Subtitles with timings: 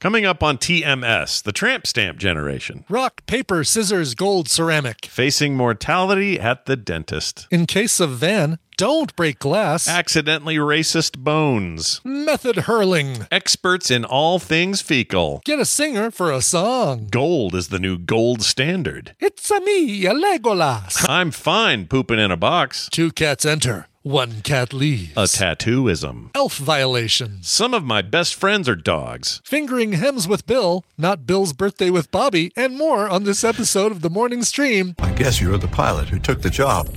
[0.00, 5.06] Coming up on TMS, the tramp stamp generation, Rock, paper, scissors, gold, ceramic.
[5.06, 9.88] facing mortality at the dentist, In case of van, don't break glass.
[9.88, 13.26] accidentally racist bones, Method hurling.
[13.30, 15.42] experts in all things fecal.
[15.44, 17.08] Get a singer for a song.
[17.10, 19.16] Gold is the new gold standard.
[19.18, 21.04] It's a me, a Legolas.
[21.08, 22.88] I'm fine pooping in a box.
[22.92, 25.10] Two cats enter, one cat leaves.
[25.16, 26.30] A tattooism.
[26.36, 27.48] Elf violations.
[27.48, 29.40] Some of my best friends are dogs.
[29.44, 34.02] Fingering hems with Bill, not Bill's birthday with Bobby, and more on this episode of
[34.02, 34.94] the morning stream.
[35.00, 36.88] I guess you're the pilot who took the job.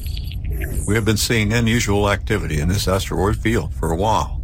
[0.87, 4.41] We have been seeing unusual activity in this asteroid field for a while.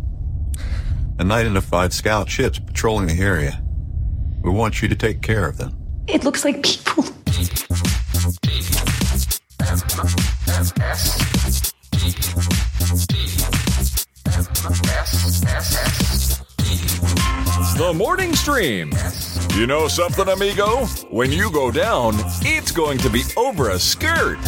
[1.20, 3.64] Unidentified scout ships patrolling the area.
[4.44, 5.76] We want you to take care of them.
[6.08, 7.04] It looks like people.
[17.78, 18.92] The morning stream.
[19.56, 20.86] You know something, amigo?
[21.12, 24.40] When you go down, it's going to be over a skirt.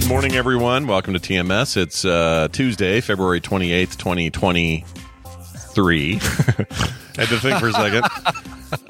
[0.00, 0.86] Good morning, everyone.
[0.86, 1.76] Welcome to TMS.
[1.76, 6.14] It's uh, Tuesday, February 28th, 2023.
[6.14, 6.18] I
[7.16, 8.04] Had to think for a second.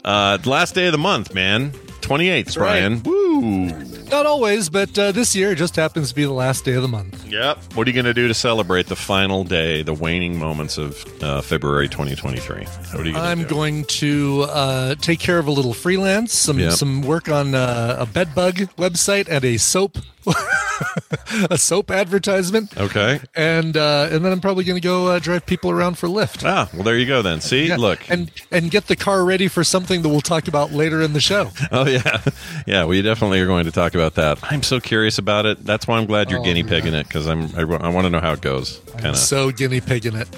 [0.05, 1.73] Uh, last day of the month, man.
[2.03, 2.95] 28th, Brian.
[2.99, 3.05] right.
[3.05, 3.69] Woo!
[4.13, 6.83] Not always, but uh, this year it just happens to be the last day of
[6.83, 7.27] the month.
[7.27, 7.59] Yep.
[7.75, 11.03] What are you going to do to celebrate the final day, the waning moments of
[11.23, 12.65] uh, February 2023?
[12.65, 13.49] What are you going I'm do?
[13.49, 16.73] going to uh, take care of a little freelance, some Yep.
[16.73, 19.97] some work on uh, a bed bug website and a soap
[21.51, 23.19] a soap advertisement, Okay.
[23.35, 26.45] and uh, and then I'm probably going to go uh, drive people around for Lyft.
[26.47, 27.41] Ah, well, there you go then.
[27.41, 28.09] See, Yeah, look.
[28.09, 31.21] and and get the car ready for something that we'll talk about later in the
[31.21, 31.51] show.
[31.73, 32.21] Oh yeah,
[32.69, 32.85] yeah.
[32.85, 34.53] We definitely are going to talk about that.
[34.53, 35.65] I'm so curious about it.
[35.65, 36.69] That's why I'm glad you're Oh, guinea yeah.
[36.69, 37.55] pigging it because I'm.
[37.57, 38.81] I, want to know how it goes.
[38.93, 39.17] Kind of.
[39.17, 40.29] So guinea pigging it.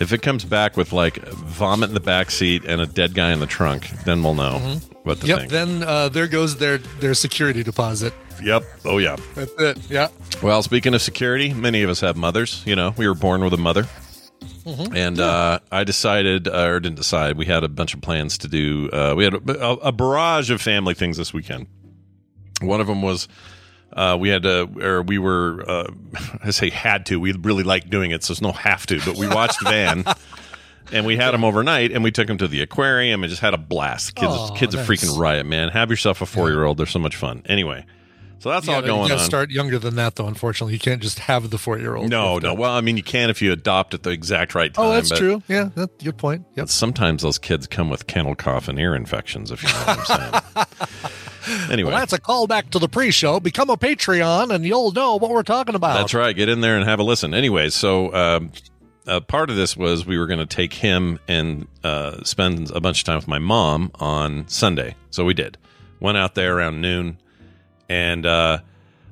[0.00, 3.32] if it comes back with like vomit in the back seat and a dead guy
[3.32, 4.58] in the trunk, then we'll know
[5.02, 5.26] what to Mm-hmm.
[5.26, 5.38] Yep.
[5.38, 5.50] think.
[5.50, 8.12] Then uh, there goes their their security deposit.
[8.42, 8.64] yep.
[8.84, 9.16] Oh yeah.
[9.34, 9.90] That's it.
[9.90, 10.08] Yeah.
[10.42, 12.62] Well, speaking of security, many of us have mothers.
[12.66, 13.84] You know, we were born with a mother.
[14.64, 14.94] Mm-hmm.
[14.96, 18.48] And uh, I decided, uh, or didn't decide, we had a bunch of plans to
[18.48, 18.88] do.
[18.92, 21.66] Uh, we had a, a, a barrage of family things this weekend.
[22.60, 23.28] One of them was
[23.92, 25.90] uh, we had to, or we were, uh,
[26.44, 27.18] I say had to.
[27.20, 29.00] We really liked doing it, so there's no have to.
[29.04, 30.04] But we watched Van,
[30.92, 33.54] and we had him overnight, and we took him to the aquarium and just had
[33.54, 34.14] a blast.
[34.14, 35.68] Kids, Aw, kids, a freaking riot, man.
[35.70, 36.78] Have yourself a four year old.
[36.78, 37.42] They're so much fun.
[37.46, 37.86] Anyway,
[38.40, 39.26] so that's You all gotta- going you gotta on.
[39.26, 40.26] start younger than that, though.
[40.26, 42.10] Unfortunately, you can't just have the four year old.
[42.10, 42.54] No, no.
[42.54, 44.84] Well, I mean, you can if you adopt at the exact right time.
[44.84, 45.42] Oh, that's but- true.
[45.48, 46.44] Yeah, that's a good point.
[46.56, 46.68] Yep.
[46.68, 50.42] Sometimes those kids come with kennel cough and ear infections, if you know what I'm
[50.54, 50.66] saying.
[51.70, 53.40] anyway, Well, that's a callback to the pre-show.
[53.40, 55.94] Become a Patreon, and you'll know what we're talking about.
[55.98, 56.34] that's right.
[56.34, 57.34] Get in there and have a listen.
[57.34, 58.52] Anyway, so um,
[59.06, 62.80] uh, part of this was we were going to take him and uh, spend a
[62.80, 64.94] bunch of time with my mom on Sunday.
[65.10, 65.56] So we did.
[66.00, 67.18] Went out there around noon
[67.88, 68.58] and uh,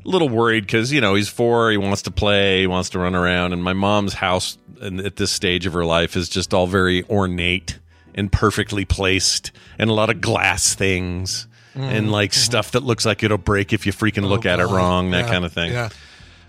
[0.04, 1.70] a little worried because, you know, he's four.
[1.70, 2.60] He wants to play.
[2.60, 3.52] He wants to run around.
[3.52, 7.02] And my mom's house and at this stage of her life is just all very
[7.04, 7.78] ornate
[8.14, 11.48] and perfectly placed and a lot of glass things.
[11.76, 14.74] And like stuff that looks like it'll break if you freaking look at it Mm-hmm.
[14.74, 15.72] Oh, wrong, that Yeah, kind of thing.
[15.72, 15.90] Yeah.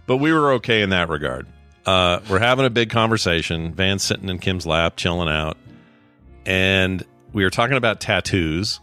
[0.05, 1.47] But we were okay in that regard.
[1.85, 3.73] Uh, we're having a big conversation.
[3.73, 5.57] Van's sitting in Kim's lap, chilling out,
[6.45, 7.03] and
[7.33, 8.79] we were talking about tattoos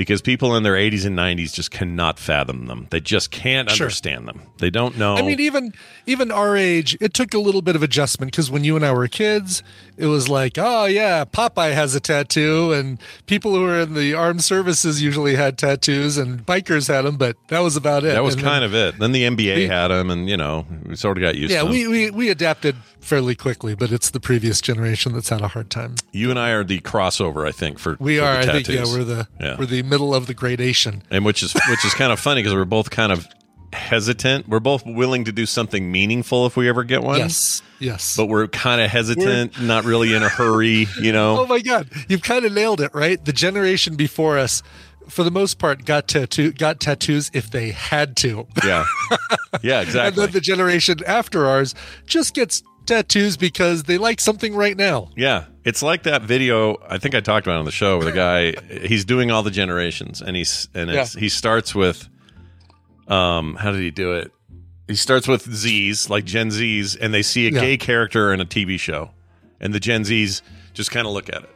[0.00, 2.86] because people in their 80s and 90s just cannot fathom them.
[2.88, 3.84] They just can't Sure.
[3.84, 4.40] understand them.
[4.56, 5.14] They don't know.
[5.16, 5.74] I mean, even
[6.06, 8.92] even our age, it took a little bit of adjustment because when you and I
[8.92, 9.62] were kids,
[9.98, 14.14] it was like, oh yeah, Popeye has a tattoo, and people who were in the
[14.14, 18.14] armed services usually had tattoos, and bikers had them, but that was about it.
[18.14, 18.98] that was And kind then- of it.
[18.98, 21.58] Then the NBA We- had them, and you know, we sort of got used yeah.
[21.58, 21.72] to them.
[21.74, 25.70] We, we we adapted fairly quickly, but it's the previous generation that's had a hard
[25.70, 25.96] time.
[26.12, 28.68] you and I are the crossover, I think, for We for are, the I think,
[28.68, 29.56] yeah, we're the Yeah.
[29.58, 31.02] we're the middle of the gradation.
[31.10, 33.26] and which is which is kind of funny because we're both kind of
[33.72, 34.48] hesitant.
[34.48, 37.18] We're both willing to do something meaningful if we ever get one.
[37.18, 38.16] Yes, yes.
[38.16, 41.38] But we're kind of hesitant, not really in a hurry, you know.
[41.40, 43.24] Oh my god, you've kind of nailed it, right?
[43.24, 44.62] The generation before us,
[45.08, 48.84] for the most part, got tattoo got tattoos if they had to, Yeah.
[49.62, 50.00] Yeah, exactly.
[50.08, 51.74] and then the generation after ours
[52.06, 55.10] just gets tattoos because they like something right now.
[55.16, 56.76] Yeah, it's like that video.
[56.88, 58.52] I think I talked about on the show where the guy
[58.86, 62.08] he's doing all the generations, and he's and it's, he starts with,
[63.08, 64.32] um, how did he do it?
[64.88, 67.60] He starts with Z's like Gen Z's, and they see a Yeah.
[67.60, 69.10] gay character in a TV show,
[69.60, 70.42] and the Gen Z's
[70.74, 71.50] just kind of look at it.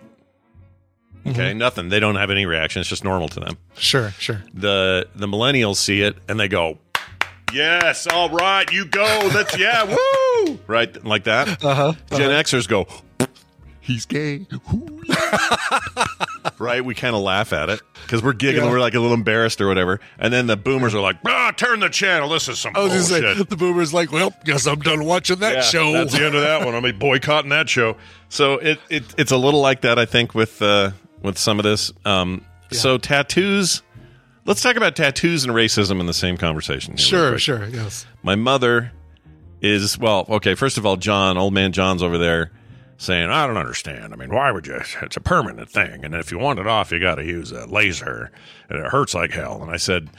[1.27, 1.59] Okay, Mm-hmm.
[1.59, 1.89] nothing.
[1.89, 2.81] They don't have any reaction.
[2.81, 3.57] It's just normal to them.
[3.77, 4.43] Sure, sure.
[4.53, 6.79] The the millennials see it and they go,
[7.55, 9.29] "Yes, all right, you go.
[9.29, 11.63] That's yeah, woo!" Right, like that.
[11.65, 11.93] Uh huh.
[12.17, 12.87] Gen Xers go,
[13.81, 14.47] he's gay.
[16.59, 16.85] right?
[16.85, 18.67] We kind of laugh at it because we're giggling.
[18.67, 18.73] Yeah.
[18.73, 20.01] We're like a little embarrassed or whatever.
[20.19, 22.29] And then the boomers are like, ah, turn the channel.
[22.29, 23.37] This is some I was just bullshit.
[23.37, 25.93] saying, the boomer's like, well, guess I'm done watching that Yeah, show.
[25.93, 26.75] That's the end of that one.
[26.75, 27.97] I'm be boycotting that show.
[28.29, 30.91] So it, it it's a little like that, I think, with uh,
[31.23, 31.93] with some of this.
[32.05, 33.83] Um, So tattoos.
[34.47, 36.97] Let's talk about tattoos and racism in the same conversation.
[36.97, 38.07] Sure, sure, yes.
[38.23, 38.93] My mother
[39.63, 40.55] is well, okay.
[40.55, 42.51] First of all, John, old man John's over there
[42.99, 44.13] saying, "I don't understand.
[44.13, 44.81] I mean, why would you?
[45.03, 47.67] It's a permanent thing, and if you want it off, you got to use a
[47.67, 48.31] laser,
[48.69, 50.11] and it hurts like hell." And I said,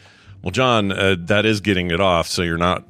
[0.41, 2.83] "Well, John, uh, that is getting it off, so you're not."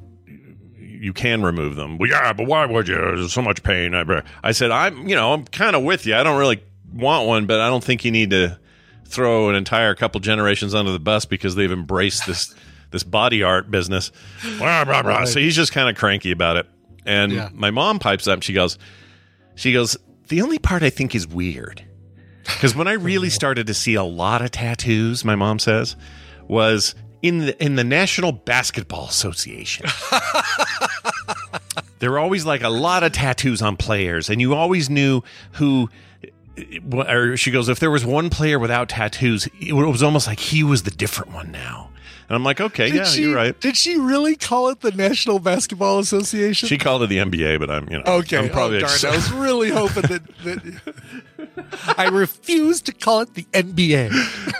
[0.78, 1.98] You can remove them.
[1.98, 2.94] Well, yeah, but why would you?
[2.94, 3.94] There's so much pain.
[3.94, 6.16] I- I said, I'm, you know, I'm kind of with you.
[6.16, 8.58] I don't really want one, but I don't think you need to
[9.06, 12.54] throw an entire couple generations under the bus because they've embraced this
[12.90, 14.12] this body art business.
[14.58, 15.24] Blah, blah, blah.
[15.24, 16.66] So he's just kind of cranky about it.
[17.04, 17.48] And Yeah.
[17.52, 18.78] my mom pipes up and she goes,
[19.54, 19.96] she goes,
[20.28, 21.84] the only part I think is weird.
[22.44, 25.96] Because when I oh, really started to see a lot of tattoos, my mom says,
[26.48, 29.86] was in the in the National Basketball Association.
[31.98, 35.22] there were always like a lot of tattoos on players, and you always knew
[35.52, 35.90] who.
[36.92, 40.62] Or she goes, if there was one player without tattoos, it was almost like he
[40.64, 41.90] was the different one now.
[42.28, 43.58] And I'm like, okay, Did yeah, she, you're right.
[43.60, 46.68] Did she really call it the National Basketball Association?
[46.68, 48.38] She called it the NBA, but I'm, you know, okay.
[48.38, 49.12] I'm probably oh, darn.
[49.12, 54.10] I was really hoping that, that I refuse to call it the NBA.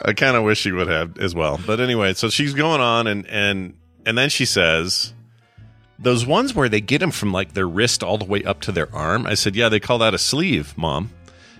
[0.04, 1.58] I kind of wish she would have as well.
[1.66, 5.12] But anyway, so she's going on, and and and then she says,
[5.98, 8.72] "Those ones where they get them from like their wrist all the way up to
[8.72, 11.10] their arm." I said, "Yeah, they call that a sleeve, mom."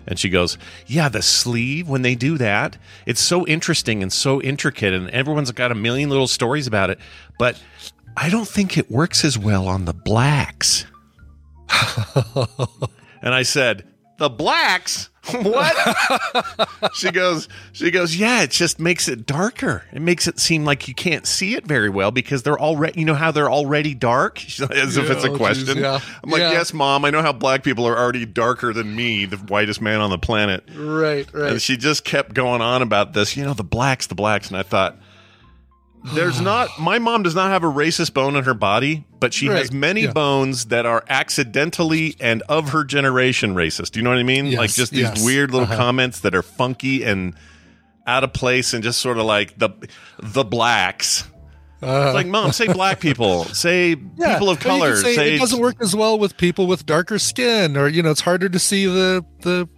[0.06, 1.88] And she goes, "Yeah, the sleeve.
[1.88, 2.76] When they do that,
[3.06, 6.99] it's so interesting and so intricate, and everyone's got a million little stories about it.
[7.38, 7.61] But
[8.17, 10.87] I don't think it works as well on the blacks."
[13.23, 13.85] and I said,
[14.19, 16.69] "The blacks." What?
[16.94, 19.84] she goes, she goes, yeah, it just makes it darker.
[19.93, 23.06] It makes it seem like you can't see it very well because they're already, you
[23.06, 24.38] know how they're already dark?
[24.46, 25.67] She's like, As if it's a oh, question.
[25.67, 26.00] geez, yeah.
[26.23, 26.52] I'm like, Yeah.
[26.52, 30.00] yes, mom, I know how black people are already darker than me, the whitest man
[30.00, 30.64] on the planet.
[30.75, 31.52] Right, right.
[31.52, 34.49] And she just kept going on about this, you know, the blacks, the blacks.
[34.49, 34.96] And I thought,
[36.14, 39.47] there's not, my mom does not have a racist bone in her body, but she
[39.47, 40.12] has many yeah.
[40.12, 43.92] bones that are accidentally and of her generation racist.
[43.92, 44.47] Do you know what I mean?
[44.47, 45.25] Yes, like just these yes.
[45.25, 45.76] weird little Uh-huh.
[45.76, 47.35] comments that are funky and
[48.07, 49.71] out of place and just sort of like the,
[50.23, 51.25] the blacks.
[51.83, 54.04] it's like, mom, say black people, say Uh-huh.
[54.16, 57.19] Yeah, people of color, say say it doesn't work as well with people with darker
[57.19, 59.69] skin, or you know, it's harder to see the the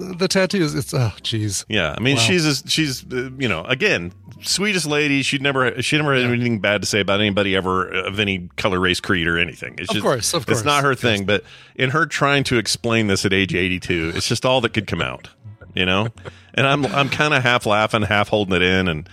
[0.00, 0.74] the tattoos.
[0.74, 1.64] It's oh, geez.
[1.68, 2.22] Yeah, I mean, Wow.
[2.22, 5.22] she's a, she's uh, you know again sweetest lady.
[5.22, 8.80] She'd never she never had anything bad to say about anybody ever of any color,
[8.80, 9.74] race, creed, or anything.
[9.78, 11.24] It's Of just, course, of course, it's not her thing.
[11.26, 14.72] But in her trying to explain this at age eighty two, it's just all that
[14.72, 15.28] could come out,
[15.74, 16.08] you know.
[16.54, 19.08] and I'm I'm kind of half laughing, half holding it in, and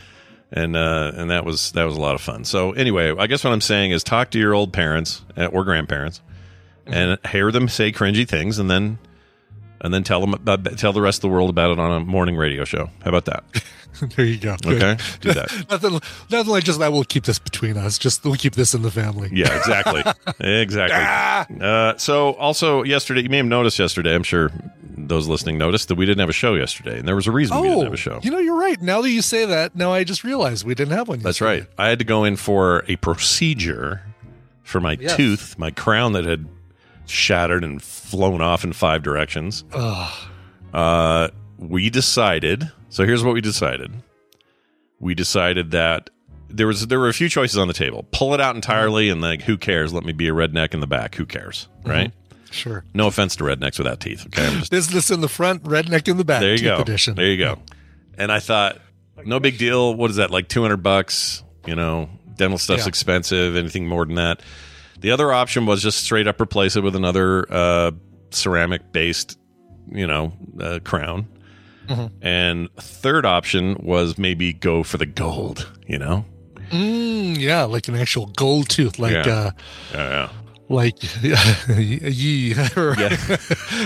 [0.51, 2.45] and uh, and that was that was a lot of fun.
[2.45, 5.63] So anyway, I guess what I'm saying is talk to your old parents uh, or
[5.65, 6.21] grandparents
[6.85, 8.97] and hear them say cringy things, and then.
[9.81, 11.99] And then tell them about, tell the rest of the world about it on a
[12.03, 12.89] morning radio show.
[13.03, 13.43] How about that?
[14.15, 14.55] there you go.
[14.63, 14.81] Good.
[14.83, 15.51] Okay, do that.
[15.69, 15.99] nothing,
[16.31, 16.91] nothing like just that.
[16.91, 17.97] We'll keep this between us.
[17.99, 19.29] Just we'll keep this in the family.
[19.31, 20.03] Yeah, exactly,
[20.39, 21.57] exactly.
[21.61, 24.15] Uh, so, also yesterday, you may have noticed yesterday.
[24.15, 24.51] I'm sure
[24.99, 27.55] those listening noticed that we didn't have a show yesterday, and there was a reason
[27.61, 28.19] we didn't Oh, have a show.
[28.23, 28.81] you know, you're right.
[28.81, 31.19] Now that you say that, now I just realized we didn't have one.
[31.19, 31.61] That's yesterday.
[31.61, 31.69] right.
[31.85, 34.01] I had to go in for a procedure
[34.63, 35.15] for my Yes.
[35.15, 36.47] tooth, my crown that had
[37.07, 39.63] shattered and flown off in five directions.
[39.73, 40.13] Ugh.
[40.73, 42.71] Uh, we decided.
[42.89, 43.91] So here's what we decided.
[44.99, 46.09] We decided that
[46.49, 48.05] there was there were a few choices on the table.
[48.11, 49.93] Pull it out entirely and like who cares?
[49.93, 51.15] Let me be a redneck in the back.
[51.15, 51.67] Who cares?
[51.85, 52.11] Right?
[52.51, 52.83] Sure.
[52.93, 54.25] No offense to rednecks without teeth.
[54.27, 56.39] Okay, just Business in the front, redneck in the back.
[56.41, 56.77] there you go.
[56.81, 57.15] Edition.
[57.15, 57.59] There you go.
[58.17, 58.79] And I thought,
[59.25, 59.93] no big deal.
[59.93, 60.31] What is that?
[60.31, 61.43] Like two hundred bucks?
[61.65, 62.89] You know, dental stuff's Yeah.
[62.89, 63.55] expensive.
[63.57, 64.41] Anything more than that?
[64.99, 67.91] The other option was just straight up replace it with another uh,
[68.31, 69.37] ceramic based,
[69.91, 71.27] you know, uh, crown.
[71.87, 72.25] Mm-hmm.
[72.25, 75.69] And third option was maybe go for the gold.
[75.87, 76.25] You know,
[76.71, 79.21] Mm, yeah, like an actual gold tooth, like Yeah.
[79.21, 79.51] uh,
[79.93, 80.29] yeah, yeah.
[80.69, 80.95] Like
[81.69, 82.89] yee or,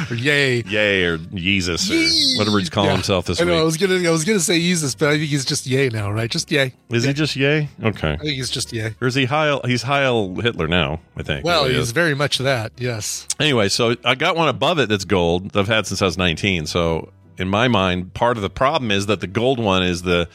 [0.10, 0.64] or yay.
[0.64, 2.96] yay or Jesus or whatever he's calling Yeah.
[2.96, 3.60] himself this I know.
[3.60, 6.12] I was gonna, I was gonna say Jesus, but I think he's just yay now,
[6.12, 6.30] right?
[6.30, 6.74] Just yay.
[6.90, 7.70] Is he just yay?
[7.84, 8.14] Okay.
[8.14, 8.96] I think he's just yay.
[9.00, 9.62] Or is he Heil?
[9.66, 11.00] He's Heil Hitler now.
[11.16, 11.46] I think.
[11.46, 11.92] Well, he's is.
[11.92, 12.72] very much that.
[12.78, 13.28] Yes.
[13.40, 16.18] Anyway, so I got one above it that's gold that I've had since I was
[16.18, 16.66] 19.
[16.66, 20.28] So in my mind, part of the problem is that the gold one is the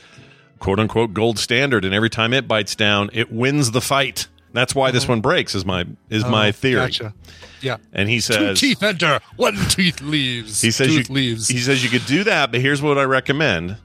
[0.58, 4.28] quote unquote gold standard, and every time it bites down, it wins the fight.
[4.56, 5.54] That's why this one breaks.
[5.54, 6.80] Is my is my Oh, theory.
[6.80, 7.14] Gotcha.
[7.60, 7.76] Yeah.
[7.92, 10.60] And he says Two teeth enter, one tooth leaves.
[10.60, 11.48] he says tooth you leaves.
[11.48, 13.76] he says you could do that, but here's what I recommend.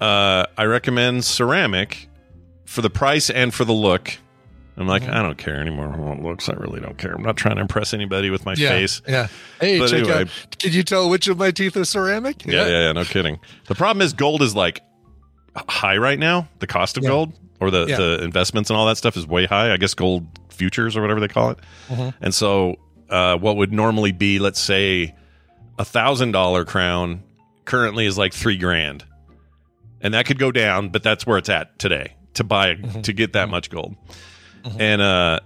[0.00, 2.08] Uh, I recommend ceramic
[2.64, 4.16] for the price and for the look.
[4.76, 5.12] I'm like, Mm-hmm.
[5.14, 6.48] I don't care anymore how it looks.
[6.48, 7.12] I really don't care.
[7.14, 9.02] I'm not trying to impress anybody with my yeah, face.
[9.06, 9.28] Yeah.
[9.60, 10.22] Hey, But check anyway.
[10.22, 10.58] out.
[10.58, 12.44] Can you tell which of my teeth are ceramic?
[12.44, 13.38] Yeah, yeah, yeah, no kidding.
[13.68, 14.80] The problem is gold is like
[15.56, 16.48] high right now.
[16.58, 17.10] The cost of Yeah.
[17.10, 17.96] gold or the, Yeah.
[17.96, 19.72] the investments and all that stuff is way high.
[19.72, 21.58] I guess gold futures or whatever they call it.
[21.88, 22.08] Mm-hmm.
[22.24, 22.76] And so,
[23.10, 25.14] uh, what would normally be, let's say,
[25.78, 27.22] a thousand dollar crown
[27.64, 29.04] currently is like three grand,
[30.00, 33.00] and that could go down, but that's where it's at today to buy Mm-hmm.
[33.02, 33.94] to get that much gold.
[34.78, 35.40] And uh,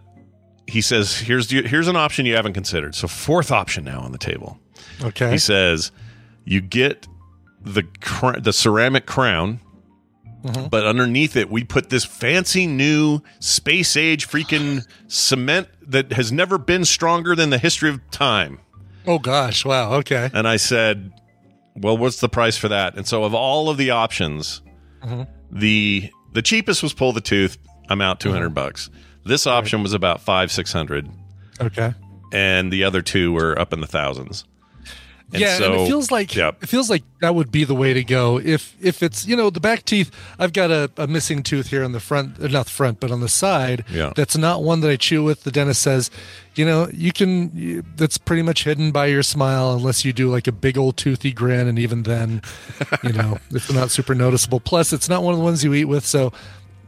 [0.66, 2.94] he says, "Here's here's an option you haven't considered.
[2.94, 4.58] So fourth option now on the table."
[5.02, 5.32] Okay.
[5.32, 5.90] He says
[6.44, 7.06] you get
[7.60, 9.60] the cr- the ceramic crown,
[10.44, 10.68] Mm-hmm.
[10.68, 16.58] but underneath it we put this fancy new space age freaking cement that has never
[16.58, 18.60] been stronger than the history of time.
[19.06, 19.64] oh gosh.
[19.64, 19.94] Wow.
[19.94, 20.30] Okay.
[20.32, 21.12] And I said,
[21.74, 24.62] "Well, what's the price for that?" And so of all of the options,
[25.02, 25.22] Mm-hmm.
[25.50, 27.58] the the cheapest was pull the tooth.
[27.88, 28.54] I'm out 200 Mm-hmm.
[28.54, 28.90] bucks.
[29.24, 31.08] This option was about 5 600
[31.60, 31.92] Okay.
[32.32, 34.44] and the other two were up in the thousands.
[35.30, 36.62] And yeah, and it feels like Yep.
[36.62, 39.50] it feels like that would be the way to go if if it's you know
[39.50, 40.10] the back teeth.
[40.38, 43.10] I've got a, a missing tooth here on the front, uh, not the front, but
[43.10, 43.84] on the side.
[43.90, 44.12] Yeah.
[44.16, 45.44] that's not one that I chew with.
[45.44, 46.10] The dentist says,
[46.54, 47.84] you know, you can.
[47.96, 51.32] That's pretty much hidden by your smile, unless you do like a big old toothy
[51.32, 52.40] grin, and even then,
[53.04, 54.60] you know, it's not super noticeable.
[54.60, 56.32] Plus, it's not one of the ones you eat with, so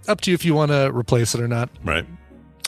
[0.08, 1.68] up to you if you want to replace it or not.
[1.84, 2.06] Right.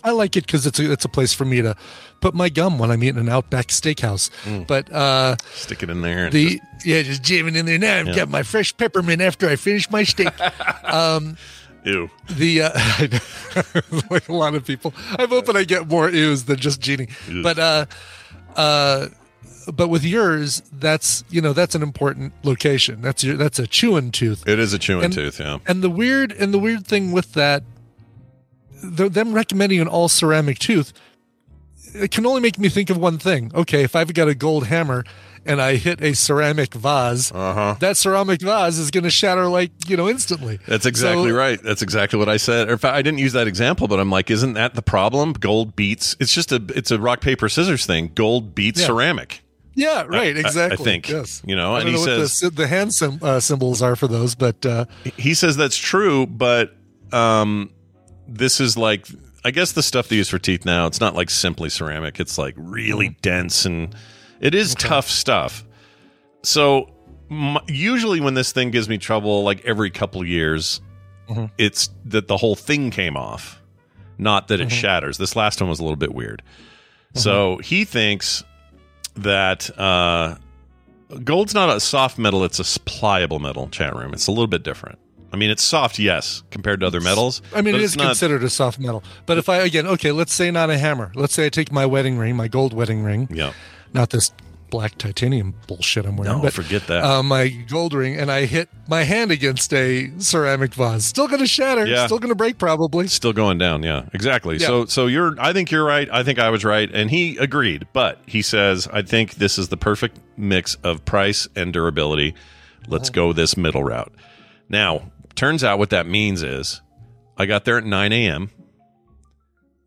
[0.05, 1.76] I like it because it's a, it's a place for me to
[2.23, 4.31] put my gum when I'm eating an Outback Steakhouse.
[4.45, 4.67] Mm.
[4.67, 6.25] But uh, Stick it in there.
[6.26, 7.99] And the yeah, just jamming in there now.
[7.99, 8.14] I've Yeah.
[8.17, 10.31] got my fresh peppermint after I finish my steak.
[10.85, 11.37] Um,
[11.85, 12.11] Ew.
[12.31, 12.71] the uh,
[14.11, 14.95] like a lot of people.
[15.19, 17.09] I'm hoping I get more ews than just Jeannie.
[17.43, 17.87] But uh,
[18.57, 19.09] uh,
[19.73, 23.00] but with yours, that's you know that's an important location.
[23.00, 24.47] That's your that's a chewing tooth.
[24.47, 25.59] It is a chewing And- tooth, yeah.
[25.67, 27.62] And the weird and the weird thing with that,
[28.83, 30.93] the, them recommending an all ceramic tooth,
[31.94, 33.50] it can only make me think of one thing.
[33.54, 35.04] Okay, if I've got a gold hammer
[35.44, 37.75] and I hit a ceramic vase, Uh-huh.
[37.80, 40.58] that ceramic vase is going to shatter like you know instantly.
[40.66, 41.61] That's exactly So- right.
[41.62, 42.68] That's exactly what I said.
[42.68, 45.32] Or if I, I didn't use that example, but I'm like, isn't that the problem?
[45.32, 46.16] Gold beats.
[46.20, 48.12] It's just a it's a rock paper scissors thing.
[48.14, 48.87] Gold beats Yeah.
[48.87, 49.42] ceramic.
[49.75, 50.37] Yeah, right.
[50.37, 51.40] I- I think, yes.
[51.46, 53.80] you know, I and don't he know what the, says- the hand sim, uh, symbols
[53.80, 54.84] are for those, but uh,
[55.16, 56.76] He says that's true, but
[57.11, 57.70] um,
[58.28, 59.06] this is like
[59.44, 60.87] I guess the stuff they use for teeth now.
[60.87, 62.20] It's not like simply ceramic.
[62.20, 63.20] It's like really Mm-hmm.
[63.22, 63.94] dense and
[64.40, 65.64] it is tough stuff.
[66.42, 66.92] So
[67.30, 70.80] m- usually when this thing gives me trouble, like every couple years,
[71.28, 71.46] Mm-hmm.
[71.56, 73.62] it's that the whole thing came off,
[74.18, 74.76] not that it Mm-hmm.
[74.76, 75.18] shatters.
[75.18, 76.42] This last one was a little bit weird.
[77.14, 78.42] So he thinks
[79.14, 80.37] that uh,
[81.22, 83.68] gold's not a soft metal; it's a pliable metal.
[83.68, 84.12] Chat room.
[84.14, 84.99] It's a little bit different.
[85.32, 87.40] I mean, it's soft, yes, compared to other metals.
[87.54, 88.08] I mean, it's not.
[88.08, 89.02] considered a soft metal.
[89.24, 91.10] But if I again, okay, let's say not a hammer.
[91.14, 93.52] Let's say I take my wedding ring, my gold wedding ring, yeah.
[93.94, 94.30] not this
[94.72, 96.38] black titanium bullshit I'm wearing.
[96.38, 97.04] No, but, forget that.
[97.04, 101.04] Uh, my gold ring, and I hit my hand against a ceramic vase.
[101.04, 101.86] Still going to shatter.
[101.86, 102.06] Yeah.
[102.06, 103.06] Still going to break probably.
[103.06, 104.56] Still going down, yeah, exactly.
[104.56, 104.66] Yeah.
[104.66, 105.34] So, so you're.
[105.38, 106.08] I think you're right.
[106.10, 107.86] I think I was right, and he agreed.
[107.92, 112.34] But he says, I think this is the perfect mix of price and durability.
[112.88, 114.12] Let's go this middle route.
[114.68, 116.80] Now, turns out what that means is
[117.36, 118.50] I got there at 9 a.m.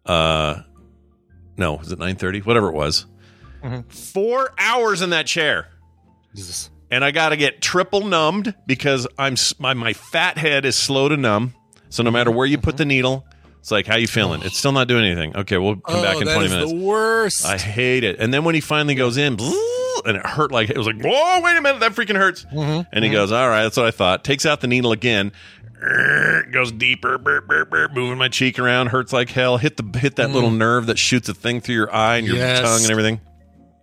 [0.05, 0.61] Uh,
[1.57, 2.45] no, was it 9:30?
[2.45, 3.05] Whatever it was.
[3.89, 5.69] Four hours in that chair
[6.35, 6.69] Jesus.
[6.91, 11.09] and I got to get triple numbed because I'm my, my fat head is slow
[11.09, 11.55] to numb.
[11.89, 13.25] So no matter where you put the needle,
[13.59, 14.43] it's like, how you feeling?
[14.43, 15.35] It's still not doing anything.
[15.35, 16.71] Okay, we'll come back Oh, in that 20 is minutes.
[16.73, 17.45] the worst.
[17.45, 18.19] I hate it.
[18.19, 19.37] And then when he finally goes in,
[20.05, 22.45] and it hurt like it was like, whoa, wait a minute, that freaking hurts.
[22.45, 22.59] Mm-hmm,
[22.91, 23.13] and he mm-hmm.
[23.13, 24.23] goes, all right, that's what I thought.
[24.23, 25.31] Takes out the needle again.
[26.51, 29.57] Goes deeper, burp, burp, burp, moving my cheek around, hurts like hell.
[29.57, 30.57] Hit the hit that little mm-hmm.
[30.57, 32.61] nerve that shoots a thing through your eye and your Yes.
[32.61, 33.21] tongue and everything.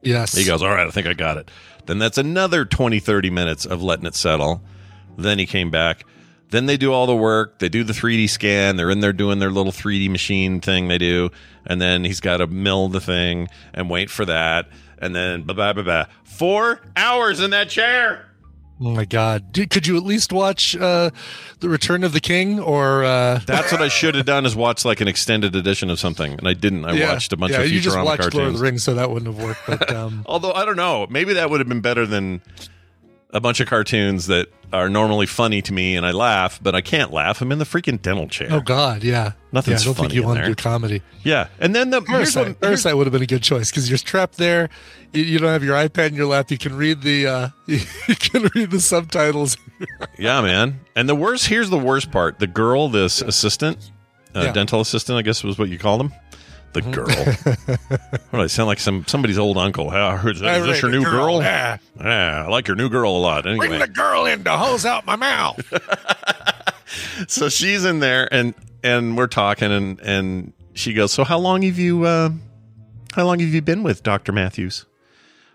[0.02, 0.34] yes.
[0.34, 1.50] He goes, All right, I think I got it.
[1.86, 4.62] Then that's another 20, 30 minutes of letting it settle.
[5.16, 6.04] Then he came back.
[6.50, 7.58] Then they do all the work.
[7.58, 8.76] They do the 3D scan.
[8.76, 11.30] They're in there doing their little 3D machine thing they do.
[11.66, 14.68] And then he's got to mill the thing and wait for that.
[15.02, 16.06] And then blah, blah, blah, blah.
[16.24, 18.32] Four hours in that chair.
[18.80, 19.52] Oh my God!
[19.70, 21.10] Could you at least watch uh,
[21.60, 23.04] the Return of the King or?
[23.04, 26.32] Uh, That's what I should have done is watch like an extended edition of something.
[26.32, 26.84] And I didn't.
[26.84, 28.34] I yeah, watched a bunch yeah, of you just watched cartoons.
[28.34, 29.60] Lord of the Rings, so that wouldn't have worked.
[29.68, 32.40] But um, Although I don't know, maybe that would have been better than
[33.32, 36.80] a bunch of cartoons that are normally funny to me and I laugh, but I
[36.80, 37.40] can't laugh.
[37.42, 38.48] I'm in the freaking dental chair.
[38.50, 41.02] oh God, yeah, Nothing's yeah, I don't funny think you want to do comedy.
[41.22, 44.38] Yeah, and then the Parasite, Parasite would have been a good choice because you're trapped
[44.38, 44.68] there.
[45.12, 46.50] You, you don't have your iPad in your lap.
[46.50, 47.80] You can read the uh, you
[48.16, 49.56] can read the subtitles.
[50.18, 50.80] yeah, man.
[50.96, 53.90] And the worst here's the worst part: the girl, this assistant,
[54.34, 54.52] uh, Yeah.
[54.52, 56.12] dental assistant, I guess was what you called him.
[56.72, 57.06] The girl.
[58.30, 58.80] what do I sound like?
[58.80, 59.90] Some somebody's old uncle.
[59.90, 61.42] How, is, is this your new girl?
[61.42, 61.76] Yeah.
[62.00, 63.46] Yeah, I like your new girl a lot.
[63.46, 65.60] Anyway, Bring the girl in to hose out my mouth.
[67.28, 71.62] so she's in there and and we're talking and and she goes so how long
[71.62, 72.30] have you uh
[73.14, 74.84] how long have you been with dr matthews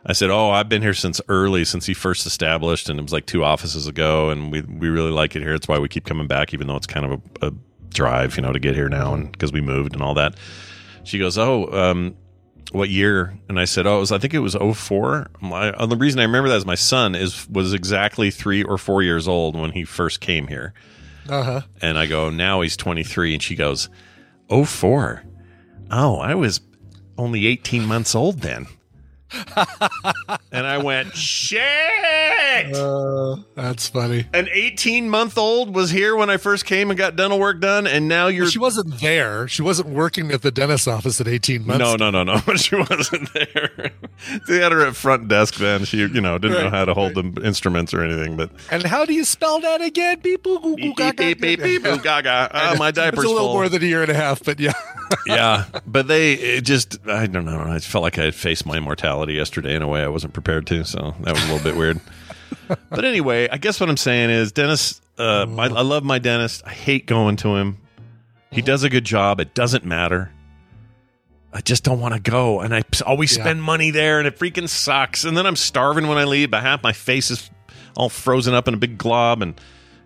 [0.05, 3.13] i said oh i've been here since early since he first established and it was
[3.13, 6.05] like two offices ago and we we really like it here it's why we keep
[6.05, 7.53] coming back even though it's kind of a, a
[7.89, 10.35] drive you know to get here now and because we moved and all that
[11.07, 12.15] she goes oh um
[12.73, 15.85] what year and i said oh it was i think it was 04 my, uh,
[15.85, 19.27] the reason i remember that is my son is was exactly three or four years
[19.27, 20.73] old when he first came here
[21.29, 21.61] Uh huh.
[21.81, 23.33] and I go, now he's 23.
[23.33, 23.89] And she goes,
[24.49, 25.23] oh, four.
[25.91, 26.61] Oh, I was
[27.17, 28.65] only 18 months old then.
[30.51, 31.61] and I went, shit.
[32.75, 34.25] Uh, that's funny.
[34.33, 37.87] An 18 month old was here when I first came and got dental work done.
[37.87, 38.45] And now you're.
[38.45, 39.47] Well, she wasn't there.
[39.47, 41.79] She wasn't working at the dentist's office at 18 months.
[41.79, 42.41] no, no, no, no.
[42.57, 43.91] She wasn't there.
[44.47, 45.85] they had her at front desk then.
[45.85, 48.35] She, you know, didn't know how to hold the instruments or anything.
[48.37, 50.19] But And how do you spell that again?
[50.21, 51.23] Beep, boo, goo, goo, beep, gaga.
[51.35, 52.49] beep, beep, beep, gaga.
[52.57, 53.53] Ah, my diaper's It's a little full.
[53.53, 54.73] more than a year and a half, but yeah.
[55.27, 57.59] yeah, but they it just I don't know.
[57.61, 60.67] I felt like I had faced my mortality yesterday in a way I wasn't prepared
[60.67, 61.99] to, so that was a little bit weird.
[62.89, 65.01] But anyway, I guess what I'm saying is, Dennis.
[65.17, 66.63] Uh, I, I love my dentist.
[66.65, 67.77] I hate going to him.
[68.51, 69.39] He does a good job.
[69.39, 70.31] It doesn't matter.
[71.53, 73.43] I just don't want to go, and I always Yeah.
[73.43, 75.23] spend money there, and it freaking sucks.
[75.23, 76.51] And then I'm starving when I leave.
[76.51, 77.49] But half my face is
[77.95, 79.59] all frozen up in a big glob, and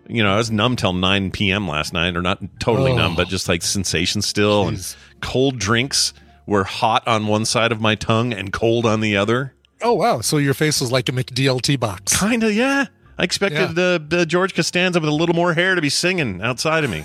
[0.08, 1.66] you know I was numb till 9 p.m.
[1.68, 2.96] last night, or not totally Oh.
[2.96, 4.94] numb, but just like sensation still, Jeez.
[4.94, 6.12] and cold drinks
[6.46, 9.54] were hot on one side of my tongue and cold on the other.
[9.80, 10.20] Oh, wow.
[10.20, 12.16] So your face was like a McDLT box.
[12.16, 12.86] Kind of, yeah.
[13.18, 13.98] I expected Yeah.
[14.16, 17.04] uh, uh, George Costanza with a little more hair to be singing outside of me.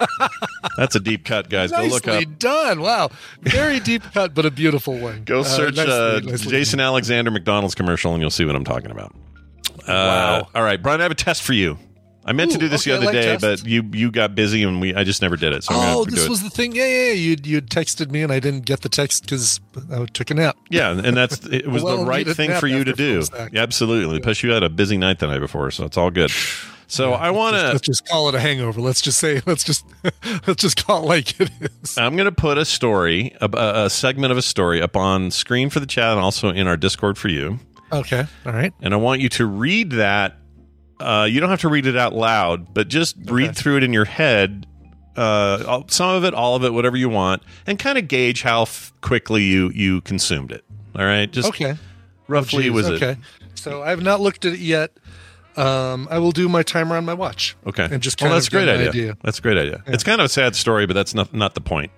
[0.76, 1.70] That's a deep cut, guys.
[1.70, 2.38] Go look Nicely up.
[2.38, 2.80] done.
[2.80, 3.10] Wow.
[3.42, 5.22] Very deep cut, but a beautiful one.
[5.24, 6.86] Go Uh, search nicely- uh, nicely Jason done.
[6.86, 9.14] Alexander McDonald's commercial, and you'll see what I'm talking about.
[9.86, 10.48] Uh, Wow.
[10.54, 11.78] All right, Brian, I have a test for you.
[12.24, 13.62] I meant to do this okay, the other like day, tests.
[13.62, 15.64] but you you got busy and we I just never did it.
[15.64, 16.30] So I'm Oh, this do it.
[16.30, 16.72] was the thing.
[16.74, 17.06] Yeah, yeah.
[17.08, 17.12] yeah.
[17.14, 19.60] You you texted me and I didn't get the text because
[19.92, 20.56] I took a nap.
[20.70, 23.22] Yeah, and that's it was the right thing for you to do.
[23.52, 24.20] Yeah, absolutely.
[24.20, 26.30] Plus, you had a busy night the night before, so it's all good.
[26.88, 27.86] So I want Let's to.
[27.90, 28.78] just call it a hangover.
[28.82, 29.40] Let's just say.
[29.46, 29.86] Let's just
[30.46, 31.50] let's just call it like it
[31.82, 31.96] is.
[31.96, 33.48] I'm going to put a story, a,
[33.86, 36.76] a segment of a story, up on screen for the chat, and also in our
[36.76, 37.58] Discord for you.
[37.90, 38.26] Okay.
[38.44, 38.74] All right.
[38.82, 40.36] And I want you to read that.
[41.02, 43.92] Uh, you don't have to read it out loud, but just read through it in
[43.92, 44.66] your head.
[45.16, 48.62] Uh, some of it, all of it, whatever you want, and kind of gauge how
[48.62, 50.64] f- quickly you you consumed it.
[50.96, 51.76] All right, just Okay.
[52.28, 53.10] roughly Jeez, was okay.
[53.12, 53.18] it
[53.54, 54.92] So I have not looked at it yet.
[55.54, 57.56] Um, I will do my timer on my watch.
[57.66, 57.86] Okay.
[57.90, 58.88] And just well, that's a of get great idea.
[58.88, 59.16] idea.
[59.22, 59.82] That's a great idea.
[59.86, 61.90] It's kind of a sad story, but that's not not the point.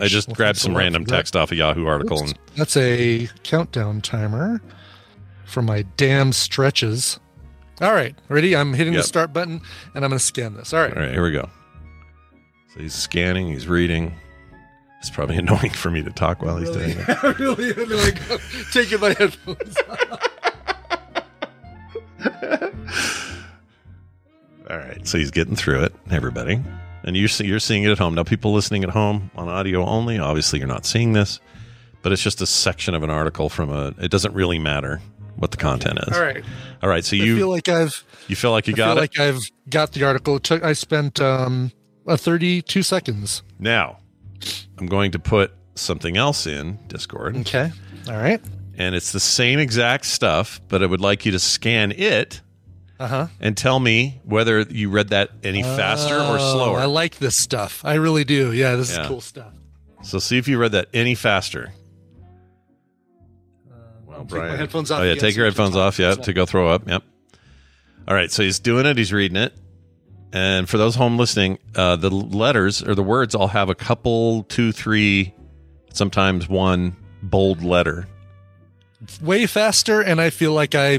[0.00, 2.30] I just Well, grabbed some random text off a Yahoo article Oops.
[2.30, 4.62] and That's a countdown timer
[5.44, 7.20] for my damn stretches.
[7.80, 8.54] All right, ready?
[8.54, 9.02] I'm hitting yep.
[9.02, 9.60] the start button
[9.94, 10.72] and I'm going to scan this.
[10.72, 10.96] All right.
[10.96, 11.50] All right, here we go.
[12.72, 14.14] So he's scanning, he's reading.
[15.00, 17.22] It's probably annoying for me to talk while he's really, doing it.
[17.38, 18.18] really annoying.
[18.72, 19.76] Taking my headphones
[24.70, 26.62] All right, so he's getting through it, everybody.
[27.02, 28.14] And you're, you're seeing it at home.
[28.14, 31.40] Now, people listening at home on audio only, obviously you're not seeing this,
[32.02, 35.02] but it's just a section of an article from a, it doesn't really matter
[35.36, 36.16] what the content is.
[36.16, 36.44] All right.
[36.82, 37.04] All right.
[37.04, 39.00] So I you, feel like I've you feel like you I got feel it?
[39.00, 40.36] like I've got the article.
[40.36, 41.72] It took I spent um
[42.06, 43.42] uh, 32 seconds.
[43.58, 43.98] now,
[44.78, 47.36] I'm going to put something else in Discord.
[47.38, 47.70] Okay.
[48.08, 48.40] All right.
[48.76, 52.42] and it's the same exact stuff, but I would like you to scan it
[53.00, 53.28] Uh-huh.
[53.40, 56.78] and tell me whether you read that any faster or Oh, slower.
[56.78, 57.80] I like this stuff.
[57.84, 58.52] I really do.
[58.52, 59.02] Yeah, this Yeah.
[59.02, 59.52] is cool stuff.
[60.02, 61.72] so see if you read that any faster.
[64.24, 65.00] I'll take my headphones off.
[65.00, 65.98] Oh yeah, take your headphones off.
[65.98, 66.88] Yeah, to go throw up.
[66.88, 67.02] Yep.
[68.08, 68.96] All right, so he's doing it.
[68.98, 69.54] He's reading it.
[70.32, 74.42] And for those home listening, uh, the letters or the words all have a couple,
[74.44, 75.32] two, three,
[75.92, 78.06] sometimes one bold letter.
[79.22, 80.98] way faster and i feel like i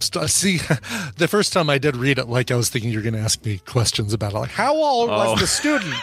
[0.00, 0.56] st- see
[1.16, 3.44] the first time i did read it like i was thinking you're going to ask
[3.44, 5.32] me questions about it like how old Oh.
[5.32, 5.94] was the student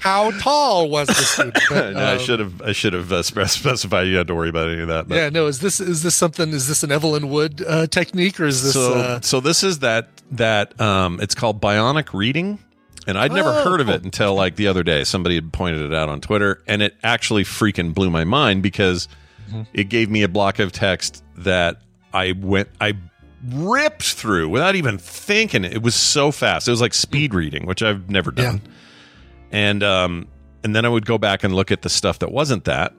[0.00, 2.62] how tall was the student But, No, I um, should have.
[2.62, 4.02] I should have uh, specified.
[4.08, 5.08] You had to worry about any of that.
[5.08, 8.40] but- yeah no is this is this something is this an evelyn wood uh, technique
[8.40, 12.58] or is this so uh, so this is that that um it's called bionic reading
[13.06, 15.82] and i'd never Oh, heard of it until like the other day somebody had pointed
[15.82, 19.08] it out on twitter and it actually freaking blew my mind because
[19.50, 19.62] Mm-hmm.
[19.74, 21.80] it gave me a block of text that
[22.12, 22.94] i went i
[23.48, 25.82] ripped through without even thinking it.
[25.82, 26.68] Was so fast.
[26.68, 28.60] It was like speed reading which i've never done.
[29.50, 30.28] And um
[30.62, 32.92] and then i would go back and look at the stuff that wasn't that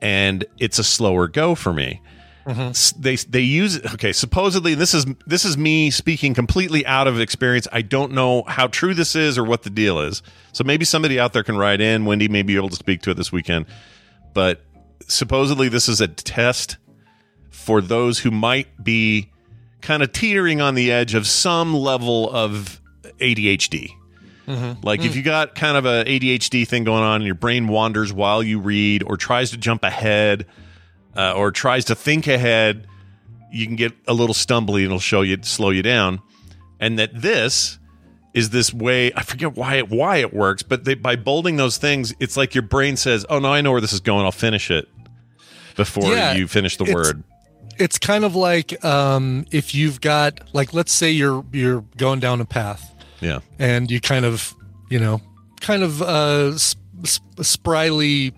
[0.00, 2.00] and it's a slower go for me.
[2.70, 7.20] S- they they use okay supposedly this is this is me speaking completely out of
[7.20, 7.66] experience.
[7.72, 10.22] I don't know how true this is or what the deal is.
[10.52, 12.04] So maybe somebody out there can write in.
[12.06, 13.66] Wendy may be able to speak to it this weekend.
[14.32, 14.62] But
[15.08, 16.76] supposedly this is a test
[17.68, 19.30] for those who might be
[19.82, 22.80] kind of teetering on the edge of some level of
[23.20, 23.90] adhd
[24.82, 28.14] like if you got kind of a ADHD thing going on and your brain wanders
[28.14, 30.46] while you read or tries to jump ahead
[31.14, 32.86] uh, or tries to think ahead,
[33.52, 36.22] you can get a little stumbly and it'll show you slow you down.
[36.80, 37.78] And that this
[38.32, 41.76] is this way I forget why it why it works, but they, by bolding those
[41.76, 44.24] things, it's like your brain says, "Oh no, I know where this is going.
[44.24, 44.88] I'll finish it
[45.76, 47.22] before Yeah, you finish the word."
[47.78, 52.40] It's kind of like um if you've got like let's say you're you're going down
[52.40, 53.40] a path Yeah.
[53.58, 54.54] and you kind of
[54.90, 55.20] you know
[55.60, 58.32] kind of uh sp- sp- spryly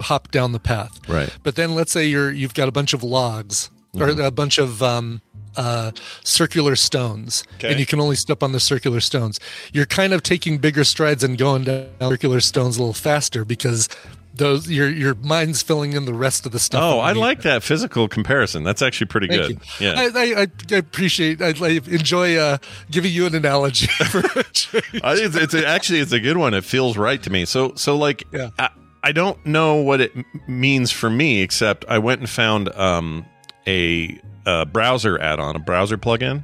[0.00, 1.34] hop down the path Right.
[1.42, 4.82] but then let's say you're you've got a bunch of logs or a bunch of
[4.82, 5.20] um
[5.56, 5.92] uh
[6.24, 7.70] circular stones Okay.
[7.70, 9.38] and you can only step on the circular stones
[9.72, 13.88] you're kind of taking bigger strides and going down circular stones a little faster because
[14.34, 17.62] those your your mind's filling in the rest of the stuff Oh, I like that
[17.62, 18.62] physical comparison.
[18.64, 19.60] That's actually pretty Thank good.
[19.80, 19.86] you.
[19.88, 19.94] Yeah.
[19.96, 21.42] I, I, I- appreciate.
[21.42, 22.58] I, I enjoy uh,
[22.90, 23.86] giving you an analogy.
[24.06, 25.00] for a change.
[25.04, 26.54] I think it's, it's a, actually it's a good one.
[26.54, 27.44] It feels right to me.
[27.44, 28.50] So so like Yeah.
[28.58, 28.70] I,
[29.04, 30.12] I don't know what it
[30.48, 33.26] means for me except I went and found um
[33.66, 36.42] a, uh browser add-on, a browser plugin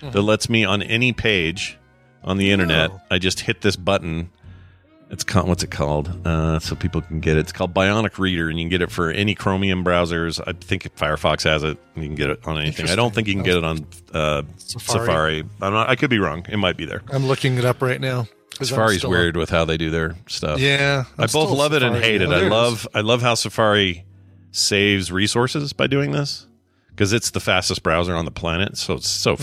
[0.00, 1.78] that lets me on any page
[2.24, 2.90] on the internet.
[2.92, 3.00] Oh.
[3.10, 4.30] I just hit this button.
[5.10, 6.26] It's called what's it called?
[6.26, 7.40] Uh, so people can get it.
[7.40, 10.38] It's called Bionic Reader, and you can get it for any Chromium browsers.
[10.46, 11.78] I think Firefox has it.
[11.96, 12.90] You can get it on anything.
[12.90, 14.98] I don't think you can get it on uh, Safari.
[15.06, 15.44] Safari.
[15.62, 15.88] I'm not.
[15.88, 16.44] I could be wrong.
[16.50, 17.00] It might be there.
[17.10, 18.26] I'm looking it up right now.
[18.60, 20.60] Safari's still- weird with how they do their stuff.
[20.60, 22.12] Yeah, I I'm both still love it and Safari.
[22.12, 22.28] hate it.
[22.28, 22.50] Oh, I there is.
[22.50, 24.04] love I love how Safari
[24.50, 26.46] saves resources by doing this
[26.90, 29.42] because it's the fastest browser on the planet, so it's so Mm-hmm.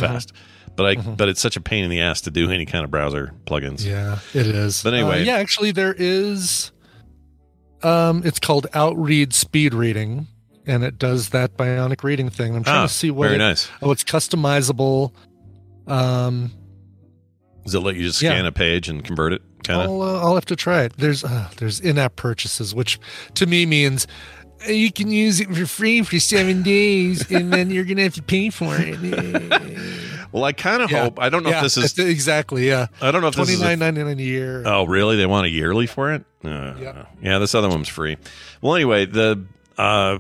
[0.76, 2.92] But I but it's such a pain in the ass to do any kind of
[2.92, 3.86] browser plugins.
[3.86, 4.84] Yeah, it is.
[4.84, 5.22] But anyway.
[5.22, 6.72] Uh, yeah, actually, there is.
[7.84, 10.28] Um, it's called Outread Speed Reading,
[10.66, 12.56] and it does that bionic reading thing.
[12.56, 13.26] I'm trying Ah, to see what.
[13.28, 13.70] very it- nice.
[13.82, 15.14] Oh, it's customizable.
[15.88, 16.52] Um,
[17.64, 18.32] Does it let you just Yeah.
[18.32, 19.42] scan a page and convert it?
[19.64, 19.90] Kind of.
[19.90, 20.94] I'll, uh, I'll have to try it.
[20.98, 23.00] There's uh, there's in-app purchases, which
[23.36, 24.08] to me means
[24.68, 28.16] uh, you can use it for free for seven days, and then you're gonna have
[28.16, 29.00] to pay for it.
[30.36, 31.04] Well, I kind of Yeah.
[31.04, 31.18] hope.
[31.18, 31.98] I don't know yeah, if this is.
[31.98, 32.88] exactly yeah.
[33.02, 34.64] I don't know if this Twenty nine ninety nine a year.
[34.66, 35.16] Oh, really?
[35.16, 36.26] They want a yearly for it?
[36.44, 37.08] Uh, Yep.
[37.24, 38.18] Yeah, this other one's free.
[38.62, 39.46] Well, anyway, the
[39.78, 40.18] uh,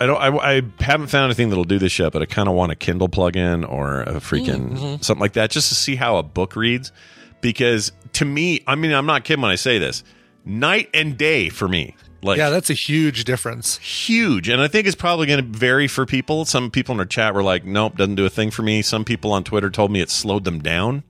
[0.00, 0.16] I don't.
[0.16, 2.76] I, I haven't found anything that'll do this yet, but I kind of want a
[2.76, 5.02] Kindle plugin or a freaking Mm-hmm.
[5.02, 6.92] something like that, just to see how a book reads.
[7.40, 10.04] Because to me, I mean, I'm not kidding when I say this.
[10.44, 11.96] Night and day for me.
[12.20, 13.78] Like yeah, that's a huge difference.
[13.78, 14.48] huge.
[14.48, 16.44] And I think it's probably going to vary for people.
[16.44, 18.82] Some people in our chat were like, nope, doesn't do a thing for me.
[18.82, 21.04] Some people on Twitter told me it slowed them down.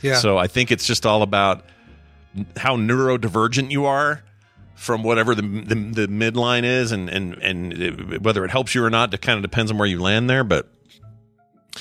[0.00, 0.16] Yeah.
[0.16, 1.64] So I think it's just all about
[2.56, 4.22] how neurodivergent you are
[4.74, 8.84] from whatever the the, the midline is, and and and it, whether it helps you
[8.84, 9.12] or not.
[9.14, 10.44] It kind of depends on where you land there.
[10.44, 10.68] But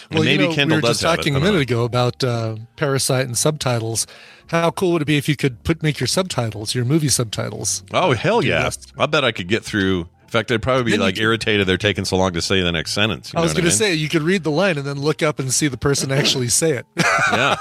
[0.09, 2.57] And Well, maybe you know, Kindle we were just talking a minute ago about uh,
[2.75, 4.07] Parasite and subtitles.
[4.47, 7.83] How cool would it be if you could put make your subtitles, your movie subtitles?
[7.93, 8.69] Oh hell yeah!
[8.97, 10.09] I bet I could get through.
[10.23, 12.93] In fact, I'd probably be like irritated they're taking so long to say the next
[12.93, 13.31] sentence.
[13.33, 15.37] You I was going to say you could read the line and then look up
[15.37, 16.87] and see the person actually say it.
[17.31, 17.55] yeah.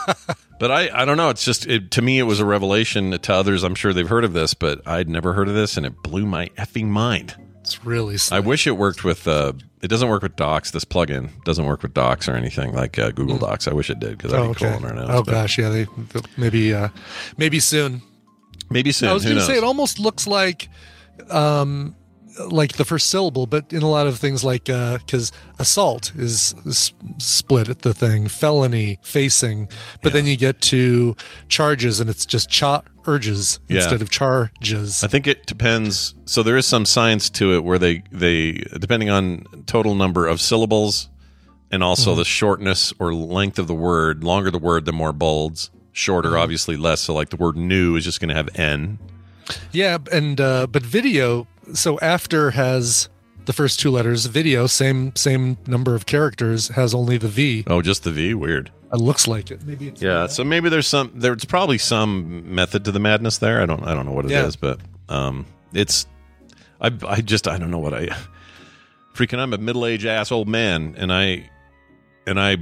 [0.58, 1.28] But I, I don't know.
[1.28, 3.10] It's just it, to me, it was a revelation.
[3.10, 5.84] To others, I'm sure they've heard of this, but I'd never heard of this, and
[5.84, 7.34] it blew my effing mind.
[7.74, 8.16] It's really.
[8.30, 9.26] I wish it worked with.
[9.26, 10.70] Uh, it doesn't work with Docs.
[10.70, 13.66] This plugin doesn't work with Docs or anything like uh, Google Docs.
[13.66, 14.76] I wish it did because that'd Oh, be cool okay.
[14.76, 15.10] on our notes.
[15.12, 15.68] oh but gosh, yeah.
[15.70, 15.86] They
[16.36, 16.88] maybe uh,
[17.36, 18.02] maybe soon.
[18.70, 19.08] maybe soon.
[19.08, 20.68] I was going to say it almost looks like,
[21.30, 21.94] um,
[22.38, 26.54] like the first syllable, but in a lot of things like uh, because assault is,
[26.64, 29.68] is split at the thing, felony, facing,
[30.02, 31.16] but then you get to
[31.48, 33.76] charges and it's just charges Yeah.
[33.78, 35.04] instead of charges.
[35.04, 36.14] I think it depends.
[36.24, 40.40] So there is some science to it where they they depending on total number of
[40.40, 41.08] syllables
[41.70, 42.18] and also mm-hmm.
[42.18, 44.22] the shortness or length of the word.
[44.24, 45.70] Longer the word, the more bolds.
[45.94, 46.38] Shorter, mm-hmm.
[46.38, 47.02] obviously less.
[47.02, 48.98] So like the word "new" is just going to have "n."
[49.72, 51.46] Yeah, and uh, but video.
[51.74, 53.08] So after has
[53.44, 54.26] the first two letters.
[54.26, 57.64] Video, same same number of characters, has only the V.
[57.66, 58.34] Oh, just the V.
[58.34, 58.70] Weird.
[58.92, 59.64] It looks like it.
[59.64, 60.26] Maybe it's Yeah.
[60.26, 61.10] So maybe there's some.
[61.14, 63.60] There's probably some method to the madness there.
[63.62, 63.82] I don't.
[63.84, 64.74] I don't know what it is, Yeah.
[65.08, 66.06] but um, it's.
[66.80, 66.92] I.
[67.06, 67.48] I just.
[67.48, 68.08] I don't know what I.
[69.14, 69.38] Freaking!
[69.38, 71.50] I'm a middle-aged ass old man, and I,
[72.26, 72.56] and I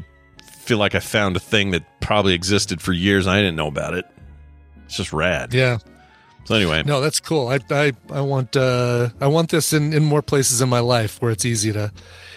[0.62, 3.26] feel like I found a thing that probably existed for years.
[3.26, 4.04] and I didn't know about it.
[4.86, 5.52] It's just rad.
[5.54, 5.78] Yeah.
[6.50, 7.48] So anyway, No, that's cool.
[7.48, 11.20] I I, I want uh I want this in, in more places in my life
[11.22, 11.92] where it's easy to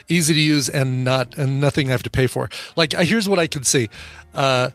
[0.10, 2.50] easy to use and not and nothing I have to pay for.
[2.76, 3.90] Like I, here's what I can see.
[4.34, 4.70] Uh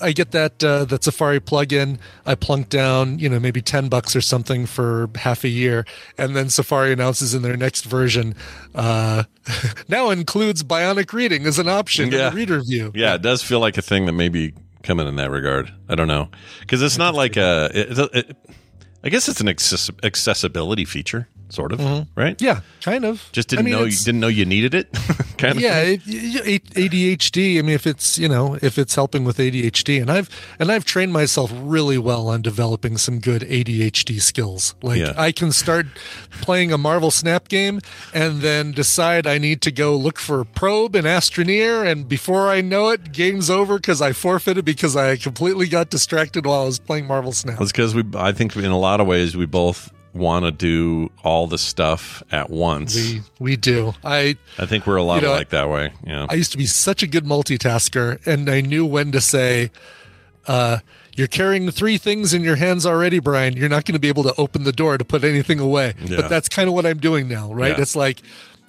[0.00, 1.98] I get that uh, that Safari plugin.
[2.26, 5.84] I plunk down, you know, maybe ten bucks or something for half a year,
[6.18, 8.34] and then Safari announces in their next version,
[8.74, 9.22] uh,
[9.88, 12.26] now includes bionic reading as an option Yeah.
[12.28, 12.90] in the reader view.
[12.96, 15.72] yeah, it does feel like a thing that may be coming in that regard.
[15.88, 16.28] I don't know
[16.60, 17.70] because it's not like a.
[17.72, 18.36] It, it,
[19.04, 22.20] I guess it's an access- accessibility feature, sort of, mm-hmm.
[22.20, 22.40] right?
[22.40, 23.28] Yeah, kind of.
[23.32, 24.88] Just didn't I mean, know you didn't know you needed it.
[25.38, 25.62] kind of.
[25.62, 30.28] yeah adhd i mean if it's you know if it's helping with adhd and i've
[30.60, 35.14] and i've trained myself really well on developing some good adhd skills like Yeah.
[35.16, 35.86] i can start
[36.40, 37.80] playing a marvel snap game
[38.14, 42.60] and then decide i need to go look for probe and astroneer and before i
[42.60, 46.78] know it game's over because i forfeited because i completely got distracted while i was
[46.78, 48.04] playing marvel snap It's because we.
[48.14, 52.22] I think in a lot of ways we both want to do all the stuff
[52.30, 52.94] at once.
[52.94, 55.92] we we do i I think we're a lot You know, alike that way.
[56.06, 56.26] Yeah.
[56.28, 59.70] I used to be such a good multitasker, and I knew when to say,
[60.46, 60.78] uh,
[61.16, 63.56] "You're carrying three things in your hands already, Brian.
[63.56, 66.16] You're not going to be able to open the door to put anything away." Yeah.
[66.16, 67.76] But that's kind of what I'm doing now, right?
[67.76, 67.82] Yeah.
[67.82, 68.20] It's like,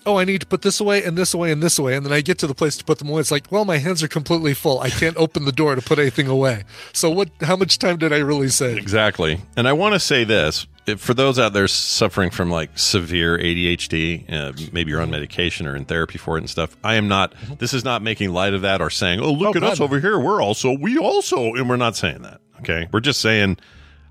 [0.06, 2.14] "Oh, I need to put this away and this away and this away," and then
[2.14, 3.20] I get to the place to put them away.
[3.22, 4.80] It's like, "Well, my hands are completely full.
[4.80, 7.30] I can't open the door to put anything away." So, what?
[7.42, 8.78] How much time did I really save?
[8.78, 9.42] Exactly.
[9.58, 13.38] And I want to say this if- for those out there suffering from like severe
[13.38, 16.76] ADHD, uh, maybe you're on medication or in therapy for it and stuff.
[16.84, 19.60] I am not, this is not making light of that or saying, oh, look Oh,
[19.60, 20.20] at us over here.
[20.20, 22.42] We're also, we also, and we're not saying that.
[22.60, 22.88] Okay.
[22.92, 23.58] We're just saying,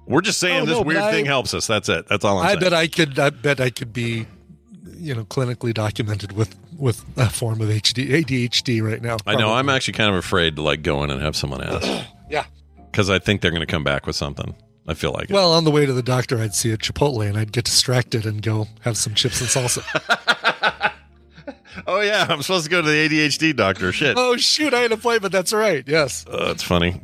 [0.07, 1.67] we're just saying Oh, this no, weird I- thing helps us.
[1.67, 2.07] That's it.
[2.09, 2.61] That's all I'm I saying.
[2.61, 3.19] bet I could.
[3.19, 4.27] I bet I could be,
[4.97, 9.17] you know, clinically documented with with a form of HD ADHD right now.
[9.27, 9.53] I know.
[9.53, 11.87] I'm actually kind of afraid to like go in and have someone ask
[12.31, 12.45] Yeah.
[12.91, 14.57] because I think they're going to come back with something.
[14.87, 15.33] I feel like it.
[15.33, 18.27] Well, on the way to the doctor, I'd see a Chipotle and I'd get distracted
[18.27, 20.93] and go have some chips and salsa.
[21.87, 22.27] oh, yeah.
[22.29, 23.93] I'm supposed to go to the ADHD doctor.
[23.93, 24.17] Shit.
[24.19, 25.33] oh shoot, I had an appointment.
[25.33, 25.85] That's right.
[25.87, 26.25] Yes.
[26.29, 27.01] Uh, that's funny.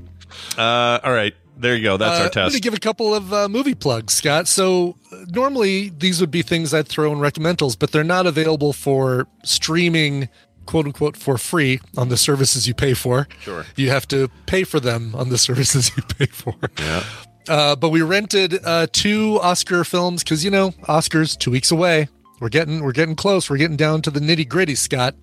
[0.57, 1.35] Uh, all right.
[1.57, 1.97] There you go.
[1.97, 4.47] That's Uh, our I'm going to give a couple of uh, movie plugs, Scott.
[4.47, 8.73] So uh, normally these would be things I'd throw in recommendals, but they're not available
[8.73, 10.29] for streaming,
[10.67, 13.27] quote unquote, for free on the services you pay for.
[13.41, 13.65] Sure.
[13.75, 16.55] You have to pay for them on the services you pay for.
[16.79, 17.03] yeah.
[17.49, 22.09] Uh, but we rented uh, two Oscar films because you know Oscars two weeks away.
[22.41, 23.49] We're getting we're getting close.
[23.51, 25.15] We're getting down to the nitty gritty, Scott.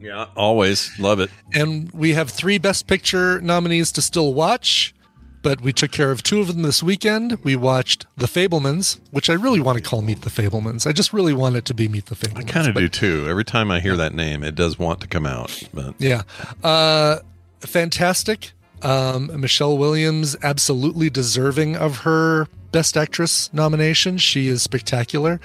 [0.00, 0.26] Yeah.
[0.36, 1.30] Always love it.
[1.52, 4.94] And we have three Best Picture nominees to still watch.
[5.40, 7.38] But we took care of two of them this weekend.
[7.44, 10.84] We watched The Fabelmans, which I really want to call Meet the Fabelmans.
[10.84, 12.38] I just really want it to be Meet the Fabelmans.
[12.38, 13.26] I kind of do too.
[13.28, 15.62] Every time I hear that name, it does want to come out.
[15.72, 16.22] But Yeah.
[16.62, 17.18] Uh,
[17.60, 18.52] fantastic.
[18.82, 24.18] Um, Michelle Williams, absolutely deserving of her Best Actress nomination.
[24.18, 25.40] She is spectacular.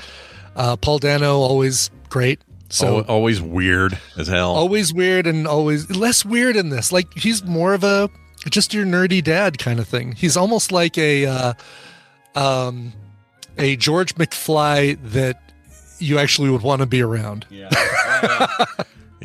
[0.55, 2.39] Uh, Paul Dano, always great.
[2.69, 4.51] So Al- always weird as hell.
[4.51, 6.91] always weird and always less weird in this.
[6.91, 8.09] Like he's more of a
[8.49, 10.11] just your nerdy dad kind of thing.
[10.13, 11.53] He's almost like a uh,
[12.35, 12.93] um,
[13.57, 15.39] a George McFly that
[15.99, 17.45] you actually would want to be around.
[17.49, 17.69] yeah,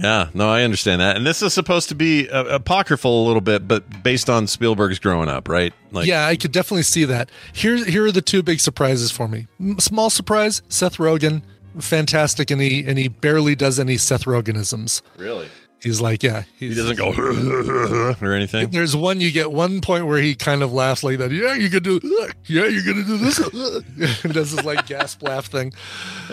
[0.02, 1.16] Yeah, no, I understand that.
[1.16, 4.98] And this is supposed to be uh, apocryphal a little bit, but based on Spielberg's
[4.98, 5.72] growing up, right?
[5.92, 7.30] Like, yeah, I could definitely see that.
[7.52, 9.46] Here, here are the two big surprises for me.
[9.78, 11.42] Small surprise: Seth Rogen,
[11.78, 15.02] fantastic, and he and he barely does any Seth Rogenisms.
[15.16, 15.48] really,
[15.80, 17.12] He's like, yeah, he doesn't go
[18.20, 18.70] or anything.
[18.70, 21.30] There's one you get one point where he kind of laughs like that.
[21.30, 22.00] Yeah, you could do.
[22.46, 23.36] Yeah, you're gonna do this.
[24.22, 25.72] he does this like gasp laugh thing.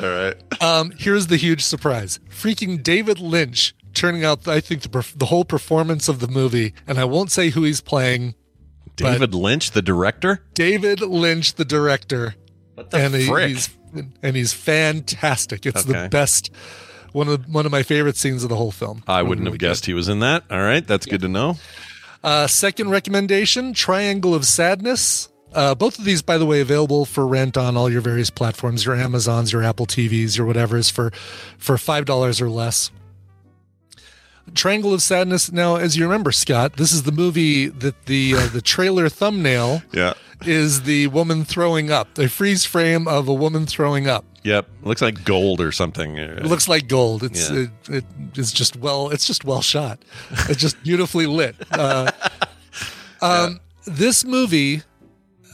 [0.02, 4.48] All right, Um, here's the huge surprise: freaking David Lynch turning out.
[4.48, 7.82] I think the the whole performance of the movie, and I won't say who he's
[7.82, 8.34] playing.
[8.96, 10.42] David Lynch, the director.
[10.54, 12.36] David Lynch, the director,
[12.76, 13.50] What the and he- frick?
[13.50, 13.70] he's
[14.24, 15.66] and he's fantastic.
[15.66, 16.04] It's Okay.
[16.04, 16.50] the best.
[17.16, 19.02] One of one of my favorite scenes of the whole film.
[19.08, 20.44] I wouldn't have Really guessed he was in that.
[20.52, 21.56] All right, that's good to know.
[22.22, 25.30] Uh, second recommendation: Triangle of Sadness.
[25.54, 28.86] Uh, both of these, by the way, available for rent on all your various platforms,
[28.86, 31.12] your Amazons, your Apple TVs, your whatever's for
[31.58, 32.92] for five dollars or less.
[34.54, 35.54] Triangle of Sadness.
[35.54, 39.82] Now, as you remember, Scott, this is the movie that the uh, the trailer thumbnail
[39.94, 40.16] Yeah.
[40.46, 44.26] is the woman throwing up, a freeze frame of a woman throwing up.
[44.46, 44.68] Yep.
[44.84, 46.18] Looks like gold or something.
[46.18, 47.24] It looks like gold.
[47.24, 47.66] It's Yeah.
[47.90, 49.10] it, it is just well.
[49.10, 50.06] It's just well shot.
[50.48, 51.56] It's just beautifully lit.
[51.72, 52.12] Uh,
[53.22, 54.84] um, This movie,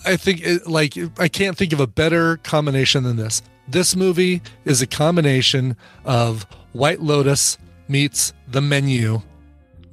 [0.06, 3.41] I think, it, like I can't think of a better combination than this.
[3.67, 9.21] This movie is a combination of White Lotus meets The Menu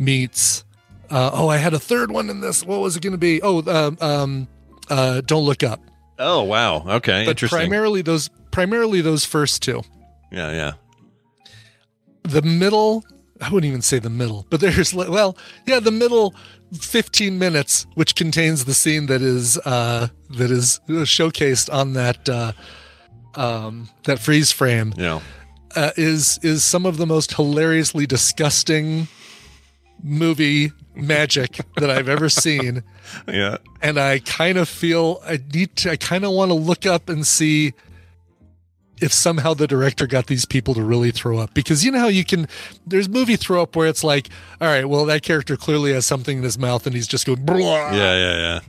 [0.01, 0.65] meets.
[1.09, 2.65] Uh, oh, I had a third one in this.
[2.65, 3.41] What was it going to be?
[3.43, 4.49] Oh, um, um,
[4.91, 5.81] uh, Don't Look Up.
[6.19, 6.85] Oh wow.
[6.97, 7.25] Okay.
[7.25, 7.59] But Interesting.
[7.61, 9.83] primarily those, primarily those first two.
[10.33, 10.51] yeah.
[10.51, 10.73] Yeah.
[12.25, 13.05] the middle
[13.41, 16.35] i wouldn't even say the middle but there's well yeah the middle
[16.73, 22.51] 15 minutes which contains the scene that is uh that is showcased on that uh
[23.37, 25.21] um that freeze frame Yeah.
[25.77, 29.07] uh, is is some of the most hilariously disgusting
[30.03, 32.83] movie magic that i've ever seen
[33.29, 33.59] Yeah.
[33.81, 37.09] and I kind of feel I need to, I kind of want to look up
[37.09, 37.73] and see
[39.01, 42.09] if somehow the director got these people to really throw up because you know how
[42.09, 42.47] you can
[42.87, 44.29] there's movie throw up where it's like
[44.61, 47.45] all right well that character clearly has something in his mouth and he's just going
[47.45, 47.57] Blah.
[47.93, 47.93] Yeah.
[47.93, 48.37] Yeah.
[48.37, 48.61] Yeah.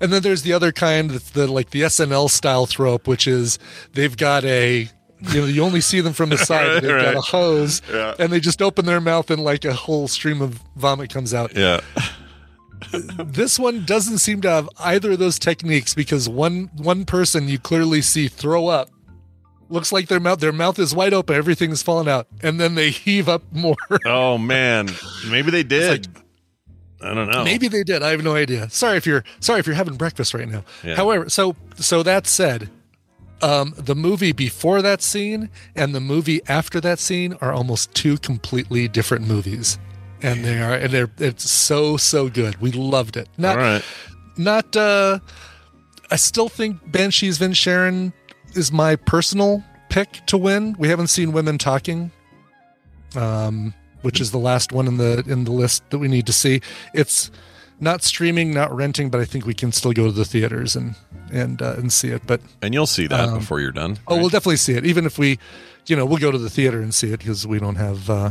[0.00, 3.26] and then there's the other kind that's the like the SNL style throw up which
[3.26, 3.58] is
[3.92, 4.88] they've got a
[5.32, 8.14] you know you only see them from the side Right, they've got a hose Yeah.
[8.18, 11.56] and they just open their mouth and like a whole stream of vomit comes out
[11.56, 11.80] Yeah.
[12.92, 17.58] this one doesn't seem to have either of those techniques because one one person you
[17.58, 18.90] clearly see throw up
[19.68, 22.90] looks like their mouth their mouth is wide open everything's falling out and then they
[22.90, 23.76] heave up more
[24.06, 24.88] Oh man.
[25.28, 26.06] Maybe they did.
[27.00, 27.44] I don't know.
[27.44, 30.32] maybe they did i have no idea sorry if you're sorry if you're having breakfast
[30.32, 30.94] right now Yeah.
[30.96, 32.70] however so so that said
[33.42, 38.16] um the movie before that scene and the movie after that scene are almost two
[38.16, 39.78] completely different movies
[40.22, 43.84] and they are and they're it's so so good we loved it not right.
[44.38, 45.18] not uh
[46.10, 48.12] I still think Banshees of Inisherin
[48.56, 50.74] is my personal pick to win.
[50.78, 52.10] We haven't seen women talking.
[53.14, 56.32] Um which is the last one in the in the list that we need to
[56.32, 56.60] see.
[56.94, 57.30] It's
[57.80, 60.94] not streaming, not renting, but I think we can still go to the theaters and
[61.32, 62.22] and uh, and see it.
[62.26, 63.98] But And you'll see that before you're done.
[64.06, 64.20] oh, right?
[64.20, 65.38] we'll definitely see it, even if we,
[65.86, 68.30] you know, we'll go to the theater and see it because we don't have, uh,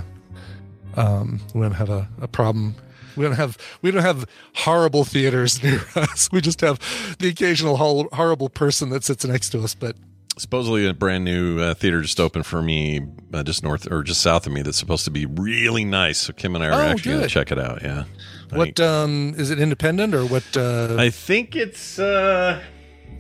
[0.95, 2.75] um, we don't have a, a problem.
[3.17, 6.29] We don't have we don't have horrible theaters near us.
[6.31, 6.79] We just have
[7.19, 9.75] the occasional horrible person that sits next to us.
[9.75, 9.95] But
[10.37, 13.01] supposedly a brand new uh, theater just opened for me
[13.33, 16.33] uh, just north or just south of me that's supposed to be really nice so
[16.33, 18.03] kim and i are Oh, actually going to check it out yeah
[18.51, 19.59] what um, is it?
[19.59, 20.43] Independent or what?
[20.55, 22.61] Uh, I think it's uh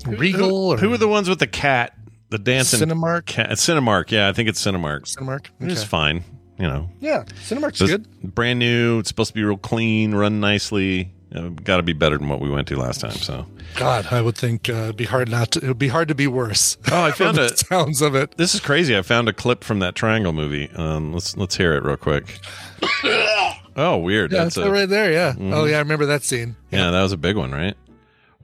[0.05, 1.93] Regal who, or who are the ones with the cat
[2.29, 3.25] the dancing Cinemark?
[3.25, 5.47] cat cinemark yeah i think it's cinemark Cinemark.
[5.61, 6.23] it's fine
[6.59, 8.07] you know Yeah, Cinemark's good.
[8.35, 12.17] brand new it's supposed to be real clean run nicely uh, got to be better
[12.17, 13.45] than what we went to last time so
[13.75, 15.59] God, I would think uh, it'd be hard not to.
[15.59, 16.77] It would be hard to be worse.
[16.91, 17.57] Oh, I found it.
[17.59, 18.37] sounds of it.
[18.37, 21.73] this is crazy i found a clip from that triangle movie um let's let's hear
[21.73, 22.39] it real quick
[23.75, 25.11] oh weird Yeah, that's a, right there.
[25.11, 25.35] Yeah.
[25.53, 26.55] Oh yeah, I remember that scene.
[26.71, 27.75] Yeah, that was a big one, right?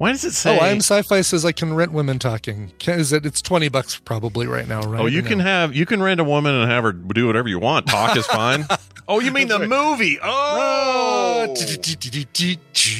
[0.01, 0.57] Why does it say?
[0.57, 2.71] Oh, I'm Sci-Fi says I can rent women talking.
[2.79, 3.23] Can, is it?
[3.23, 4.99] It's twenty bucks probably right now, right?
[4.99, 5.43] Oh, you can no?
[5.43, 7.85] have you can rent a woman and have her do whatever you want.
[7.85, 8.65] Talk is fine.
[9.07, 10.17] oh, you mean the movie?
[10.23, 11.53] Oh,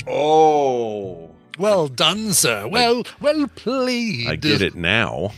[0.08, 2.68] oh, Well done, sir.
[2.68, 4.28] Well, well played.
[4.28, 5.32] I get it now.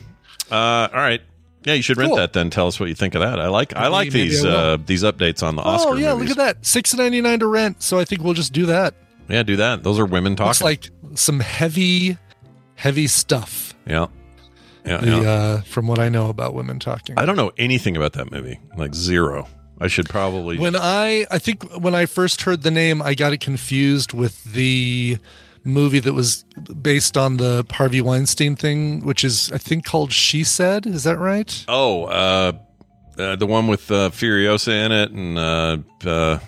[0.52, 1.22] Uh, all right.
[1.64, 2.18] Yeah, you should rent Cool.
[2.18, 2.50] that then.
[2.50, 3.40] Tell us what you think of that.
[3.40, 4.54] I like I like Maybe I these will.
[4.54, 6.28] uh, these updates on the Oscar Oh yeah, movies.
[6.32, 6.66] look at that.
[6.66, 7.82] Six ninety nine to rent.
[7.82, 8.96] So I think we'll just do that.
[9.30, 9.84] Yeah, do that.
[9.84, 10.66] Those are women Looks talking.
[10.66, 12.18] like some heavy,
[12.76, 13.74] heavy stuff.
[13.86, 14.08] yeah,
[14.86, 15.18] yeah, The, yeah.
[15.32, 17.18] uh, from what I know about women talking.
[17.18, 18.60] I don't know anything about that movie.
[18.78, 19.48] Like zero.
[19.80, 20.58] I should probably.
[20.58, 24.44] When I, I think when I first heard the name, I got it confused with
[24.46, 25.18] the
[25.66, 26.44] movie that was
[26.82, 30.86] based on the Harvey Weinstein thing, which is I think called She Said.
[30.86, 31.66] Is that right?
[31.68, 32.52] oh, uh,
[33.18, 35.78] uh, the one with uh, Furiosa in it and uh,
[36.10, 36.40] uh,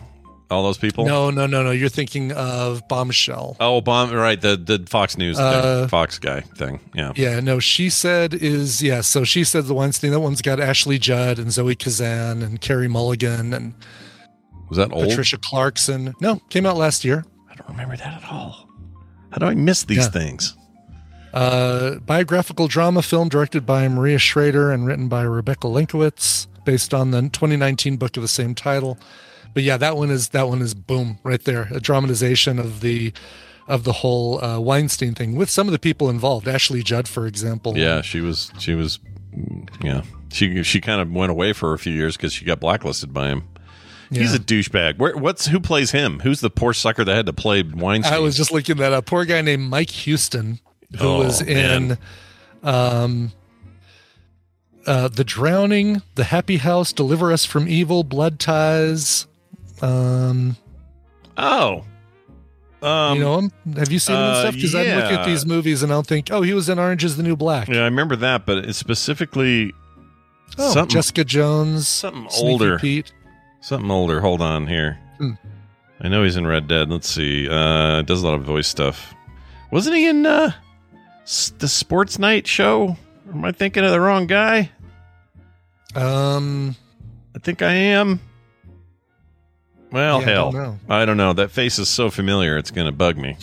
[0.51, 1.05] all those people.
[1.05, 1.71] No, no, no, no.
[1.71, 3.57] You're thinking of Bombshell.
[3.59, 4.11] Oh, bomb.
[4.11, 6.79] Right, the the Fox News Uh, thing, Fox guy thing.
[6.93, 7.11] Yeah.
[7.15, 9.01] Yeah, no, she said is yeah.
[9.01, 10.11] So she said the Weinstein.
[10.11, 13.73] That one's got Ashley Judd and Zoe Kazan and Carey Mulligan and
[14.69, 15.07] Was that old?
[15.09, 16.13] Patricia Clarkson.
[16.21, 17.25] No, came out last year.
[17.51, 18.69] I don't remember that at all.
[19.31, 20.09] How do I miss these Yeah.
[20.09, 20.55] things?
[21.33, 27.11] Uh, biographical drama film directed by Maria Schrader and written by Rebecca Lenkiewicz, based on
[27.11, 28.97] the 2019 book of the same title.
[29.55, 33.11] But yeah, that one is that one is boom right there, a dramatization of the
[33.67, 36.47] of the whole uh, Weinstein thing with some of the people involved.
[36.47, 37.75] Ashley Judd, for example.
[37.75, 38.51] Yeah, she was.
[38.59, 38.99] She was.
[39.81, 43.11] Yeah, she she kind of went away for a few years because she got blacklisted
[43.13, 43.47] by him.
[44.11, 44.35] He's Yeah.
[44.35, 44.97] a douchebag.
[44.99, 46.19] Where, what's who plays him?
[46.19, 48.13] Who's the poor sucker that had to play Weinstein?
[48.13, 49.07] I was just looking that up.
[49.07, 50.59] Poor guy named Mike Houston,
[50.99, 51.97] who Oh, was in
[52.61, 53.31] um,
[54.85, 59.25] uh, The Drowning, The Happy House, Deliver Us from Evil, Blood Ties.
[59.81, 60.55] Um,
[61.37, 61.83] oh,
[62.81, 63.51] um, you know him?
[63.77, 64.55] Have you seen him and uh, stuff?
[64.55, 67.17] Because I'm looking at these movies and I'll think, oh, he was in Orange is
[67.17, 67.67] the New Black.
[67.67, 69.73] yeah, I remember that, but it's specifically
[70.57, 71.87] Oh, something Jessica Jones.
[71.87, 72.79] something Sneaky older.
[72.79, 73.11] Pete.
[73.61, 74.21] Something older.
[74.21, 74.97] Hold on here.
[75.17, 75.31] Hmm.
[75.99, 76.89] I know he's in Red Dead.
[76.89, 77.49] Let's see.
[77.49, 79.13] Uh, does a lot of voice stuff.
[79.71, 80.51] Wasn't he in uh,
[81.57, 82.95] the Sports Night show?
[83.27, 84.69] Or am I thinking of the wrong guy?
[85.95, 86.75] Um,
[87.35, 88.19] I think I am.
[89.91, 90.79] Well, Yeah, I hell, don't know.
[90.89, 91.33] I don't know.
[91.33, 93.37] That face is so familiar; it's going to bug me.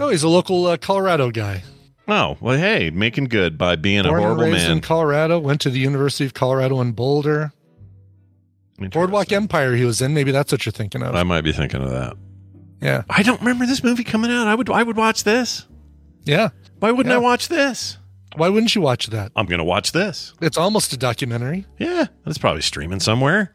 [0.00, 1.62] oh, he's a local uh, Colorado guy.
[2.06, 4.72] Oh, well, hey, making good by being Born a horrible raised man.
[4.72, 7.52] in Colorado, went to the University of Colorado in Boulder.
[8.78, 9.32] Boardwalk.
[9.32, 10.14] Empire he was in.
[10.14, 11.14] Maybe that's what you're thinking of.
[11.14, 12.16] I might be thinking of that.
[12.82, 13.02] yeah.
[13.08, 14.46] I don't remember this movie coming out.
[14.48, 15.66] I would, I would watch this.
[16.24, 16.50] Yeah.
[16.80, 17.18] Why wouldn't Yeah.
[17.18, 17.98] I watch this?
[18.36, 19.30] Why wouldn't you watch that?
[19.36, 20.34] I'm going to watch this.
[20.42, 21.66] It's almost a documentary.
[21.78, 23.54] Yeah, it's probably streaming somewhere.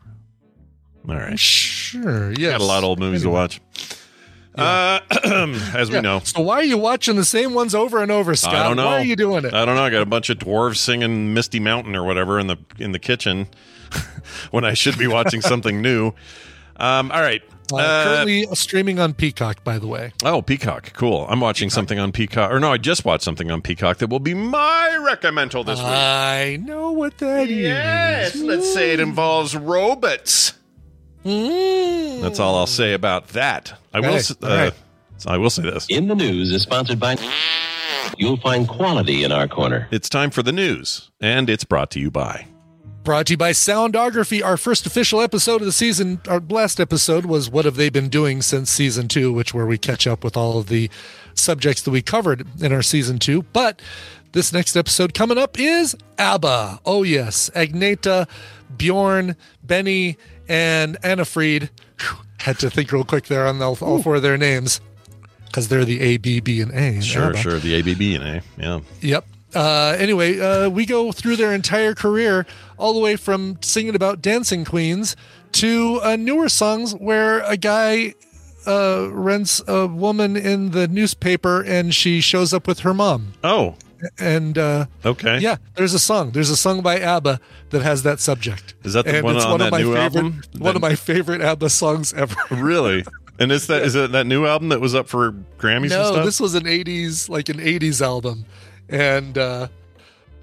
[1.08, 1.40] All right.
[1.40, 2.32] Sure.
[2.34, 2.52] Yes.
[2.52, 3.62] Got a lot of old movies to watch.
[4.56, 5.00] Uh,
[5.74, 6.02] as we Yeah.
[6.02, 8.56] know, So why are you watching the same ones over and over, Scott?
[8.56, 8.88] I don't know.
[8.88, 9.54] Why are you doing it?
[9.54, 9.84] I don't know.
[9.84, 13.00] I got a bunch of dwarves singing "Misty Mountain" or whatever in the in the
[13.00, 13.48] kitchen
[14.52, 16.08] when I should be watching something new.
[16.78, 17.42] Um, all right.
[17.72, 20.12] Uh, Uh, currently streaming on Peacock, by the way.
[20.26, 20.92] oh, Peacock.
[20.94, 21.28] Cool.
[21.30, 22.52] I'm watching something on Peacock.
[22.52, 25.88] Or no, I just watched something on Peacock that will be my recommendal this week.
[25.88, 27.60] I know what that is.
[27.60, 30.54] Yes, let's say it involves robots.
[31.30, 32.22] Mm.
[32.22, 33.74] That's all I'll say about that.
[33.94, 34.14] I will.
[34.14, 34.74] Hey, Uh, right.
[35.28, 35.86] I will say this.
[35.90, 37.18] In the News is sponsored by.
[38.18, 39.88] You'll find quality in our corner.
[39.92, 42.48] It's time for the news, and it's brought to you by.
[43.04, 44.44] Brought to you by Soundography.
[44.44, 48.10] Our first official episode of the season, our last episode was What Have They Been
[48.10, 50.90] Doing Since Season 2, which where we catch up with all of the
[51.34, 53.44] subjects that we covered in our Season 2.
[53.54, 53.82] But
[54.34, 56.80] this next episode coming up is ABBA.
[56.86, 57.50] Oh, yes.
[57.56, 58.28] Agneta,
[58.78, 60.18] Bjorn, Benny,
[60.50, 61.70] and Anni-Frid.
[62.00, 64.82] Whew, Had to think real quick there on all, all four of their names
[65.46, 67.02] because they're the A, B, B, and A.
[67.02, 67.38] Sure, ABBA.
[67.38, 67.60] sure.
[67.60, 68.42] The ABB and A.
[68.58, 68.80] Yeah.
[69.02, 69.26] Yep.
[69.56, 72.46] Uh, anyway, uh, we go through their entire career,
[72.78, 75.16] all the way from singing about dancing queens
[75.54, 78.14] to uh, newer songs where a guy
[78.68, 83.34] uh, rents a woman in the newspaper and she shows up with her mom.
[83.44, 83.74] Oh,
[84.18, 85.40] And uh, okay.
[85.40, 86.32] yeah, there's a song.
[86.32, 87.40] There's a song by ABBA
[87.72, 88.74] that has that subject.
[88.84, 90.42] Is that the and one it's on one that of my new favorite, album?
[90.58, 92.36] One of my favorite ABBA songs ever.
[92.52, 93.04] Really?
[93.40, 96.26] And is that is it that new album that was up for Grammys and No,
[96.26, 98.46] this was an '80s, like an '80s album,
[98.90, 99.68] and uh,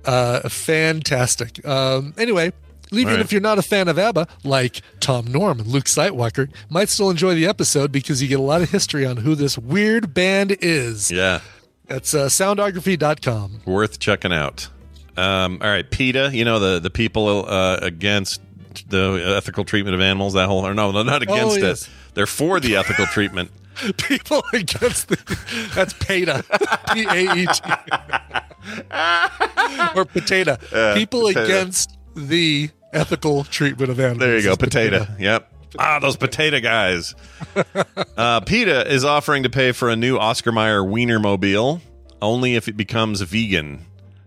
[0.07, 1.67] uh, fantastic.
[1.67, 2.53] Um, anyway,
[2.93, 3.21] even Right.
[3.21, 7.11] if you're not a fan of ABBA, like Tom Norm and Luke Sightwalker, might still
[7.11, 10.57] enjoy the episode because you get a lot of history on who this weird band
[10.61, 11.11] is.
[11.11, 11.41] yeah,
[11.87, 13.61] That's uh, soundography.com.
[13.65, 14.69] worth checking out.
[15.17, 16.31] Um, all right, PETA.
[16.35, 18.41] You know the the people uh, against
[18.89, 20.35] the ethical treatment of animals.
[20.35, 21.83] That whole or no, they're not against Oh, yes.
[21.83, 21.91] it.
[22.15, 23.51] They're for the ethical treatment.
[23.99, 25.17] People against the
[25.75, 26.45] that's PETA,
[26.95, 27.61] P A E T,
[29.95, 30.57] or potato.
[30.95, 31.45] People potato.
[31.45, 34.19] against the ethical treatment of animals.
[34.21, 35.07] There you go, is potato.
[35.19, 35.53] Yep.
[35.79, 37.15] Ah, those potato guys.
[38.17, 41.81] uh, PETA is offering to pay for a new Oscar Mayer Wienermobile
[42.23, 43.85] only if it becomes vegan.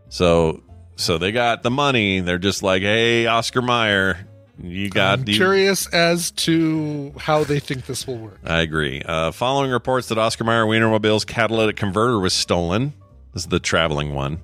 [0.10, 0.62] So,
[0.96, 2.20] so they got the money.
[2.20, 4.28] They're just like, hey, Oscar Mayer,
[4.62, 8.40] you got I'm you- curious as to how they think this will work.
[8.44, 9.02] I agree.
[9.04, 12.94] Uh, following reports that Oscar Mayer Wienermobile's catalytic converter was stolen.
[13.34, 14.40] This is the traveling one.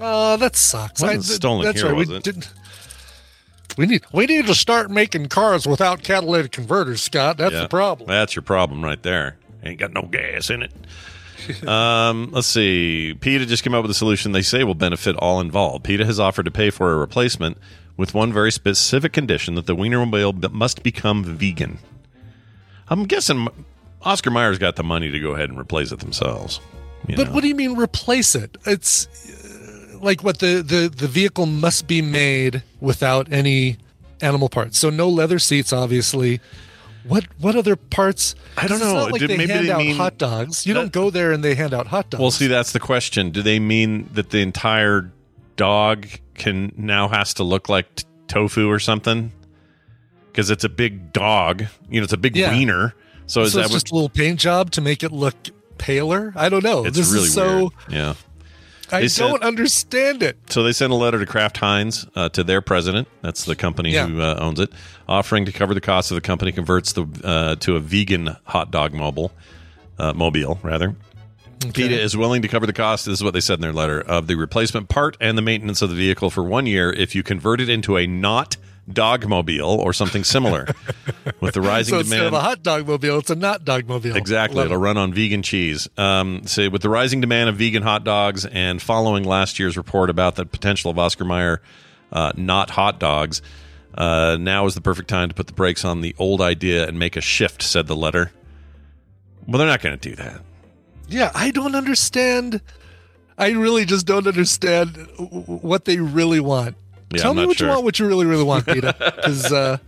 [0.00, 1.00] Oh, that sucks.
[1.02, 1.96] Wasn't stolen that's here, right.
[1.98, 2.22] was we it?
[2.22, 2.52] didn't.
[3.76, 7.36] We need we need to start making cars without catalytic converters, Scott.
[7.36, 7.62] That's Yeah.
[7.62, 8.08] the problem.
[8.08, 9.36] That's your problem right there.
[9.62, 10.72] Ain't got no gas in it.
[11.68, 13.14] um, let's see.
[13.20, 15.84] PETA just came up with a solution they say will benefit all involved.
[15.84, 17.58] PETA has offered to pay for a replacement
[17.96, 21.78] with one very specific condition that the Wienermobile must become vegan.
[22.88, 23.48] I'm guessing
[24.02, 26.60] Oscar Mayer's got the money to go ahead and replace it themselves.
[27.08, 27.32] But know?
[27.34, 28.56] what do you mean replace it?
[28.66, 29.06] It's
[30.06, 33.76] like what the, the the vehicle must be made without any
[34.22, 34.78] animal parts.
[34.78, 36.40] So no leather seats, obviously.
[37.06, 38.34] What what other parts?
[38.56, 39.00] I don't 'Cause it's know.
[39.00, 40.66] not like Did- they maybe hand they out mean- hot dogs.
[40.66, 42.20] You That- don't go there and they hand out hot dogs.
[42.20, 43.30] Well, see, that's the question.
[43.30, 45.12] Do they mean that the entire
[45.56, 49.32] dog can now has to look like t- tofu or something?
[50.32, 52.50] Because it's a big dog, you know, it's a big Yeah.
[52.52, 52.94] wiener.
[53.26, 53.76] So is so that it's what?
[53.82, 55.36] just a little paint job to make it look
[55.78, 56.32] paler.
[56.36, 56.84] I don't know.
[56.86, 57.72] It's this really is so weird.
[57.88, 58.14] Yeah.
[58.92, 60.36] I They don't said- understand it.
[60.48, 63.08] So they sent a letter to Kraft Heinz uh, to their president.
[63.22, 64.06] That's the company Yeah.
[64.06, 64.70] who uh, owns it,
[65.08, 68.70] offering to cover the cost of the company converts the uh, to a vegan hot
[68.70, 69.32] dog mobile,
[69.98, 70.94] uh, mobile rather.
[71.72, 73.06] PETA is willing to cover the cost.
[73.06, 75.82] This is what they said in their letter of the replacement part and the maintenance
[75.82, 78.56] of the vehicle for one year if you convert it into a not
[78.90, 80.66] dogmobile or something similar.
[81.40, 83.88] With the rising So instead demand, of a hot dog mobile, it's a not dog
[83.88, 84.14] mobile.
[84.16, 84.56] Exactly.
[84.58, 84.80] Love It'll it.
[84.80, 85.88] run on vegan cheese.
[85.96, 90.08] Um, say with the rising demand of vegan hot dogs and following last year's report
[90.10, 91.60] about the potential of Oscar Mayer
[92.12, 93.42] uh, not hot dogs,
[93.94, 96.98] uh, now is the perfect time to put the brakes on the old idea and
[96.98, 98.30] make a shift, said the letter.
[99.48, 100.40] Well, they're not going to do that.
[101.08, 102.60] Yeah, I don't understand.
[103.38, 106.76] I really just don't understand what they really want.
[107.12, 107.68] Yeah, Tell I'm me what sure.
[107.68, 108.92] you want, what you really, really want, Peter.
[108.98, 109.78] Because uh,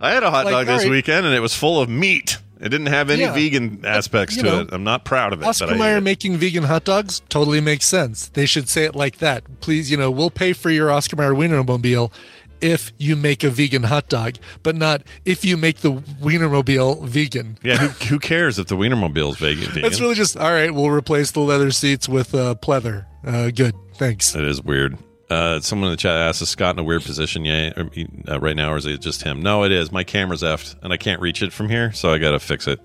[0.00, 0.90] I had a hot Like, dog this right.
[0.90, 2.38] weekend and it was full of meat.
[2.60, 3.34] It didn't have any Yeah.
[3.34, 4.68] vegan aspects you to know, it.
[4.72, 5.44] I'm not proud of it.
[5.46, 8.28] Oscar but Mayer making vegan hot dogs totally makes sense.
[8.28, 9.60] They should say it like that.
[9.60, 12.12] Please, you know, we'll pay for your Oscar Mayer Wienermobile
[12.60, 17.58] if you make a vegan hot dog, but not if you make the Wienermobile vegan.
[17.62, 19.66] yeah, who, who cares if the Wienermobile is vegan?
[19.66, 19.84] vegan?
[19.84, 20.72] It's really just all right.
[20.74, 23.06] We'll replace the leather seats with uh, pleather.
[23.24, 24.34] Uh, good, thanks.
[24.34, 24.98] It is weird.
[25.30, 27.44] Uh, someone in the chat asked, "Is Scott in a weird position?
[27.44, 27.90] Yeah, or,
[28.28, 29.92] uh, right now, or is it just him?" No, it is.
[29.92, 32.66] My camera's effed, and I can't reach it from here, so I got to fix
[32.66, 32.80] it.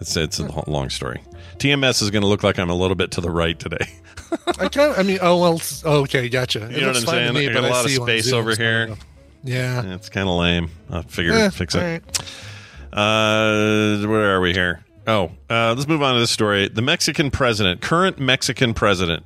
[0.00, 1.20] It's it's a long story.
[1.58, 3.88] TMS is going to look like I'm a little bit to the right today.
[4.60, 4.98] I kind of.
[4.98, 5.60] I mean, oh well.
[6.02, 6.64] Okay, gotcha.
[6.66, 7.34] It You know what I'm saying?
[7.34, 8.94] me, I got a lot of see you on space over here.
[9.44, 9.94] Yeah.
[9.94, 10.70] it's kind of lame.
[10.90, 11.80] I'll figure Eh, fix it.
[11.80, 12.02] right.
[12.92, 14.84] Uh, where are we here?
[15.06, 16.68] Oh, uh, let's move on to this story.
[16.68, 19.24] The Mexican president, current Mexican president,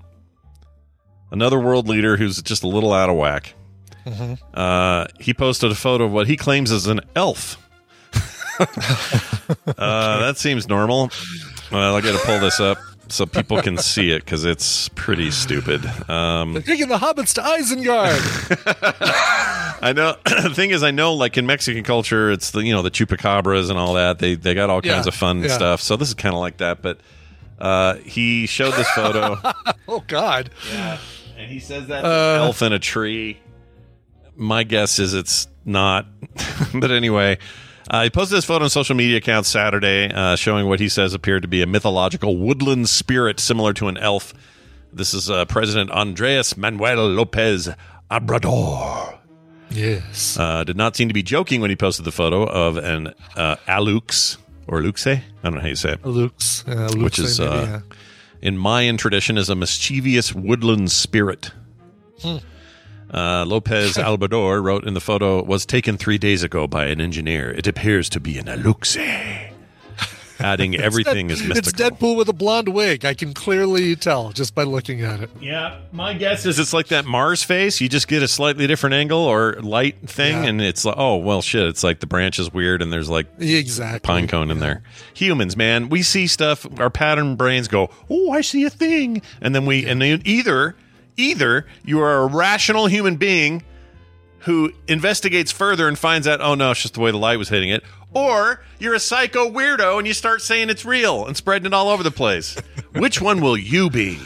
[1.33, 3.55] another world leader who's just a little out of whack.
[4.07, 4.35] Mm-hmm.
[4.55, 7.57] Uh, he posted a photo of what he claims is an elf.
[8.61, 8.67] uh,
[10.21, 11.11] that seems normal.
[11.73, 12.79] Well, I got to pull this up
[13.09, 15.85] so people can see it because it's pretty stupid.
[16.09, 18.21] Um, They're taking the hobbits to Isengard.
[19.83, 20.17] I know.
[20.25, 23.71] the thing is, I know, like in Mexican culture, it's the you know the chupacabras
[23.71, 24.19] and all that.
[24.19, 25.49] They they got all Yeah, kinds of fun yeah.
[25.49, 25.81] stuff.
[25.81, 26.83] So this is kind of like that.
[26.83, 26.99] But
[27.59, 29.39] uh, he showed this photo,
[29.89, 30.51] oh God.
[31.43, 32.45] And he says that Uh.
[32.45, 33.39] elf in a tree.
[34.37, 36.07] My guess is it's not.
[36.75, 37.39] but anyway,
[37.91, 41.15] uh, he posted this photo on social media accounts Saturday, uh, showing what he says
[41.15, 44.33] appeared to be a mythological woodland spirit similar to an elf.
[44.93, 47.69] This is uh, President Andres Manuel Lopez
[48.11, 49.19] Obrador.
[49.71, 50.37] Yes.
[50.39, 53.57] Uh, did not seem to be joking when he posted the photo of an uh,
[53.67, 54.37] alux
[54.67, 55.07] or luxe.
[55.07, 56.05] I don't know how you say it.
[56.05, 57.81] Luke's, uh, Which is, maybe, uh, yeah.
[58.43, 61.53] In Mayan tradition, is a mischievous woodland spirit.
[62.25, 67.53] Uh, Lopez Obrador wrote in the photo was taken three days ago by an engineer.
[67.53, 68.97] It appears to be an aluxe.
[70.43, 71.59] Adding everything is mystical.
[71.59, 73.05] It's Deadpool with a blonde wig.
[73.05, 75.31] I can clearly tell just by looking at it.
[75.41, 77.81] Yeah, my guess is it's like that Mars face.
[77.81, 80.49] You just get a slightly different angle or light thing, Yeah.
[80.49, 81.67] and it's like, oh well, shit.
[81.67, 84.01] It's like the branch is weird, and there's like Exactly.
[84.07, 84.83] pine cone in there.
[85.15, 86.67] Humans, man, we see stuff.
[86.81, 90.75] Our pattern brains go, "Oh, I see a thing," and then we and then either
[91.17, 93.63] either you are a rational human being
[94.41, 97.49] who investigates further and finds out, oh no, it's just the way the light was
[97.49, 97.85] hitting it,
[98.15, 101.89] or you're a psycho weirdo and you start saying it's real and spreading it all
[101.89, 102.57] over the place.
[102.95, 104.19] Which one will you be?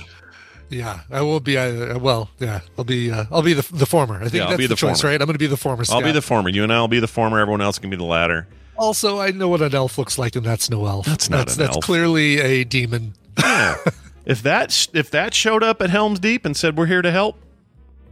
[0.68, 1.57] Yeah, I will be.
[1.57, 3.12] Uh, well, yeah, I'll be.
[3.12, 4.16] Uh, I'll be the the former.
[4.16, 5.12] I think Yeah, I'll that's be the, the choice, former.
[5.12, 5.20] right?
[5.22, 5.84] I'm going to be the former.
[5.91, 6.49] I'll be the former.
[6.49, 7.39] You and I will be the former.
[7.39, 8.49] Everyone else can be the latter.
[8.76, 11.07] Also, I know what an elf looks like, and that's no elf.
[11.07, 11.84] That's not That's, an that's elf.
[11.84, 13.14] clearly a demon.
[13.39, 13.76] Yeah.
[14.26, 17.37] if that if that showed up at Helm's Deep and said we're here to help,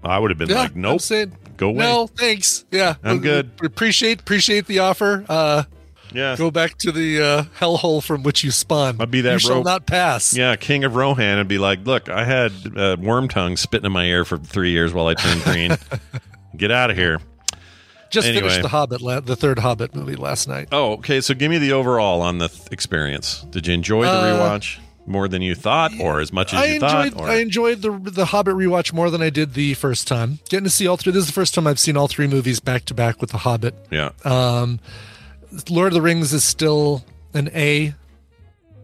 [0.05, 1.79] I would have been Yeah, like, I'm saying, go away.
[1.85, 2.65] No, thanks.
[2.71, 3.51] Yeah, I'm good.
[3.63, 5.25] Appreciate appreciate the offer.
[5.29, 5.65] Uh,
[6.13, 9.01] yeah, go back to the uh, hellhole from which you spawned.
[9.01, 10.37] I'll be that You shall not pass.
[10.37, 14.05] yeah, King of Rohan, and be like, look, I had uh, Wormtongue spitting in my
[14.05, 15.77] ear for three years while I turned green.
[16.57, 17.21] Get out of here.
[18.11, 18.43] Just Anyway.
[18.43, 20.69] finished the Hobbit, la- the third Hobbit movie last night.
[20.71, 21.21] Oh, okay.
[21.21, 23.43] So give me the overall on the th- experience.
[23.51, 26.65] Did you enjoy the Uh, rewatch more than you thought, or as much as I
[26.67, 27.21] you enjoyed thought?
[27.23, 27.29] Or?
[27.29, 30.39] I enjoyed the the Hobbit rewatch more than I did the first time.
[30.49, 31.13] Getting to see all three.
[31.13, 33.39] This is the first time I've seen all three movies back to back with the
[33.39, 33.75] Hobbit.
[33.91, 34.11] yeah.
[34.25, 34.81] Um,
[35.69, 37.95] Lord of the Rings is still an A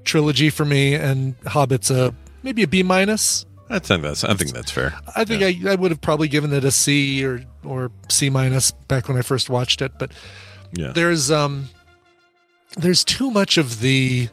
[0.05, 3.47] trilogy for me, and Hobbit's a maybe a B minus.
[3.69, 4.25] I think that's.
[4.25, 4.95] I think that's fair.
[5.15, 8.73] I think I, I would have probably given it a C or or C minus
[8.73, 10.11] back when I first watched it, but
[10.73, 10.93] Yeah.
[10.93, 11.69] there's um
[12.77, 14.29] there's too much of the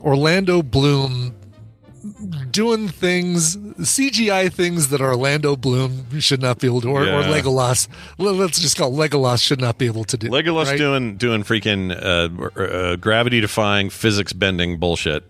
[0.00, 1.34] Orlando Bloom
[2.50, 7.22] doing things CGI things that Orlando Bloom should not be able to or, or Yeah.
[7.24, 7.88] Legolas
[8.18, 10.78] let's just call it Legolas should not be able to do Legolas right?
[10.78, 15.24] doing doing freaking uh, uh, gravity defying physics bending bullshit.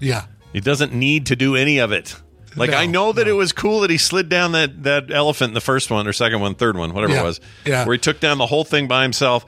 [0.00, 2.16] yeah He doesn't need to do any of it.
[2.56, 3.32] Like No, I know that no.
[3.32, 6.12] it was cool that he slid down that that elephant in the first one or
[6.14, 7.40] second one, third one, whatever Yeah, it was.
[7.66, 7.84] yeah.
[7.84, 9.44] Where he took down the whole thing by himself.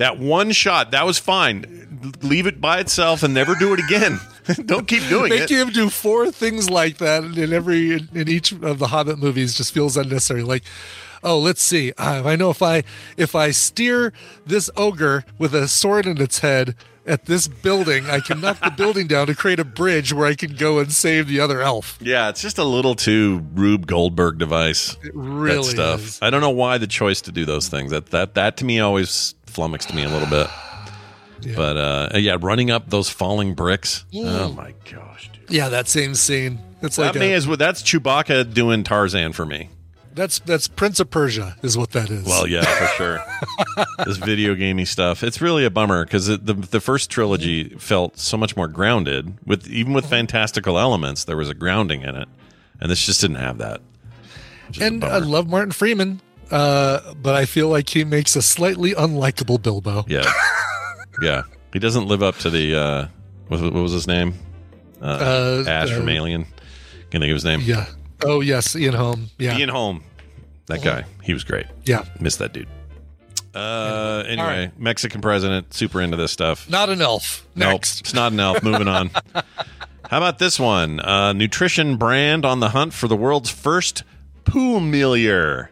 [0.00, 2.14] That one shot, that was fine.
[2.22, 4.18] Leave it by itself and never do it again.
[4.64, 5.50] Don't keep doing Make it.
[5.50, 9.54] him do four things like that in every in, in each of the Hobbit movies
[9.54, 10.42] just feels unnecessary.
[10.42, 10.64] Like,
[11.22, 11.92] oh, let's see.
[11.98, 12.82] Uh, I know if I
[13.18, 14.14] if I steer
[14.46, 18.70] this ogre with a sword in its head at this building, I can knock the
[18.70, 21.98] building down to create a bridge where I can go and save the other elf.
[22.00, 24.96] Yeah, it's just a little too Rube Goldberg device.
[25.02, 26.00] It really that stuff.
[26.00, 26.18] is.
[26.22, 27.90] I don't know why the choice to do those things.
[27.90, 30.46] That that that to me always flummoxed me a little bit.
[31.54, 34.06] But uh yeah, running up those falling bricks.
[34.14, 35.50] Oh my gosh, dude.
[35.50, 36.58] Yeah, that same scene.
[36.80, 39.68] It's like that may a- as that's Chewbacca doing Tarzan for me.
[40.14, 42.24] that's that's Prince of Persia is what that is.
[42.26, 43.20] Well, yeah, for sure.
[44.06, 45.22] this video gamey stuff.
[45.22, 49.34] It's really a bummer because the the first trilogy felt so much more grounded.
[49.46, 52.28] With even with fantastical elements, there was a grounding in it,
[52.80, 53.82] and this just didn't have that.
[54.68, 58.36] which is a and I love Martin Freeman, uh, but I feel like he makes
[58.36, 60.04] a slightly unlikable Bilbo.
[60.08, 60.30] Yeah,
[61.22, 61.42] yeah.
[61.72, 63.06] He doesn't live up to the uh,
[63.48, 64.34] what, what was his name?
[65.00, 66.44] Uh, Uh, Ash from uh, Alien.
[67.10, 67.60] Can think of his name?
[67.62, 67.86] Yeah.
[68.24, 69.30] Oh yes, Ian Holm.
[69.38, 69.56] Yeah.
[69.58, 70.04] Ian Holm.
[70.66, 71.04] That guy.
[71.22, 71.66] He was great.
[71.84, 72.04] Yeah.
[72.20, 72.68] Missed that dude.
[73.54, 74.78] Uh, anyway, right.
[74.78, 76.70] Mexican president, super into this stuff.
[76.70, 77.44] Not an elf.
[77.56, 78.00] Nope, Next.
[78.00, 78.62] it's not an elf.
[78.62, 79.10] Moving on.
[79.34, 81.00] How about this one?
[81.00, 84.04] Uh, nutrition brand on the hunt for the world's first
[84.44, 85.68] poo Pumilier,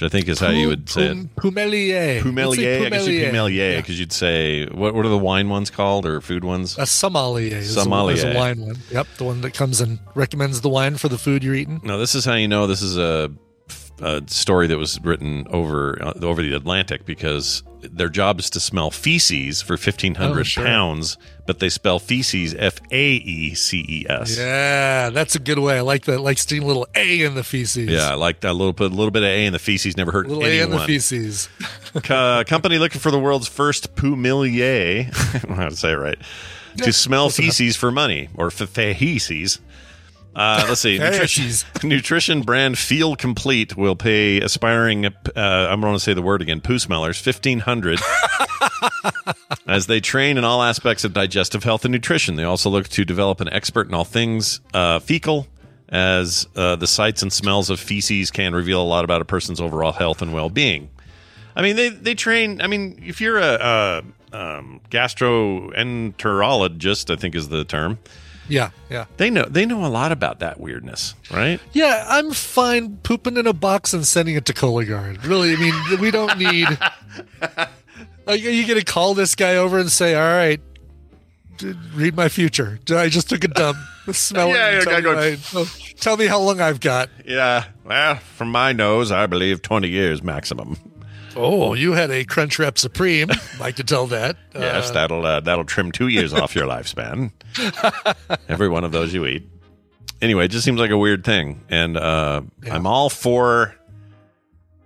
[0.00, 1.36] which I think is how you would say it.
[1.36, 2.20] Pumelier.
[2.22, 2.86] Pumelier.
[2.86, 4.94] I guess you Pumelier because you'd say what?
[4.94, 6.76] What are the wine ones called or food ones?
[6.78, 8.14] A sommelier is, A, Sommelier.
[8.16, 8.76] is a wine one.
[8.90, 11.80] Yep, the one that comes and recommends the wine for the food you're eating.
[11.84, 13.30] No, this is how you know this is a,
[14.00, 18.60] a story that was written over uh, over the Atlantic because their job is to
[18.60, 20.64] smell feces for fifteen hundred Oh, sure.
[20.64, 21.18] pounds,
[21.50, 24.38] but they spell feces F A E C E S.
[24.38, 25.78] Yeah, that's a good way.
[25.78, 26.20] I like that.
[26.20, 27.88] Like a little A in the feces.
[27.88, 30.12] Yeah, I like that little bit, a little bit of A in the feces never
[30.12, 31.48] hurt A little A in the feces.
[32.04, 35.08] Co- company looking for the world's first pumilier.
[35.34, 36.18] I don't know how to say it right.
[36.76, 39.58] to smell feces for money or feces.
[40.34, 40.98] Uh, let's see.
[40.98, 45.06] nutrition, nutrition brand Feel Complete will pay aspiring.
[45.06, 46.60] Uh, I'm going to say the word again.
[46.60, 48.00] Poo smellers fifteen hundred.
[49.66, 53.04] As they train in all aspects of digestive health and nutrition, they also look to
[53.04, 55.46] develop an expert in all things uh, fecal,
[55.88, 59.60] as uh, the sights and smells of feces can reveal a lot about a person's
[59.60, 60.90] overall health and well-being.
[61.54, 62.60] I mean, they they train.
[62.60, 64.02] I mean, if you're a,
[64.32, 67.98] a um, gastroenterologist, I think is the term.
[68.50, 69.06] Yeah, yeah.
[69.16, 71.60] They know they know a lot about that weirdness, right?
[71.72, 75.24] Yeah, I'm fine pooping in a box and sending it to Cologuard.
[75.24, 76.66] Really, I mean, we don't need.
[78.26, 80.60] Are you going to call this guy over and say, "All right,
[81.94, 82.78] read my future"?
[82.90, 83.78] I just took a dump.
[84.12, 84.74] Smell Yeah, it.
[84.86, 85.64] yeah, Tell, me my-
[86.00, 87.10] tell me how long I've got.
[87.24, 87.64] Yeah.
[87.84, 90.76] Well, from my nose, I believe twenty years maximum.
[91.42, 93.28] Oh, you had a Crunchwrap Supreme.
[93.60, 94.36] I could tell that.
[94.54, 97.32] yes, Uh, that'll uh, that'll trim two years off your lifespan.
[98.48, 99.48] Every one of those you eat.
[100.22, 102.74] Anyway, it just seems like a weird thing, and uh, Yeah.
[102.76, 103.74] I'm all for.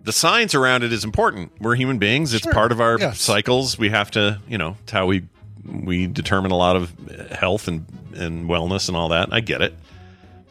[0.03, 1.51] The science around it is important.
[1.61, 2.35] We're human beings.
[2.35, 2.53] It's Sure.
[2.53, 3.21] part of our Yes.
[3.21, 3.79] cycles.
[3.79, 5.25] We have to, you know, it's how we
[5.65, 6.93] we determine a lot of
[7.31, 9.31] health and and wellness and all that.
[9.33, 9.75] I get it,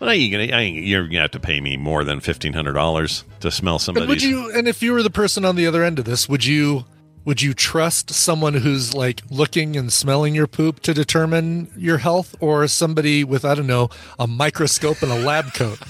[0.03, 0.57] but I ain't gonna.
[0.57, 3.75] I ain't, you're gonna have to pay me more than fifteen hundred dollars to smell
[3.75, 4.09] And somebody's.
[4.09, 4.51] would you?
[4.53, 6.83] And if you were the person on the other end of this, would you?
[7.25, 12.35] Would you trust someone who's like looking and smelling your poop to determine your health,
[12.41, 13.89] or somebody with I don't know
[14.19, 15.79] a microscope and a lab coat?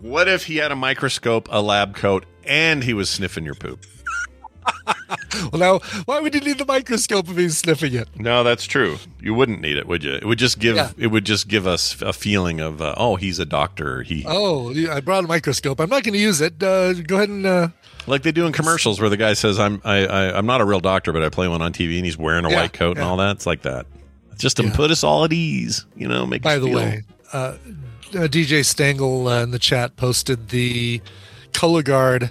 [0.00, 3.86] What if he had a microscope, a lab coat, and he was sniffing your poop?
[5.52, 8.08] well, now why would you need the microscope if he's sniffing it?
[8.18, 8.98] No, that's true.
[9.20, 10.14] You wouldn't need it, would you?
[10.14, 10.90] It would just give Yeah.
[10.96, 14.02] it would just give us a feeling of uh, oh, he's a doctor.
[14.02, 15.80] He Oh, yeah, I brought a microscope.
[15.80, 16.62] I'm not going to use it.
[16.62, 17.46] Uh, go ahead and.
[17.46, 17.68] Uh,
[18.06, 20.64] like they do in commercials where the guy says I'm I, I I'm not a
[20.64, 22.96] real doctor, but I play one on TV and he's wearing a Yeah, white coat
[22.96, 23.36] and all that.
[23.36, 23.86] It's like that.
[24.38, 24.74] Just to Yeah.
[24.74, 26.26] put us all at ease, you know.
[26.26, 27.02] Make by the feel- way,
[27.32, 27.56] uh, uh,
[28.28, 31.00] DJ Stengel uh, in the chat posted the
[31.52, 32.30] Cologuard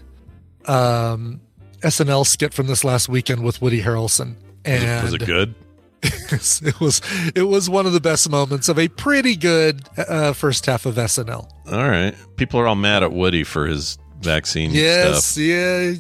[0.66, 1.40] um,
[1.82, 5.56] SNL skit from this last weekend with Woody Harrelson, was it, and was it good?
[6.04, 7.02] it was
[7.36, 10.96] it was one of the best moments of a pretty good uh, first half of
[10.96, 11.48] SNL.
[11.72, 12.16] All right.
[12.38, 15.44] People are all mad at Woody for his vaccine Yes, stuff.
[15.44, 15.94] yeah.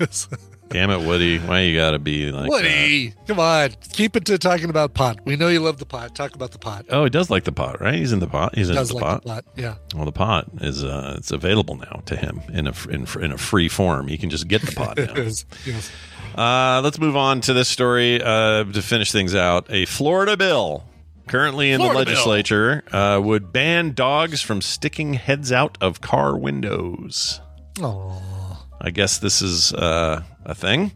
[0.70, 1.38] Damn it, Woody!
[1.38, 2.48] Why you got to be like that?
[2.48, 5.18] Woody, come on, keep it to talking about pot.
[5.24, 6.14] We know you love the pot.
[6.14, 6.86] Talk about the pot.
[6.90, 7.94] Oh, he does like the pot, right?
[7.96, 8.54] He's in the pot.
[8.54, 9.22] He's in Does the like pot.
[9.24, 9.44] the pot?
[9.56, 9.74] Yeah.
[9.96, 13.38] Well, the pot is uh, it's available now to him in a in, in a
[13.38, 14.06] free form.
[14.06, 15.12] He can just get the pot now.
[15.16, 15.90] Yes, yes.
[16.36, 19.66] Uh, let's move on to this story uh, to finish things out.
[19.70, 20.84] A Florida bill
[21.26, 26.38] currently in Florida the legislature uh, would ban dogs from sticking heads out of car
[26.38, 27.40] windows.
[27.80, 30.92] Oh, I guess this is uh, a thing.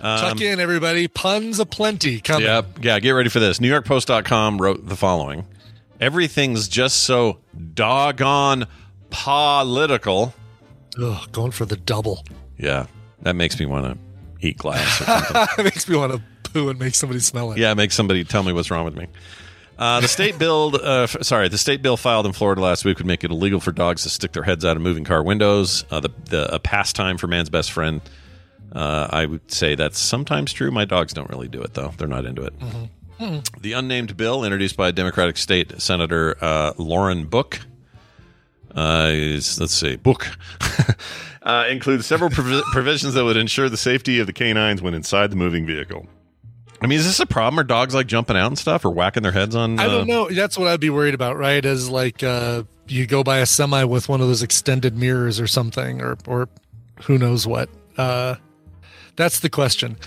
[0.00, 1.08] tuck in everybody.
[1.08, 2.46] Puns aplenty coming.
[2.46, 2.66] Yep.
[2.82, 3.58] Yeah, get ready for this.
[3.58, 5.46] NewYorkPost.com wrote the following
[6.00, 7.38] Everything's just so
[7.74, 8.66] doggone
[9.10, 10.34] political.
[11.00, 12.24] Ugh, going for the double.
[12.58, 12.86] Yeah,
[13.22, 15.46] that makes me want to eat glass or something.
[15.58, 17.58] it makes me want to poo and make somebody smell it.
[17.58, 19.06] Yeah, make somebody tell me what's wrong with me.
[19.78, 22.98] Uh, the state bill, uh, f- sorry, the state bill filed in Florida last week
[22.98, 25.84] would make it illegal for dogs to stick their heads out of moving car windows.
[25.90, 28.02] Uh, the, the a pastime for man's best friend.
[28.72, 30.70] Uh, I would say that's sometimes true.
[30.70, 32.54] My dogs don't really do it though; they're not into it.
[33.60, 37.60] The unnamed bill, introduced by Democratic State Senator uh, Lauren Book,
[38.74, 40.26] uh, is let's see, Book,
[41.42, 45.30] uh, includes several provi- provisions that would ensure the safety of the canines when inside
[45.30, 46.06] the moving vehicle.
[46.80, 47.60] I mean, is this a problem?
[47.60, 49.78] Are dogs like jumping out and stuff, or whacking their heads on?
[49.78, 50.30] I uh, don't know.
[50.30, 51.62] That's what I'd be worried about, right?
[51.64, 55.46] As like uh, you go by a semi with one of those extended mirrors or
[55.46, 56.48] something, or or
[57.02, 57.68] who knows what.
[59.20, 59.98] That's the question.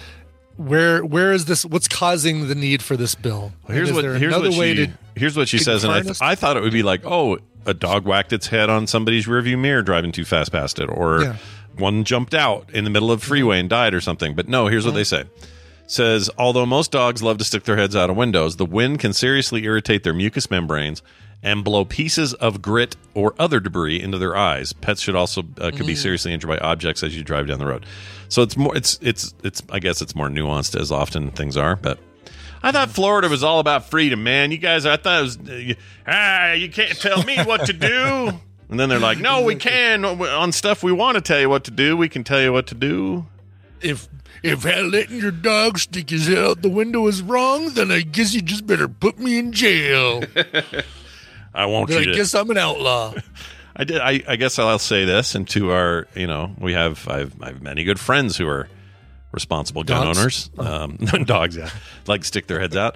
[0.58, 1.64] Where where is this?
[1.64, 3.54] What's causing the need for this bill?
[3.68, 5.84] Well, here's is what there here's another what way she to here's what she says,
[5.84, 7.38] and I, th- I thought it would be like, oh,
[7.68, 11.22] a dog whacked its head on somebody's rearview mirror driving too fast past it, or
[11.22, 11.36] Yeah.
[11.78, 14.34] one jumped out in the middle of freeway and died or something.
[14.34, 14.98] But no, here's what uh-huh.
[14.98, 15.24] they say.
[15.86, 19.14] Says although most dogs love to stick their heads out of windows, the wind can
[19.14, 21.04] seriously irritate their mucous membranes
[21.44, 24.74] and blow pieces of grit or other debris into their eyes.
[24.74, 27.66] Pets should also uh, could be seriously injured by objects as you drive down the
[27.66, 27.86] road.
[28.30, 31.76] So it's more it's it's it's I guess it's more nuanced as often things are,
[31.76, 32.00] but
[32.64, 34.52] I thought Florida was all about freedom, man.
[34.52, 35.76] You guys, I thought it was, uh, you-
[36.08, 38.32] ah, you can't tell me what to do.
[38.70, 41.66] And then they're like, no, we can on stuff we want to tell you what
[41.66, 41.96] to do.
[41.96, 43.28] We can tell you what to do.
[43.82, 44.08] if
[44.42, 48.34] if letting your dog stick his head out the window is wrong, then I guess
[48.34, 50.24] you just better put me in jail.
[51.54, 52.18] I want Then you I to.
[52.18, 53.14] guess I'm an outlaw.
[53.76, 54.00] I did.
[54.00, 57.48] I, I guess I'll say this, and to our, you know, we have I've, I
[57.48, 58.68] have many good friends who are
[59.32, 60.20] responsible gun Dogs?
[60.20, 60.96] owners, um,
[61.26, 61.70] dogs, yeah,
[62.08, 62.96] like stick their heads out.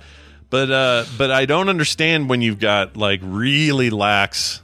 [0.51, 4.61] But uh, but I don't understand when you've got like really lax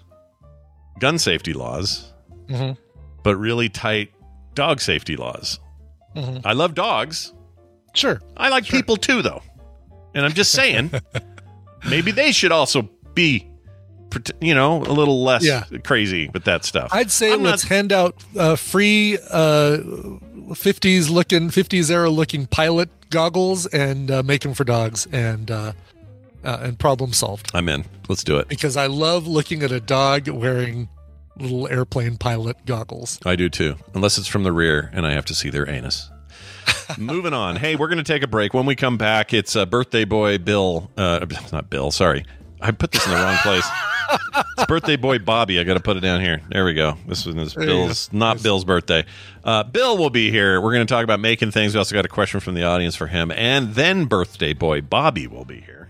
[0.99, 2.13] gun safety laws,
[2.47, 2.77] Mhm.
[3.23, 4.11] but really tight
[4.53, 5.59] dog safety laws.
[6.15, 6.41] Mhm.
[6.45, 7.33] I love dogs.
[7.95, 8.21] Sure.
[8.37, 9.41] I like people too, though,
[10.13, 10.91] and I'm just saying,
[11.89, 13.47] maybe they should also be,
[14.41, 15.64] you know, a little less Yeah.
[15.84, 16.89] crazy with that stuff.
[16.93, 19.78] I'd say I'm let's not- hand out uh, free uh,
[20.53, 25.74] 50s looking 50s era looking pilot goggles and uh, make them for dogs and uh,
[26.43, 27.51] uh, and problem solved.
[27.53, 27.86] I'm in.
[28.09, 28.47] Let's do it.
[28.49, 30.89] Because I love looking at a dog wearing
[31.38, 33.18] little airplane pilot goggles.
[33.26, 36.09] I do too, unless it's from the rear and I have to see their anus.
[36.97, 37.55] Moving on.
[37.55, 38.53] Hey, we're going to take a break.
[38.53, 40.91] When we come back, it's uh, birthday boy Bill.
[40.97, 41.91] Uh, not Bill.
[41.91, 42.26] Sorry,
[42.64, 43.66] I put this in the wrong place.
[44.57, 45.59] it's birthday boy Bobby.
[45.59, 46.41] I got to put it down here.
[46.49, 46.97] There we go.
[47.07, 49.05] This one is Bill's, not Bill's birthday.
[49.43, 50.61] Uh, Bill will be here.
[50.61, 51.74] We're going to talk about making things.
[51.74, 55.28] We also got a question from the audience for him, and then birthday boy Bobby
[55.28, 55.89] will be here,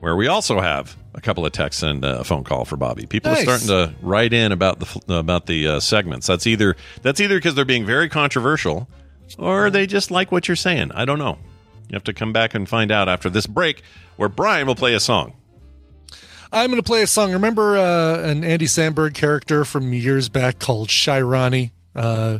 [0.00, 3.06] where we also have a couple of texts and a phone call for Bobby.
[3.06, 3.46] People Nice.
[3.46, 6.26] are starting to write in about the about the uh, segments.
[6.26, 8.88] That's either that's either because they're being very controversial,
[9.38, 10.90] or they just like what you're saying.
[10.92, 11.38] I don't know.
[11.88, 13.82] You have to come back and find out after this break,
[14.16, 15.34] where Brian will play a song.
[16.52, 17.32] I'm going to play a song.
[17.32, 21.72] Remember uh, an Andy Samberg character from years back called Shy Ronnie?
[21.94, 22.38] Uh,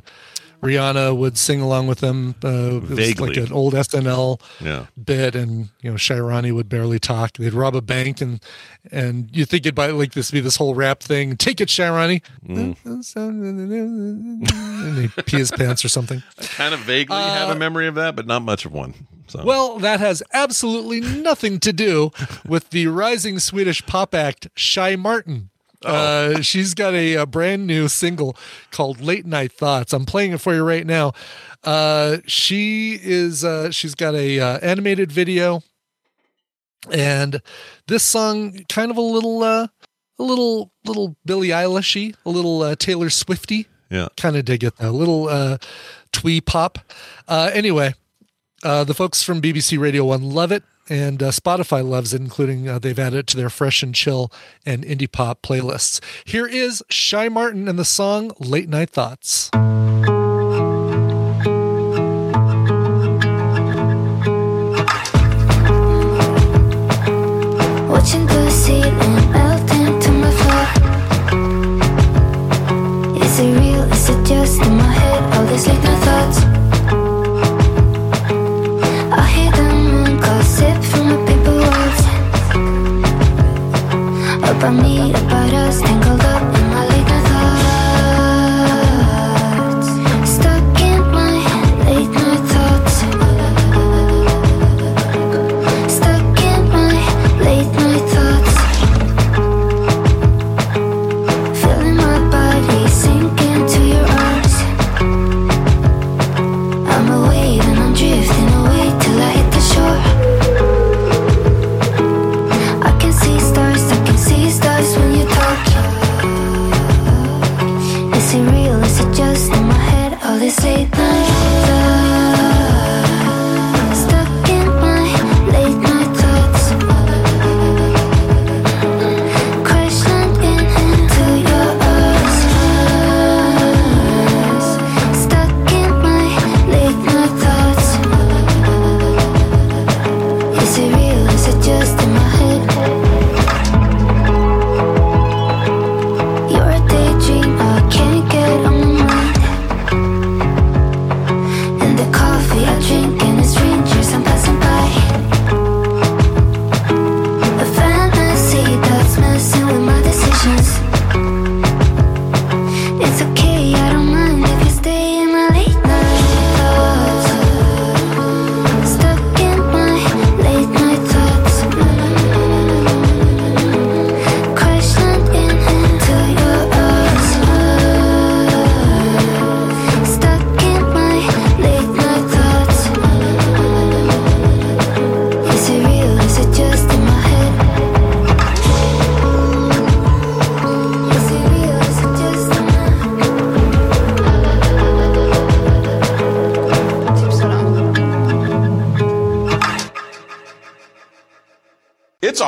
[0.62, 2.34] Rihanna would sing along with them.
[2.44, 3.28] Uh, it was Vaguely.
[3.28, 4.86] like an old SNL Yeah.
[5.02, 7.36] bit, and you know, Shy Ronnie would barely talk.
[7.36, 8.40] They'd rob a bank, and
[8.90, 11.36] and you think it'd be like this be this whole rap thing.
[11.36, 12.76] Take it, Shy Ronnie, and
[14.98, 16.22] he pee his pants or something.
[16.40, 18.94] Kind of vaguely have a memory of that, but not much of one.
[19.28, 22.12] So Well, that has absolutely nothing to do
[22.46, 25.50] with the rising Swedish pop act Shy Martin.
[25.87, 28.37] Uh, she's got a, a brand new single
[28.70, 31.12] called "Late Night Thoughts." I'm playing it for you right now.
[31.64, 35.62] Uh, she is uh, she's got a uh, animated video,
[36.91, 37.41] and
[37.87, 39.66] this song kind of a little uh,
[40.18, 44.09] a little little Billie Eilishy, a little uh, Taylor Swifty yeah.
[44.16, 44.91] kind of dig it though.
[44.91, 45.59] A little uh,
[46.12, 46.78] twee pop.
[47.28, 47.95] Uh, anyway,
[48.62, 52.68] uh, the folks from BBC Radio One love it, and uh, Spotify loves it, including
[52.68, 54.30] uh, they've added it to their fresh and chill
[54.64, 56.01] and indie pop playlists.
[56.24, 59.51] Here is Shy Martin and the song "Late Night Thoughts."
[67.89, 70.66] Watching the ceiling melt into my floor.
[73.24, 73.82] Is it real?
[73.93, 75.22] Is it just in my head?
[75.34, 76.65] All these late night thoughts.
[84.57, 85.95] About me, about us,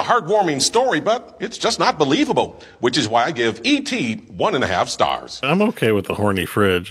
[0.09, 4.15] heartwarming story, but it's just not believable, which is why I give E.T.
[4.29, 5.39] one and a half stars.
[5.43, 6.91] I'm okay with the horny fridge.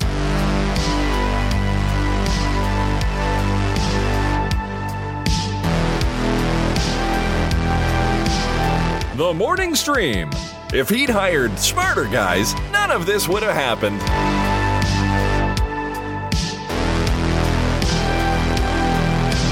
[9.18, 10.30] The morning stream.
[10.72, 14.00] If he'd hired smarter guys, none of this would have happened.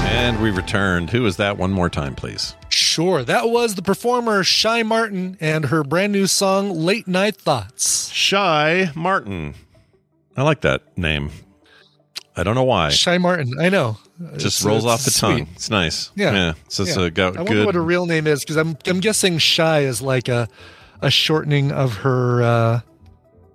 [0.08, 1.10] And we returned.
[1.10, 2.54] Who is that one more time, please?
[2.96, 8.08] Sure, that was the performer Shy Martin and her brand new song "Late Night Thoughts."
[8.10, 9.52] Shy Martin.
[10.34, 11.30] I like that name.
[12.34, 12.88] I don't know why.
[12.88, 13.98] Shy Martin, I know.
[14.38, 15.28] just It's- rolls it's off the sweet.
[15.28, 15.48] tongue.
[15.54, 16.10] It's nice.
[16.16, 16.52] Yeah, Yeah.
[16.64, 17.04] It's just yeah.
[17.04, 17.66] a go, I wonder good.
[17.66, 20.48] what her real name is because I'm I'm guessing Shy is like a
[21.02, 22.42] a shortening of her.
[22.42, 22.80] uh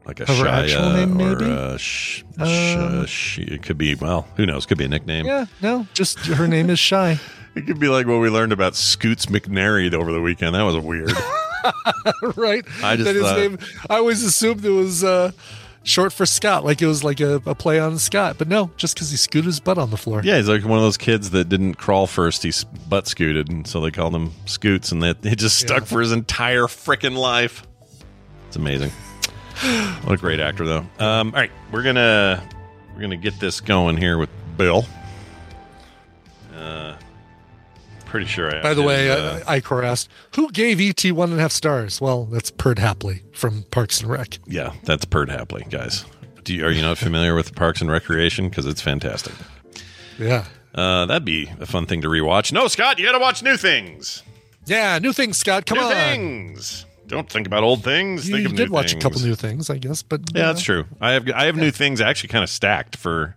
[0.06, 1.52] like a Shia actual name, or maybe?
[1.52, 5.26] a sh, sh, Um, sh- it could be well who knows could be a nickname
[5.26, 7.20] Yeah, no, just her name is Shy.
[7.56, 10.78] it could be like what we learned about scoots McNairy over the weekend that was
[10.78, 11.12] weird
[12.38, 12.66] right?
[12.84, 13.58] I just that his thought- name.
[13.90, 15.32] I always assumed it was uh,
[15.84, 18.38] short for Scott, like it was like a, a play on Scott.
[18.40, 20.22] But no, just because he scooted his butt on the floor.
[20.24, 22.52] yeah he's like one of those kids that didn't crawl first he
[22.90, 25.86] butt scooted and so they called him scoots and that it just stuck Yeah.
[25.86, 27.64] for his entire freaking life
[28.48, 28.90] it's amazing
[30.04, 32.44] what a great actor though um all right we're gonna
[32.96, 34.86] we're gonna get this going here with bill
[36.56, 36.96] uh
[38.12, 41.42] pretty sure I By the way, uh, Icor asked, "Who gave ET one and a
[41.42, 44.38] half stars?" Well, that's Perd Hapley from Parks and Rec.
[44.46, 46.06] Yeah, that's Perd Hapley, guys.
[46.44, 48.50] Do you, are you not familiar with Parks and Recreation?
[48.50, 49.34] Because it's fantastic.
[50.20, 50.46] Yeah.
[50.76, 52.52] Uh, that'd be a fun thing to rewatch.
[52.52, 54.24] No, Scott, you got to watch new things.
[54.66, 55.66] Yeah, new things, Scott.
[55.66, 55.92] Come new on.
[55.92, 56.86] things.
[57.08, 58.28] Don't think about old things.
[58.28, 59.04] You, think you of did new watch things.
[59.04, 60.86] a couple new things, I guess, but Yeah, that's true.
[61.02, 63.36] I have I have new things actually kind of stacked for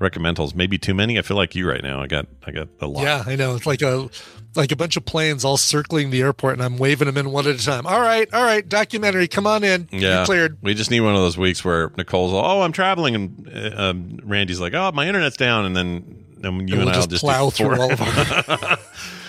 [0.00, 0.54] recommendals.
[0.54, 1.18] Maybe too many.
[1.18, 2.00] I feel like you right now.
[2.00, 3.02] I got I got a lot.
[3.02, 3.54] Yeah, I know.
[3.54, 4.08] It's like a
[4.56, 7.46] like a bunch of planes all circling the airport, and I'm waving them in one
[7.46, 7.86] at a time.
[7.86, 9.88] All right, all right, documentary, come on in.
[9.92, 10.58] Yeah, You're cleared.
[10.62, 14.18] We just need one of those weeks where Nicole's, oh, I'm traveling, and uh, um,
[14.24, 17.10] Randy's like, oh, my internet's down, and then, then you And and, we'll I'll just
[17.10, 18.78] just plow do through all of our.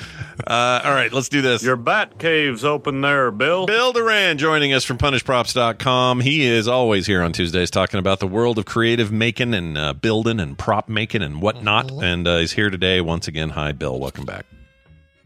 [0.48, 1.64] uh, all right, let's do this.
[1.64, 3.66] Your bat cave's open there, Bill.
[3.66, 6.22] Bill Doran joining us from punishedprops.com.
[6.22, 9.94] He is always here on Tuesdays talking about the world of creative making and uh,
[9.94, 11.88] building and prop making and whatnot.
[11.88, 12.04] Mm-hmm.
[12.04, 13.50] And uh, he's here today once again.
[13.50, 14.00] Hi, Bill.
[14.00, 14.46] Welcome back.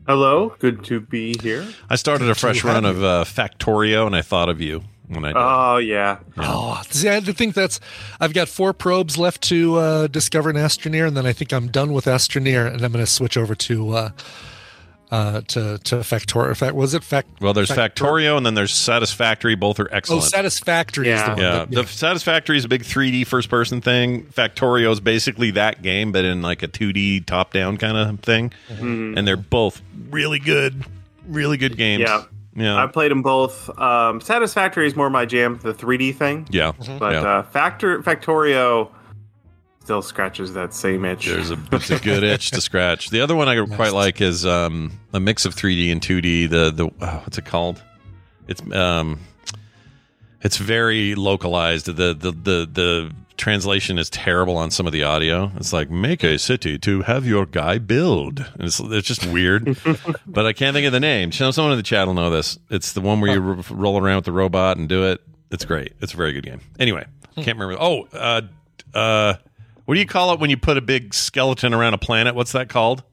[0.07, 1.65] Hello, good to be here.
[1.89, 5.29] I started a fresh run of uh, Factorio, and I thought of you when I
[5.29, 5.37] did.
[5.37, 7.79] Oh yeah, Oh, see, I think that's.
[8.19, 11.69] I've got four probes left to uh, discover an Astroneer, and then I think I'm
[11.69, 14.09] done with Astroneer, and I'm going to switch over to uh,
[15.11, 16.55] uh, to to Factorio.
[16.57, 17.27] Fact, was it Fact?
[17.41, 19.55] well, there's Factor- Factorio, and then there's Satisfactory.
[19.55, 20.23] Both are excellent.
[20.23, 20.31] Oh, excellent.
[20.53, 21.33] Satisfactory is the Yeah.
[21.33, 21.39] one.
[21.41, 24.23] yeah, that- the Satisfactory is a big 3D first person thing.
[24.25, 28.51] Factorio is basically that game, but in like a 2D top down kind of thing.
[28.69, 29.17] Mm-hmm.
[29.17, 30.83] And they're both really good,
[31.27, 32.01] really good games.
[32.01, 32.23] Yeah.
[32.55, 33.69] yeah, I played them both.
[33.79, 36.47] Um, Satisfactory is more my jam, the 3D thing.
[36.51, 36.71] yeah.
[36.99, 37.21] But yeah.
[37.21, 38.89] uh, Factor Factorio
[39.85, 41.27] still scratches that same itch.
[41.27, 43.11] There's a it's a good itch to scratch.
[43.11, 46.49] The other one I quite like is um, a mix of 3D and 2D.
[46.49, 47.81] The the oh, what's it called?
[48.47, 49.19] It's um,
[50.41, 51.85] it's very localized.
[51.85, 55.51] The the the the translation is terrible on some of the audio.
[55.57, 58.39] It's like make a city to have your guy build.
[58.39, 59.77] And it's it's just weird.
[60.25, 61.31] but I can't think of the name.
[61.31, 62.57] So Someone in the chat will know this.
[62.71, 65.21] It's the one where you r- roll around with the robot and do it.
[65.51, 65.93] It's great.
[66.01, 66.61] It's a very good game.
[66.79, 67.05] Anyway,
[67.35, 67.77] can't remember.
[67.79, 68.41] Oh, uh,
[68.95, 69.35] uh,
[69.85, 72.35] what do you call it when you put a big skeleton around a planet?
[72.35, 73.03] What's that called?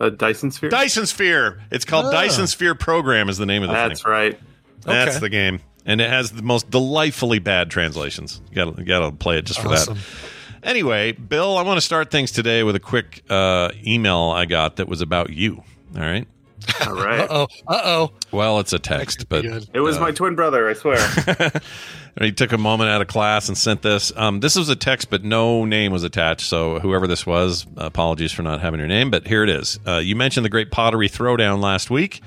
[0.00, 0.68] a Dyson Sphere.
[0.68, 1.60] Dyson Sphere.
[1.70, 2.10] It's called Oh.
[2.10, 3.28] Dyson Sphere Program.
[3.28, 4.10] Is the name of the That's thing.
[4.10, 4.40] right.
[4.80, 5.20] That's Okay.
[5.20, 8.40] the game, and it has the most delightfully bad translations.
[8.50, 9.94] You got you got to play it just for Awesome.
[9.94, 10.68] that.
[10.68, 14.76] Anyway, Bill, I want to start things today with a quick uh, email I got
[14.76, 15.62] that was about you.
[15.96, 16.26] All right.
[16.86, 17.20] All right.
[17.20, 17.46] Uh oh.
[17.66, 18.12] Uh oh.
[18.30, 19.68] Well, it's a text, but good.
[19.72, 20.98] It was uh, my twin brother, I swear.
[22.20, 24.12] he took a moment out of class and sent this.
[24.16, 26.46] Um, this was a text, but no name was attached.
[26.46, 29.10] So whoever this was, apologies for not having your name.
[29.10, 29.78] But here it is.
[29.86, 32.20] Uh, you mentioned the Great Pottery Throwdown last week.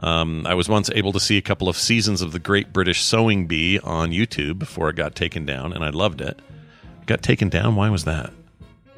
[0.00, 3.02] Um, I was once able to see a couple of seasons of the Great British
[3.02, 6.40] Sewing Bee on YouTube before it got taken down, and I loved it.
[7.06, 7.76] Got taken down?
[7.76, 8.32] Why was that?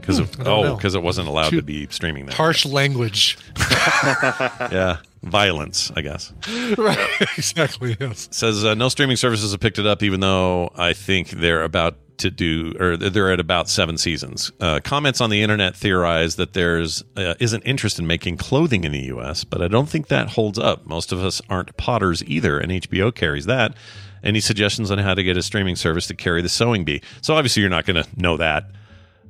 [0.00, 2.34] Because I don't oh, because it wasn't allowed Too to be streaming there.
[2.34, 3.38] Harsh language.
[3.70, 6.32] yeah, violence, I guess.
[6.78, 6.98] right.
[7.36, 7.96] Exactly.
[8.00, 8.28] Yes.
[8.30, 11.96] says uh, no streaming services have picked it up, even though I think they're about
[12.18, 14.50] to do, or they're at about seven seasons.
[14.60, 18.92] Uh, comments on the internet theorize that there's uh, isn't interest in making clothing in
[18.92, 20.86] the U.S., but I don't think that holds up.
[20.86, 23.74] Most of us aren't potters either, and HBO carries that.
[24.22, 27.02] Any suggestions on how to get a streaming service to carry the sewing bee?
[27.22, 28.64] So obviously, you're not going to know that,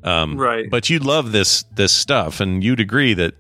[0.05, 0.68] um, Right.
[0.70, 3.34] But you love this this stuff, and you'd agree that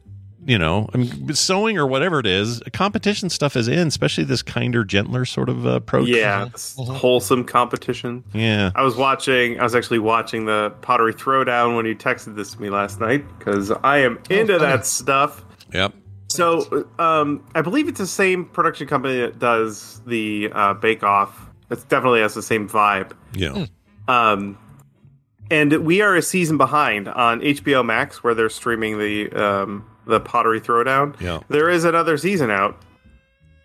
[0.48, 4.40] you know, I mean, sewing or whatever it is, competition stuff is in, especially this
[4.40, 6.08] kinder, gentler sort of uh, approach.
[6.08, 8.24] yeah, it's wholesome competition.
[8.32, 8.70] Yeah.
[8.74, 9.60] I was watching.
[9.60, 13.26] I was actually watching the Pottery Throwdown when you texted this to me last night
[13.38, 15.44] because I am into that stuff.
[15.74, 15.92] Yep.
[16.28, 21.46] So, um, I believe it's the same production company that does the uh, Bake Off.
[21.70, 23.12] It definitely has the same vibe.
[23.34, 23.66] Yeah.
[24.08, 24.56] Um,
[25.50, 30.20] and we are a season behind on HBO Max, where they're streaming the um, the
[30.20, 31.18] Pottery Throwdown.
[31.20, 31.40] Yeah.
[31.48, 32.80] There is another season out,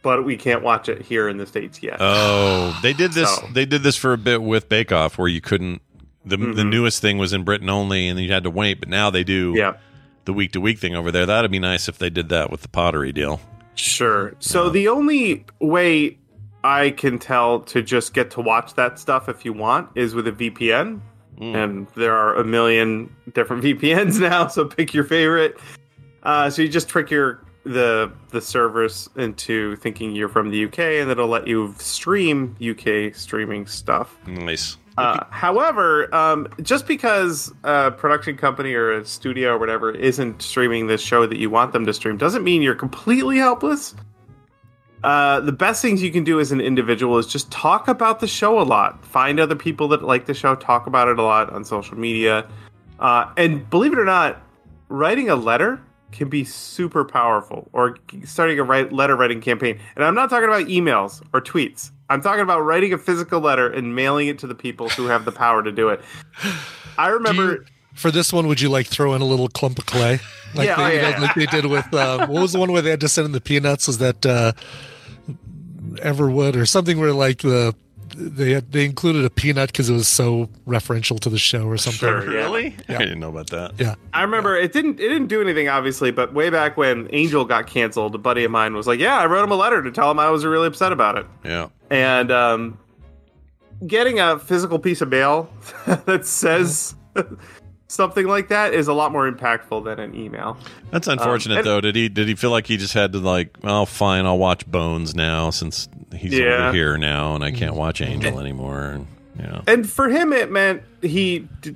[0.01, 1.97] but we can't watch it here in the states yet.
[1.99, 3.34] Oh, they did this.
[3.36, 5.81] So- They did this for a bit with Bake Off, where you couldn't.
[6.25, 6.69] The the Mhm.
[6.69, 8.79] newest thing was in Britain only, and you had to wait.
[8.79, 9.73] But now they do yeah.
[10.25, 11.25] the week to week thing over there.
[11.25, 13.41] That'd be nice if they did that with the pottery deal.
[13.75, 14.34] Sure.
[14.39, 16.17] So the only way
[16.63, 20.27] I can tell to just get to watch that stuff if you want is with
[20.27, 21.01] a VPN.
[21.51, 25.59] And there are a million different VPNs now, so pick your favorite.
[26.23, 30.79] Uh, so you just trick your the the servers into thinking you're from the UK,
[30.79, 34.17] and it'll let you stream UK streaming stuff.
[34.27, 34.77] Nice.
[34.97, 40.85] Uh, however, um, just because a production company or a studio or whatever isn't streaming
[40.85, 43.95] this show that you want them to stream doesn't mean you're completely helpless.
[45.04, 48.28] Uh, the best things you can do as an individual is just talk about the
[48.28, 49.04] show a lot.
[49.06, 52.47] Find other people that like the show, talk about it a lot on social media.
[52.99, 54.41] Uh, and believe it or not,
[54.88, 55.82] writing a letter
[56.14, 59.80] can be super powerful or starting a write, letter writing campaign.
[59.95, 61.91] And I'm not talking about emails or tweets.
[62.10, 65.26] I'm talking about writing a physical letter and mailing it to the people who have
[65.26, 66.01] the power to do it.
[66.97, 70.20] I remember For this one, would you like throw in a little clump of clay,
[70.56, 71.20] like, Yeah, they, oh, you know, yeah.
[71.20, 73.32] like they did with uh, what was the one where they had to send in
[73.32, 73.88] the peanuts?
[73.88, 74.54] Was that uh,
[75.97, 77.75] Everwood or something where like the
[78.15, 81.77] they had, they included a peanut because it was so referential to the show or
[81.77, 81.99] something?
[81.99, 82.37] Sure, yeah.
[82.37, 82.75] Really?
[82.87, 82.95] Yeah.
[82.95, 83.73] I didn't know about that.
[83.79, 83.95] Yeah.
[84.13, 87.67] I remember it didn't it didn't do anything obviously, but way back when Angel got
[87.67, 90.11] canceled, a buddy of mine was like, "Yeah, I wrote him a letter to tell
[90.11, 91.69] him I was really upset about it." Yeah.
[91.89, 92.77] And um,
[93.85, 95.49] getting a physical piece of mail
[96.05, 96.95] that says
[97.93, 100.57] something like that is a lot more impactful than an email.
[100.91, 101.81] That's unfortunate Um, and- though.
[101.81, 104.65] Did he did he feel like he just had to like, oh fine, I'll watch
[104.65, 106.67] Bones now since he's Yeah.
[106.67, 108.81] over here now and I can't watch Angel anymore.
[108.83, 109.07] And,
[109.39, 109.61] you know.
[109.67, 111.75] And for him, it meant he d-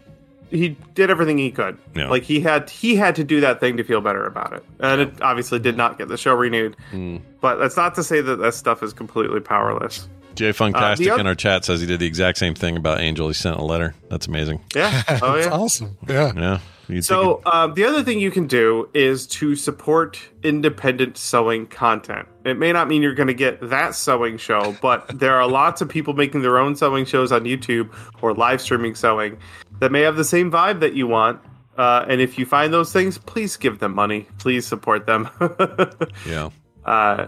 [0.50, 1.78] he did everything he could.
[1.94, 2.08] Yeah.
[2.10, 5.02] Like he had he had to do that thing to feel better about it, and
[5.02, 6.76] it obviously did not get the show renewed.
[6.92, 7.18] Hmm.
[7.42, 10.08] But that's not to say that that stuff is completely powerless.
[10.38, 12.78] Jay Funktastic Uh, the oth- in our chat says he did the exact same thing
[12.78, 13.28] about Angel.
[13.28, 13.94] He sent a letter.
[14.10, 14.62] That's amazing.
[14.76, 15.04] Yeah.
[15.22, 15.52] Oh That's yeah.
[15.52, 15.98] awesome.
[16.08, 16.32] Yeah.
[16.36, 16.60] Yeah.
[16.88, 22.28] You'd So um, the other thing you can do is to support independent sewing content.
[22.46, 25.82] It may not mean you're going to get that sewing show, but there are lots
[25.82, 29.38] of people making their own sewing shows on YouTube or live streaming sewing
[29.80, 31.42] that may have the same vibe that you want.
[31.78, 34.26] Uh, and if you find those things, please give them money.
[34.40, 35.30] Please support them.
[36.26, 36.50] yeah.
[36.86, 37.28] uh,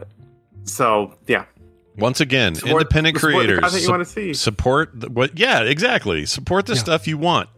[0.64, 1.46] so yeah,
[2.00, 4.34] Once again, Support- independent support the creators content you sup- wanna see.
[4.34, 5.38] support the, what?
[5.38, 6.26] Yeah, exactly.
[6.26, 7.50] Support the stuff you want,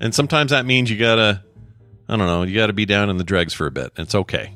[0.00, 1.42] and sometimes that means you gotta,
[2.08, 3.92] I don't know, you gotta be down in the dregs for a bit.
[3.96, 4.52] It's okay.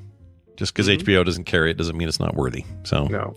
[0.56, 2.66] Just because HBO doesn't carry it doesn't mean it's not worthy.
[2.82, 3.12] So, Mm-hmm.
[3.14, 3.34] no.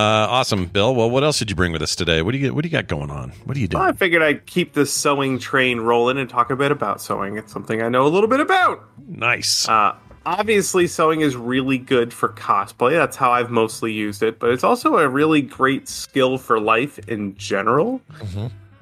[0.00, 0.94] uh, awesome, Bill.
[0.94, 2.22] Well, what else did you bring with us today?
[2.22, 3.30] What do you What do you got going on?
[3.46, 3.82] What are you doing?
[3.82, 7.36] I figured I'd keep the sewing train rolling and talk a bit about sewing.
[7.36, 8.84] It's something I know a little bit about.
[9.08, 9.68] Nice.
[9.68, 9.96] Uh,
[10.26, 12.92] obviously, sewing is really good for cosplay.
[12.92, 16.98] That's how I've mostly used it, but it's also a really great skill for life
[17.08, 18.02] in general.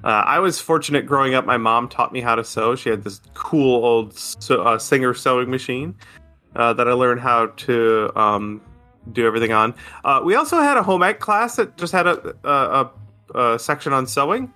[0.03, 1.47] Uh, I was fortunate growing up.
[1.47, 2.74] My mom taught me how to sew.
[2.74, 5.95] She had this cool old so, uh, Singer sewing machine
[6.57, 8.61] uh, that I learned how to um,
[9.12, 9.74] do everything on.
[10.05, 12.90] Uh, we also had a home ec class that just had a, a,
[13.34, 14.53] a, a section on sewing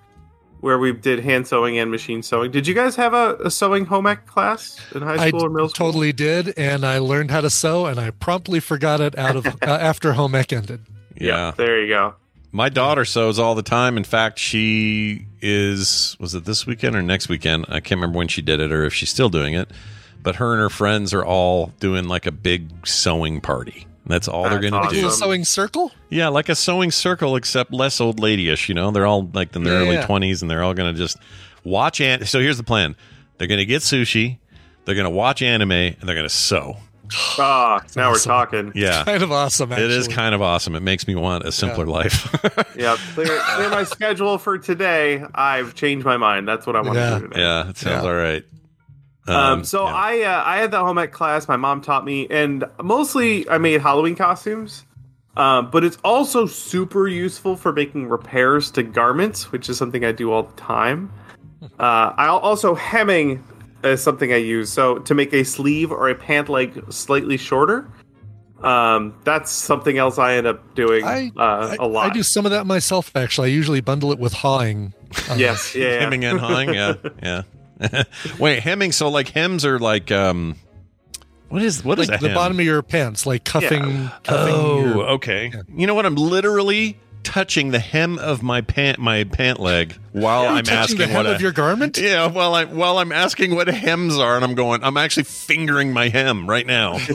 [0.60, 2.50] where we did hand sewing and machine sewing.
[2.50, 5.50] Did you guys have a, a sewing home ec class in high I school or
[5.50, 5.86] middle school?
[5.86, 9.46] totally did, and I learned how to sew, and I promptly forgot it out of
[9.62, 10.80] uh, after home ec ended.
[11.16, 11.52] yeah.
[11.56, 12.14] There you go.
[12.50, 13.96] My daughter sews all the time.
[13.96, 17.66] In fact, she is was it this weekend or next weekend?
[17.68, 19.70] I can't remember when she did it or if she's still doing it.
[20.22, 23.86] But her and her friends are all doing like a big sewing party.
[24.08, 25.06] That's all they're going to Do do.
[25.08, 25.92] a sewing circle?
[26.08, 28.68] Yeah, like a sewing circle, except less old ladyish.
[28.68, 30.06] You know, they're all like in their Yeah, early yeah.
[30.06, 31.18] twenties, and they're all going to just
[31.64, 32.00] watch.
[32.00, 32.96] An- so here's the plan:
[33.36, 34.38] they're going to get sushi,
[34.84, 36.78] they're going to watch anime, and they're going to sew.
[37.38, 38.72] Ah, now we're talking.
[38.74, 39.72] Yeah, Kind of awesome.
[39.72, 40.74] it is kind of awesome.
[40.74, 42.34] It makes me want a simpler life.
[42.78, 45.24] Yeah, clear, clear my schedule for today.
[45.34, 46.46] I've changed my mind.
[46.46, 47.10] That's what I want Yeah.
[47.14, 47.40] to do today.
[47.40, 48.08] yeah, it sounds Yeah.
[48.08, 48.44] all right.
[49.28, 49.94] Um, so yeah.
[49.94, 51.48] I uh, I had that home ec class.
[51.48, 54.84] My mom taught me, and mostly I made Halloween costumes.
[55.36, 60.10] Um, but it's also super useful for making repairs to garments, which is something I
[60.10, 61.12] do all the time.
[61.78, 63.44] Uh, I also hemming
[63.84, 64.72] is something I use.
[64.72, 67.88] So to make a sleeve or a pant leg slightly shorter,
[68.64, 72.10] um, that's something else I end up doing I, uh, a I- lot.
[72.10, 73.12] I do some of that myself.
[73.14, 74.92] Actually, I usually bundle it with hawing.
[75.36, 76.00] Yes, yeah, yeah.
[76.00, 76.74] hemming and hawing.
[76.74, 77.42] Yeah, yeah.
[78.38, 78.92] Wait, hemming.
[78.92, 80.56] So like hems are like um,
[81.48, 82.34] what is what is like a the hem?
[82.34, 84.08] bottom of your pants, like cuffing.
[84.22, 85.52] cuffing Oh, your- okay.
[85.74, 86.06] You know what?
[86.06, 90.98] I'm literally touching the hem of my pant my pant leg while Are I'm asking
[90.98, 91.98] the hem what a, of your garment.
[91.98, 94.82] yeah while I while I'm asking what hems are, and I'm going.
[94.82, 96.98] I'm actually fingering my hem right now.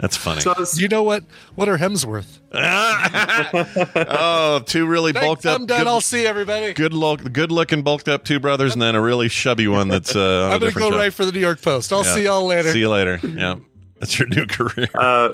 [0.00, 0.40] That's funny.
[0.40, 1.24] So it's- you know what
[1.54, 2.40] what are hems worth?
[2.54, 5.60] oh, two really bulked Thanks, up.
[5.60, 5.80] I'm done.
[5.80, 6.72] good- I'll see everybody.
[6.72, 10.14] Good look, good looking bulked up two brothers, and then a really chubby one that's
[10.16, 10.96] uh, on a I'm gonna go show.
[10.96, 11.92] right for the New York Post.
[11.92, 12.14] I'll Yeah.
[12.14, 12.72] see y'all later.
[12.72, 13.20] See you later.
[13.22, 13.56] Yeah,
[13.98, 14.88] that's your new career.
[14.94, 15.30] uh,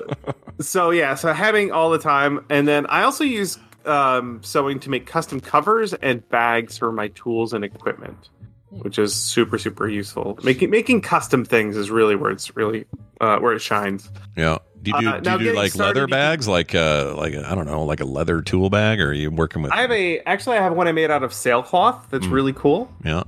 [0.59, 4.89] so yeah, so having all the time, and then I also use um, sewing to
[4.89, 8.29] make custom covers and bags for my tools and equipment,
[8.69, 10.37] which is super super useful.
[10.43, 12.85] Making making custom things is really where it's really
[13.21, 14.09] uh, where it shines.
[14.35, 14.57] yeah.
[14.79, 17.15] Do you do, uh, do, you do like started, leather you can- bags, like uh,
[17.17, 19.71] like I don't know, like a leather tool bag, or are you working with?
[19.71, 22.91] I have a actually I have one I made out of sailcloth that's really cool.
[23.03, 23.23] yeah.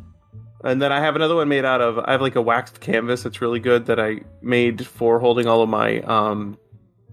[0.64, 3.24] And then I have another one made out of I have like a waxed canvas
[3.24, 6.58] that's really good that I made for holding all of my um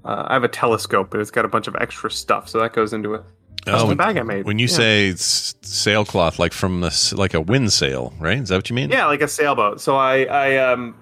[0.05, 2.73] uh, I have a telescope and it's got a bunch of extra stuff so that
[2.73, 3.25] goes into a
[3.69, 4.45] Oh, bag I made.
[4.47, 4.75] When you Yeah.
[4.75, 8.39] say sailcloth, like from this, like a wind sail, right?
[8.39, 8.91] Is that what you mean?
[8.91, 9.81] Yeah, like a sailboat.
[9.81, 10.95] So I I um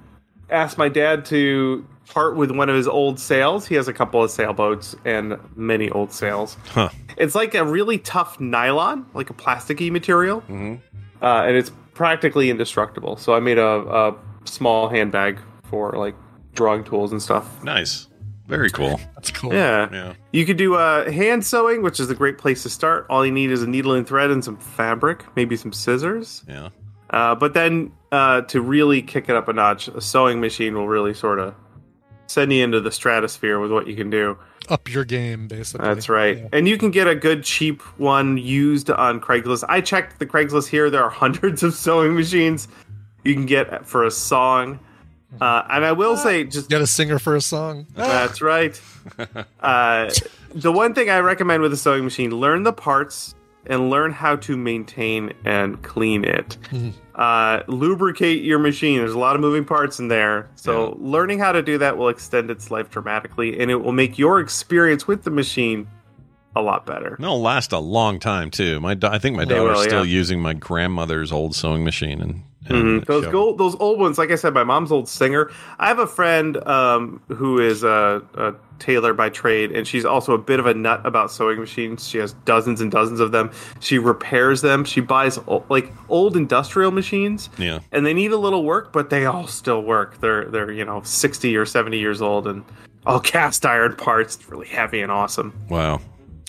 [0.50, 3.66] asked my dad to part with one of his old sails.
[3.66, 6.56] He has a couple of sailboats and many old sails.
[6.68, 6.90] Huh.
[7.16, 10.80] It's like a really tough nylon, like a plasticky material, Mhm.
[11.22, 13.16] uh, and it's practically indestructible.
[13.16, 14.14] So I made a, a
[14.44, 15.38] small handbag
[15.70, 16.14] for like
[16.54, 17.62] drawing tools and stuff.
[17.64, 18.08] Nice.
[18.46, 19.00] Very cool.
[19.14, 19.52] That's cool.
[19.52, 19.88] Yeah.
[19.92, 20.14] Yeah.
[20.32, 23.06] You could do uh, hand sewing, which is a great place to start.
[23.08, 26.44] All you need is a needle and thread and some fabric, maybe some scissors.
[26.48, 26.68] Yeah.
[27.10, 30.88] Uh, but then uh, to really kick it up a notch, a sewing machine will
[30.88, 31.54] really sort of
[32.26, 34.36] send you into the stratosphere with what you can do.
[34.68, 35.86] Up your game, basically.
[35.86, 36.38] That's right.
[36.38, 36.48] Yeah.
[36.52, 39.64] And you can get a good cheap one used on Craigslist.
[39.68, 40.88] I checked the Craigslist here.
[40.90, 42.68] There are hundreds of sewing machines
[43.24, 44.80] you can get for a song.
[45.40, 47.86] Uh, and I will say, just Get a singer for a song.
[47.94, 48.80] that's right.
[49.60, 50.10] Uh,
[50.54, 53.34] the one thing I recommend with a sewing machine: learn the parts
[53.66, 56.58] and learn how to maintain and clean it.
[57.14, 58.98] Uh, lubricate your machine.
[58.98, 62.08] There's a lot of moving parts in there, so learning how to do that will
[62.08, 65.86] extend its life dramatically, and it will make your experience with the machine
[66.56, 67.14] a lot better.
[67.14, 68.80] And it'll last a long time too.
[68.80, 70.12] My, I think my They daughter's will, still yeah.
[70.12, 73.04] using my grandmother's old sewing machine, and, Mhm.
[73.04, 74.16] Those gold, those old ones.
[74.18, 75.50] Like I said, my mom's old singer.
[75.78, 80.32] I have a friend um, who is a, a tailor by trade, and she's also
[80.32, 82.08] a bit of a nut about sewing machines.
[82.08, 83.50] She has dozens and dozens of them.
[83.80, 84.84] She repairs them.
[84.84, 85.38] She buys
[85.68, 87.80] like old industrial machines, Yeah.
[87.92, 90.20] and they need a little work, but they all still work.
[90.20, 92.64] They're they're you know sixty or seventy years old, and
[93.04, 94.36] all cast iron parts.
[94.36, 95.52] It's really heavy and awesome.
[95.68, 96.00] Wow.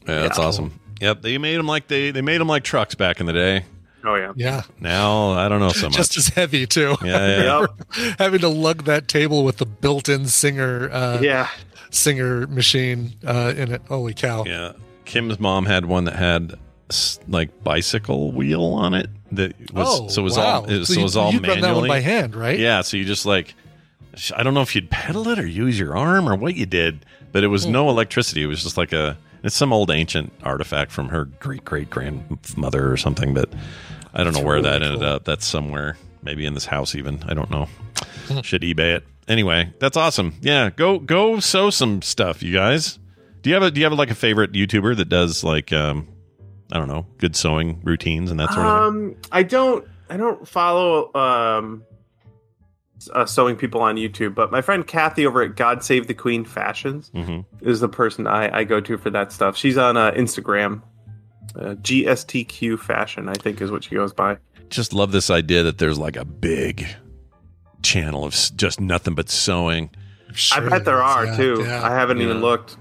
[0.08, 0.46] Yeah, that's Yeah.
[0.46, 0.72] awesome.
[1.02, 3.66] Yep, they made them like they they made them like trucks back in the day.
[4.06, 4.34] Oh yeah.
[4.36, 4.62] Yeah.
[4.80, 5.96] Now I don't know so much.
[5.98, 6.96] Just as heavy too.
[7.04, 7.66] Yeah, yeah.
[7.98, 8.20] Yep.
[8.20, 11.48] Having to lug that table with the built-in singer, uh, Yeah.
[11.90, 13.82] singer machine uh, in it.
[13.88, 14.44] Holy cow!
[14.46, 14.74] Yeah.
[15.06, 16.56] Kim's mom had one that had
[17.28, 20.44] like bicycle wheel on it that was Oh, so it was wow.
[20.62, 22.36] all it, was- So so it was all you'd run manually that one by hand,
[22.36, 22.60] right?
[22.60, 23.56] Yeah, so you just like
[24.36, 27.06] I don't know if you'd pedal it or use your arm or what you did,
[27.32, 27.72] but it was Hmm.
[27.74, 28.44] no electricity.
[28.44, 32.92] It was just like a it's some old ancient artifact from her great great grandmother
[32.92, 33.48] or something, but
[34.14, 35.24] I don't know where that ended up.
[35.24, 37.24] That's somewhere maybe in this house even.
[37.28, 37.68] I don't know.
[38.42, 39.04] Should eBay it.
[39.28, 40.34] Anyway, that's awesome.
[40.42, 43.00] Yeah, go go sew some stuff, you guys.
[43.42, 46.08] Do you have a do you have like a favorite YouTuber that does like um
[46.72, 49.10] I don't know, good sewing routines and that sort of thing?
[49.12, 51.84] Um, I don't, I don't follow um,
[53.14, 56.46] uh, sewing people on YouTube, but my friend Kathy over at God Save the Queen
[56.46, 59.58] Fashions hmm is the person I, I go to for that stuff.
[59.58, 60.82] She's on uh, Instagram,
[61.56, 64.38] uh, GSTQ Fashion, I think is what she goes by.
[64.70, 66.88] Just love this idea that there's like a big
[67.82, 69.90] channel of just nothing but sewing.
[70.52, 71.64] I bet there are yeah, too.
[71.64, 71.84] yeah.
[71.84, 72.78] I haven't even looked.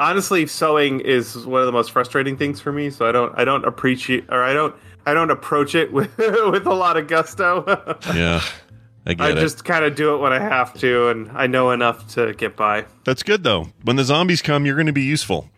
[0.00, 3.44] Honestly, sewing is one of the most frustrating things for me, so I don't, I
[3.44, 4.74] don't appreciate, or I don't,
[5.06, 7.64] I don't approach it with with a lot of gusto.
[8.14, 8.42] Yeah.
[9.08, 9.40] I get I it.
[9.40, 12.56] just kind of do it when I have to, and I know enough to get
[12.56, 12.84] by.
[13.04, 13.68] That's good though.
[13.82, 15.48] When the zombies come, you're going to be useful.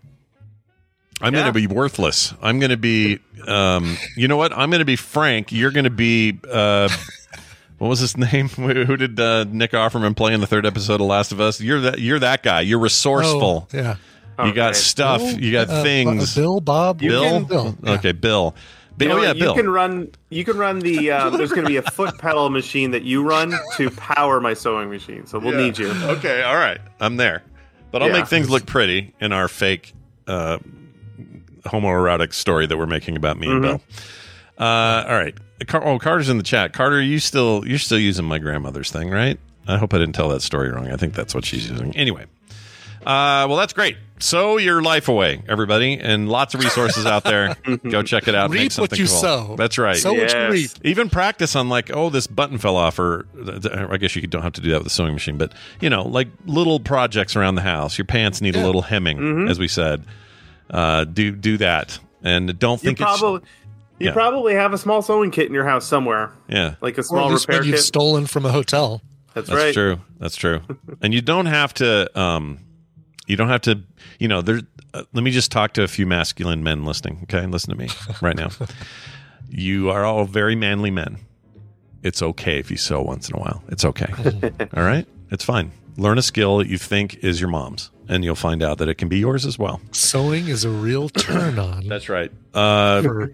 [1.21, 1.41] I'm Yeah.
[1.43, 2.33] going to be worthless.
[2.41, 4.53] I'm going to be, um, you know what?
[4.57, 5.53] I'm going to be Frank.
[5.53, 6.89] You're going to be, uh,
[7.79, 8.49] what was his name?
[8.51, 11.61] Who who did uh, Nick Offerman play in the third episode of Last of Us?
[11.61, 11.99] You're that.
[11.99, 12.61] You're that guy.
[12.63, 13.69] You're resourceful.
[13.73, 13.97] Oh, yeah.
[14.43, 15.21] You got stuff.
[15.21, 15.39] Bill?
[15.41, 16.39] You got Uh, things.
[16.39, 17.41] uh, Bill, Bob, Bill.
[17.45, 17.77] Bill.
[17.83, 17.93] Yeah.
[17.95, 18.55] Okay, Bill.
[19.07, 19.19] Bill.
[19.19, 19.33] You oh yeah?
[19.33, 19.57] Bill.
[19.57, 20.11] You can run.
[20.31, 21.11] You can run the.
[21.11, 24.55] Uh, there's going to be a foot pedal machine that you run to power my
[24.55, 25.27] sewing machine.
[25.27, 25.61] So we'll Yeah.
[25.65, 25.91] need you.
[25.91, 26.81] Okay, all right.
[27.01, 27.43] I'm there.
[27.91, 28.15] But I'll Yeah.
[28.15, 29.93] make things look pretty in our fake
[30.29, 30.59] uh,
[31.65, 33.63] homoerotic story that we're making about me and Mhm.
[33.63, 33.81] Bill.
[34.59, 35.35] Uh, all right.
[35.67, 36.73] Car- oh, Carter's in the chat.
[36.73, 39.39] Carter, you still you're still using my grandmother's thing, right?
[39.69, 40.91] I hope I didn't tell that story wrong.
[40.91, 41.95] I think that's what she's using.
[41.97, 42.27] Anyway.
[43.01, 43.97] Uh, well, that's great.
[44.19, 47.57] Sow your life away, everybody, and lots of resources out there.
[47.89, 48.51] Go check it out.
[48.51, 49.17] Make Reap what you cool.
[49.17, 49.55] sow.
[49.57, 49.97] That's right.
[49.97, 50.71] Sow what you reap.
[50.85, 53.25] Even practice on like, oh, this button fell off, or
[53.91, 56.03] I guess you don't have to do that with the sewing machine, but you know,
[56.03, 57.97] like little projects around the house.
[57.97, 59.49] Your pants need a little hemming, Mm-hmm.
[59.49, 60.05] as we said.
[60.69, 63.41] Uh, do do that, and don't think it's probably.
[63.99, 64.13] You Yeah.
[64.13, 66.75] probably have a small sewing kit in your house somewhere, yeah.
[66.81, 69.03] like a Or small at least repair when you've stolen from a hotel.
[69.35, 69.75] That's, That's right.
[69.75, 70.01] true.
[70.19, 70.61] That's true.
[71.03, 72.19] and you don't have to.
[72.19, 72.59] Um,
[73.31, 73.81] you don't have to.
[74.19, 74.61] You know, there.
[74.93, 77.21] Uh, let me just talk to a few masculine men listening.
[77.25, 77.89] Okay, listen to me
[78.21, 78.51] right now.
[79.49, 81.19] you are all very manly men.
[82.03, 83.63] It's okay if you sew once in a while.
[83.69, 84.13] It's okay.
[84.77, 85.71] all right, it's fine.
[86.01, 88.95] Learn a skill that you think is your mom's, and you'll find out that it
[88.95, 89.83] can be yours as well.
[89.93, 91.87] Sewing is a real turn on.
[91.89, 92.33] That's right.
[92.55, 93.03] Uh,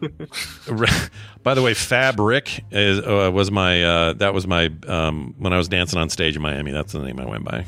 [1.44, 5.58] by the way, Fabric is uh, was my uh, that was my um, when I
[5.58, 6.72] was dancing on stage in Miami.
[6.72, 7.64] That's the name I went by.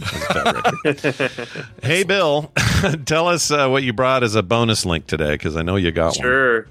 [1.87, 2.51] hey, Bill,
[3.07, 5.93] tell us uh, what you brought as a bonus link today because I know you
[5.93, 6.27] got one.
[6.27, 6.67] Sure.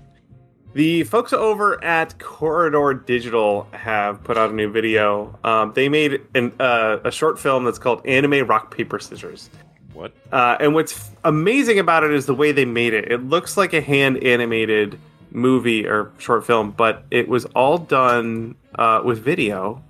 [0.78, 5.36] The folks over at Corridor Digital have put out a new video.
[5.44, 9.50] Um, they made an, uh, a short film that's called Anime Rock Paper Scissors.
[9.94, 10.14] What?
[10.32, 13.12] Uh, and what's amazing about it is the way they made it.
[13.12, 15.00] It looks like a hand animated
[15.32, 19.84] movie or short film, but it was all done uh, with video,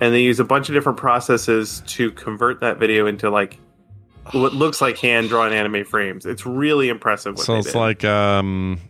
[0.00, 3.58] and they use a bunch of different processes to convert that video into like
[4.32, 6.24] what looks like hand drawn anime frames.
[6.24, 7.36] It's really impressive.
[7.36, 8.80] What So it's like um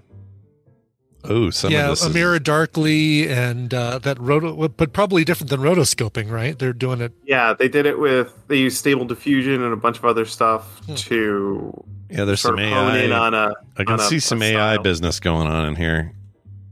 [1.26, 5.48] Oh, some yeah, of this is Amira Darkly and uh, that roto, but probably different
[5.50, 6.58] than rotoscoping, right?
[6.58, 7.12] They're doing it.
[7.24, 10.80] Yeah, they did it with they used stable diffusion and a bunch of other stuff
[10.86, 10.94] Hmm.
[10.96, 12.98] to Yeah, there's some of AI.
[12.98, 13.54] in on a.
[13.78, 14.82] I can on a- see a some AI style.
[14.82, 16.12] business going on in here.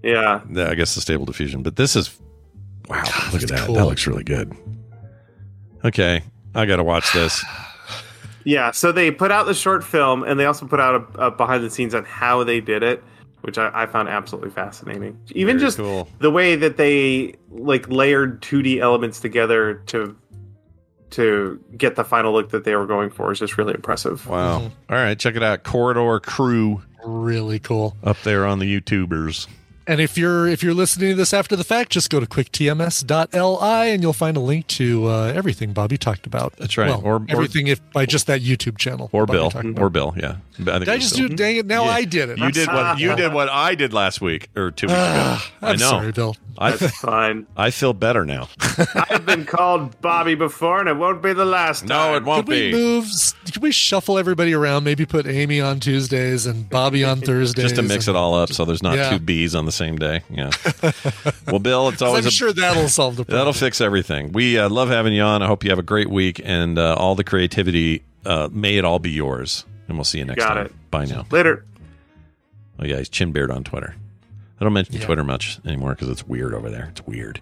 [0.02, 2.10] Yeah, Yeah, I guess the stable diffusion, but this is
[2.88, 3.02] wow.
[3.32, 3.66] look at that.
[3.66, 3.76] cool.
[3.76, 4.52] That looks really good.
[5.84, 6.22] Okay,
[6.54, 7.42] I got to watch this.
[8.44, 8.70] yeah.
[8.70, 11.64] So they put out the short film, and they also put out a, a behind
[11.64, 13.02] the scenes on how they did it,
[13.42, 15.18] which I, I found absolutely fascinating.
[15.32, 16.08] Even Very just cool.
[16.18, 20.16] the way that they like layered 2D elements together to
[21.10, 24.26] to get the final look that they were going for is just really impressive.
[24.26, 24.62] Wow.
[24.62, 25.62] All right, check it out.
[25.62, 27.96] Corridor Crew Really cool.
[28.02, 29.46] up there on the YouTubers.
[29.86, 33.90] And if you're if you're listening to this after the fact, just go to quicktms.li
[33.92, 36.54] and you'll find a link to uh, everything Bobby talked about.
[36.56, 36.88] That's right.
[36.88, 39.08] Well, Or- or- everything if by just that YouTube channel.
[39.12, 39.82] Or Bobby Bill.
[39.84, 40.36] Or Bill, yeah.
[40.60, 41.28] I think Did I just Bill.
[41.28, 41.34] do?
[41.36, 41.66] Dang it!
[41.66, 41.90] Now Yeah.
[41.90, 42.38] I did it.
[42.38, 45.38] You did what you did what I did last week or two weeks ago.
[45.62, 45.88] I I'm know.
[45.90, 46.36] sorry, Bill.
[46.58, 47.46] I That's fine.
[47.56, 48.48] I feel better now.
[49.10, 51.88] I've been called Bobby before, and it won't be the last time.
[51.88, 53.06] No, it won't Could we move?
[53.50, 54.84] Can we shuffle everybody around?
[54.84, 57.64] Maybe put Amy on Tuesdays and Bobby on Thursdays.
[57.64, 59.10] Just to mix it all up so there's not Yeah.
[59.10, 60.22] two B's on the same day.
[60.30, 60.50] Yeah.
[61.46, 63.38] well, Bill, it's always I'm a sure that'll solve the problem.
[63.38, 64.32] That'll fix everything.
[64.32, 65.42] We uh, love having you on.
[65.42, 68.02] I hope you have a great week and uh, all the creativity.
[68.24, 69.64] Uh, may it all be yours.
[69.88, 70.66] And we'll see you next Got time.
[70.66, 70.90] it.
[70.90, 71.26] Bye now.
[71.30, 71.64] Later.
[72.78, 73.94] Oh yeah, he's Chin Beard on Twitter.
[74.60, 75.04] I don't mention Yeah.
[75.04, 76.86] Twitter much anymore because it's weird over there.
[76.92, 77.40] It's weird.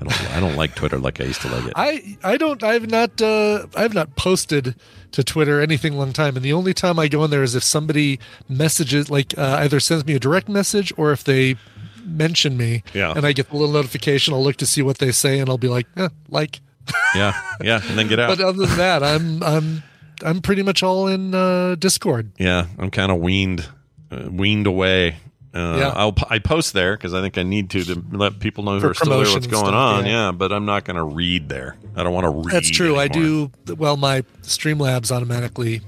[0.00, 0.30] I don't.
[0.36, 1.72] I don't like Twitter like I used to like it.
[1.76, 4.74] I I don't I've not uh I've not posted
[5.12, 6.36] to Twitter anything long time.
[6.36, 8.18] And the only time I go in there is if somebody
[8.48, 11.56] messages like uh, either sends me a direct message or if they
[12.04, 12.82] mention me.
[12.94, 13.12] Yeah.
[13.16, 14.34] and I get the little notification.
[14.34, 16.60] I'll look to see what they say and I'll be like eh, like.
[17.14, 18.28] Yeah, yeah, and then get out.
[18.36, 19.82] but other than that I'm I'm
[20.24, 22.32] I'm pretty much all in uh Discord.
[22.38, 23.68] Yeah, I'm kind of weaned,
[24.10, 25.16] uh, weaned away.
[25.54, 25.92] Uh, Yeah.
[25.94, 28.80] I'll I post there because I think I need to to let people know who
[28.80, 30.06] For are still there what's going stuff, on.
[30.06, 30.26] yeah.
[30.26, 30.32] Yeah.
[30.32, 31.76] but I'm not going to read there.
[31.96, 32.54] I don't want to read.
[32.54, 35.82] That's true I do well my Streamlabs automatically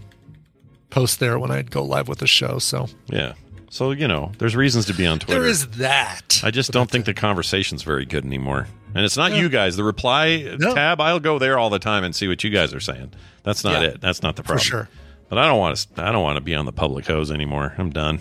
[0.91, 3.35] post there when I go live with the show so Yeah.
[3.71, 5.41] So you know, there's reasons to be on Twitter.
[5.41, 8.69] there is that I just don't think the conversation's very good anymore.
[8.95, 9.39] And it's not Yeah.
[9.41, 9.77] you guys.
[9.77, 10.75] The reply No.
[10.75, 13.13] tab, I'll go there all the time and see what you guys are saying.
[13.43, 14.01] That's not it.
[14.01, 14.65] That's not the for problem.
[14.65, 14.89] sure
[15.29, 16.05] But I don't want to.
[16.05, 17.75] I don't want to be on the public hose anymore.
[17.79, 18.21] I'm done.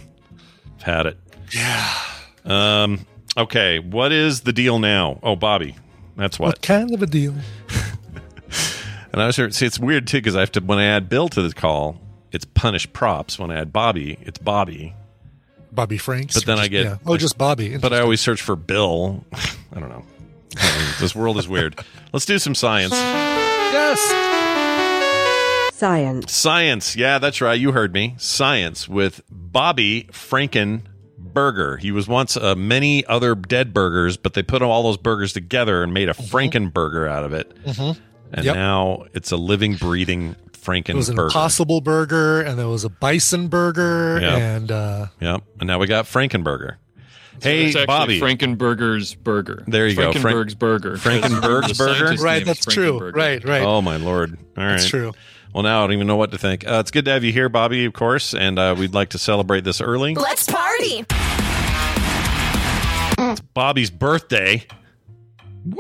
[0.78, 1.18] I've had it.
[1.54, 1.94] Yeah
[2.46, 3.06] Um.
[3.36, 3.80] Okay.
[3.80, 5.20] What is the deal now?
[5.24, 5.76] Oh, Bobby.
[6.16, 6.48] That's what.
[6.48, 7.34] what kind of a deal
[9.14, 9.50] And I was here.
[9.52, 12.00] See, it's weird too because I have to when I add Bill to the call,
[12.32, 13.38] it's Punished Props.
[13.38, 14.96] When I add Bobby, it's Bobby.
[15.72, 16.34] Bobby Franks.
[16.36, 16.98] But then I get- yeah.
[17.06, 17.78] oh, just Bobby.
[17.78, 19.24] But I always search for Bill.
[19.34, 20.04] I don't know.
[21.00, 21.80] This world is weird.
[22.12, 22.92] Let's do some science.
[22.94, 24.00] yes.
[25.76, 26.32] Science.
[26.32, 26.96] Science.
[26.96, 27.60] Yeah, that's right.
[27.60, 28.16] You heard me.
[28.18, 30.08] Science with Bobby
[31.34, 31.80] Frankenberger.
[31.80, 35.84] He was once uh, many other dead burgers, but they put all those burgers together
[35.84, 37.52] and made a Frankenburger out of it.
[37.66, 37.98] Mhm.
[38.32, 38.56] And Yep.
[38.56, 40.90] now it's a living, breathing Frankenburger.
[40.90, 41.24] It was an Frankenburger.
[41.26, 44.38] Impossible Burger, and there was a Bison Burger, Yeah.
[44.38, 45.42] and uh, Yep.
[45.60, 46.76] And now we got Frankenburger.
[47.42, 48.20] Hey, it's Bobby.
[48.22, 49.64] Frankenburger's burger.
[49.68, 50.14] There you go.
[50.14, 50.96] Frank- Frankenberg's burger.
[50.98, 52.24] Frankenberg's burger?
[52.24, 53.12] right, that's true.
[53.12, 53.64] Right, right.
[53.64, 54.38] Oh my lord!
[54.56, 55.14] All right, That's true.
[55.54, 56.68] Well, now I don't even know what to think.
[56.68, 59.20] Uh, it's good to have you here, Bobby, of course, and uh, we'd like to
[59.20, 60.16] celebrate this early.
[60.16, 61.06] Let's party.
[63.20, 64.66] It's Bobby's birthday.
[65.66, 65.78] Woo!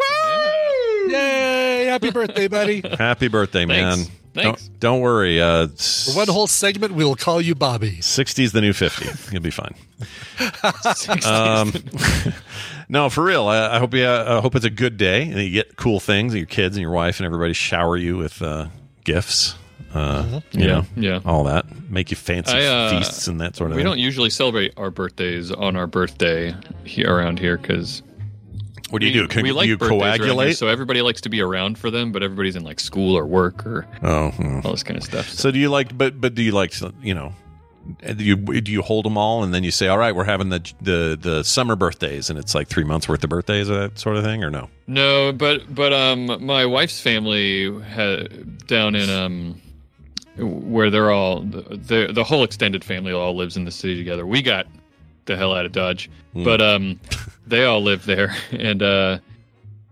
[1.09, 1.85] Yay!
[1.85, 2.83] Happy birthday, buddy!
[2.97, 3.97] Happy birthday, man!
[3.97, 4.11] Thanks.
[4.33, 4.67] Thanks.
[4.67, 5.41] Don't, don't worry.
[5.41, 7.97] Uh, For one whole segment, we'll call you Bobby.
[7.97, 9.31] 60's the new 50.
[9.31, 9.75] You'll be fine.
[11.25, 11.71] um,
[12.89, 13.47] no, for real.
[13.47, 14.05] I, I hope you.
[14.05, 16.33] Uh, I hope it's a good day and you get cool things.
[16.33, 18.69] And your kids and your wife and everybody shower you with uh,
[19.03, 19.55] gifts.
[19.93, 20.60] Uh, Mm-hmm.
[20.60, 21.19] You Yeah, know, yeah.
[21.26, 21.65] all that.
[21.89, 23.77] Make you fancy I, uh, feasts and that sort of thing.
[23.77, 23.91] We thing.
[23.91, 28.01] don't usually celebrate our birthdays on our birthday here around here because
[28.89, 29.27] what do you do?
[29.27, 30.57] Co- we like you birthdays around here, coagulate?
[30.57, 33.65] so everybody likes to be around for them, but everybody's in like school or work
[33.65, 34.60] or oh, hmm.
[34.64, 35.30] all this kind of stuff.
[35.30, 35.97] so do you like?
[35.97, 36.73] But but do you like?
[37.01, 37.34] You know.
[38.15, 40.47] Do you do you hold them all and then you say, all right, we're having
[40.47, 43.99] the the the summer birthdays and it's like three months worth of birthdays or that
[43.99, 44.69] sort of thing or no?
[44.88, 49.61] No, but but um, my wife's family had down in um,
[50.38, 54.26] where they're all the the whole extended family all lives in the city together.
[54.26, 54.68] We got
[55.26, 56.10] the hell out of Dodge.
[56.34, 56.43] Hmm.
[56.43, 56.99] But um,
[57.47, 59.19] they all live there, and uh,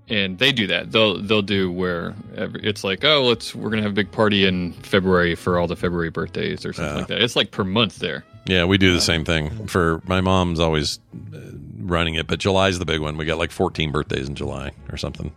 [0.10, 0.92] and they do that.
[0.92, 4.46] They'll they'll do where every, it's like, oh, let's we're gonna have a big party
[4.46, 7.22] in February for all the February birthdays or something like that.
[7.22, 8.24] It's like per month there.
[8.46, 9.68] Yeah, we do the same thing.
[9.68, 11.00] For my mom's always
[11.34, 11.40] uh,
[11.78, 13.16] running it, but July's the big one.
[13.18, 15.32] We got like 14 birthdays in July or something,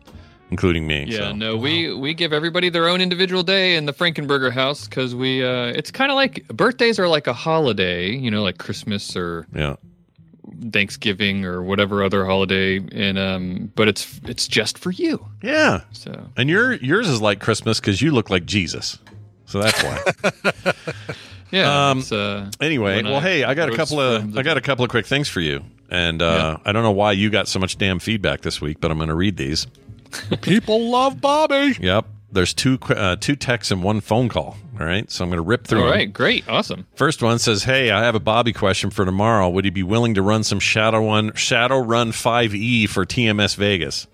[0.55, 1.06] including me.
[1.09, 1.32] Yeah, so.
[1.32, 5.43] no, we we give everybody their own individual day in the Frankenberger house because we
[5.44, 9.48] uh, it's kind of like birthdays are like a holiday, you know, like Christmas or
[9.52, 9.74] Yeah.
[10.72, 15.26] Thanksgiving or whatever other holiday, and um, but it's it's just for you.
[15.43, 15.81] Yeah.
[15.90, 18.98] So And your yours is like Christmas because you look like Jesus.
[19.47, 20.72] So that's why.
[21.51, 21.90] yeah.
[21.90, 24.85] Um, it's, uh, anyway, well, hey, I got a couple of I got a couple
[24.85, 27.76] of quick things for you, and uh, I don't know why you got so much
[27.76, 29.66] damn feedback this week, but I'm going to read these.
[30.43, 31.77] People love Bobby.
[31.81, 32.07] Yep.
[32.32, 34.57] There's two uh, two texts and one phone call.
[34.81, 35.85] All right, so I'm going to rip through.
[35.85, 36.11] All right, them.
[36.11, 36.85] great, awesome.
[36.97, 39.49] First one says, "Hey, I have a Bobby question for tomorrow.
[39.49, 44.09] Would he be willing to run some Shadow One Shadow Run 5e for TMS Vegas?"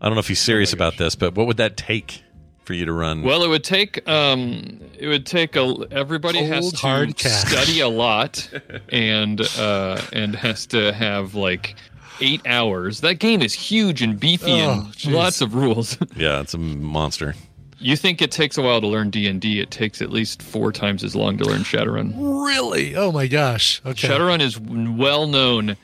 [0.00, 2.22] I don't know if he's serious about this, but what would that take
[2.66, 3.22] for you to run?
[3.22, 7.48] Well, it would take um, it would take a everybody has to hard cash.
[7.48, 8.48] study a lot,
[8.90, 11.74] and uh, and has to have like
[12.20, 13.00] eight hours.
[13.00, 15.12] That game is huge and beefy Oh, and jeez.
[15.12, 15.96] lots of rules.
[16.16, 17.34] yeah, it's a monster.
[17.78, 19.60] you think it takes a while to learn D and D?
[19.60, 22.12] It takes at least four times as long to learn Shadowrun.
[22.16, 22.96] Really?
[22.96, 23.80] Oh my gosh.
[23.84, 24.08] Okay.
[24.08, 25.76] Shadowrun is well known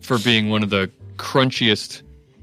[0.00, 2.02] for being one of the crunchiest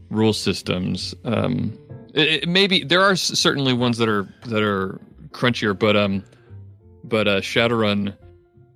[0.10, 1.14] rule systems.
[1.26, 1.78] Um,
[2.14, 5.00] it, it- maybe there are certainly ones that are that are
[5.32, 6.24] crunchier, but um,
[7.04, 8.16] but uh, Shadowrun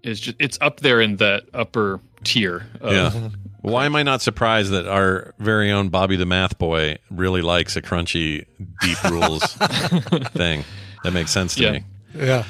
[0.03, 2.65] is just it's up there in that upper tier.
[2.81, 3.29] Of, Yeah.
[3.61, 7.75] Why am I not surprised that our very own Bobby the Math Boy really likes
[7.75, 8.45] a crunchy,
[8.81, 9.43] deep rules
[10.33, 10.63] thing?
[11.03, 11.71] That makes sense to Yeah.
[11.71, 11.83] me.
[12.15, 12.23] Yeah.
[12.35, 12.43] Uh,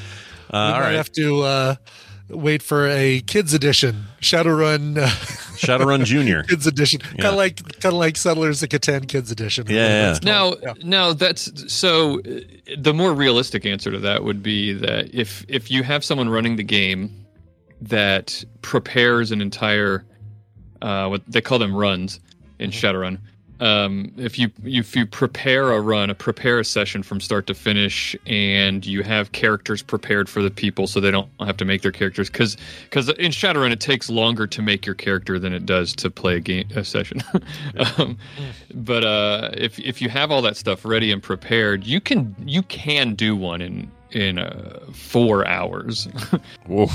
[0.54, 1.76] we all might right, have to uh,
[2.30, 5.08] wait for a kids edition, Shadowrun uh,
[5.60, 6.44] Shadowrun Junior.
[6.44, 7.22] kids edition, Yeah.
[7.24, 9.66] kind of like kind of like Settlers of Catan kids edition.
[9.68, 10.32] Yeah, whatever yeah.
[10.34, 10.54] Now.
[10.62, 10.74] Yeah.
[10.84, 12.20] now that's so.
[12.22, 12.40] uh,
[12.78, 16.56] The more realistic answer to that would be that if if you have someone running
[16.56, 17.26] the game
[17.82, 20.06] that prepares an entire,
[20.82, 22.20] uh, what they call them runs
[22.60, 23.20] in Shadowrun.
[23.60, 27.54] Um, if you if you prepare a run, a prepare a session from start to
[27.54, 31.82] finish, and you have characters prepared for the people, so they don't have to make
[31.82, 35.66] their characters, because because in Shadowrun it takes longer to make your character than it
[35.66, 37.22] does to play a game a session.
[37.98, 38.18] um,
[38.74, 42.64] but uh, if if you have all that stuff ready and prepared, you can you
[42.64, 46.08] can do one in in uh, four hours.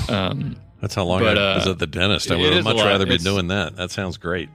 [0.07, 2.29] Um, That's how long But, I was uh, at the dentist.
[2.31, 3.75] I would is have a much rather be It's- doing that.
[3.75, 4.49] That sounds great.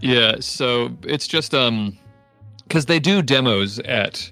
[0.00, 1.96] Yeah, so it's just um
[2.68, 4.30] cuz they do demos at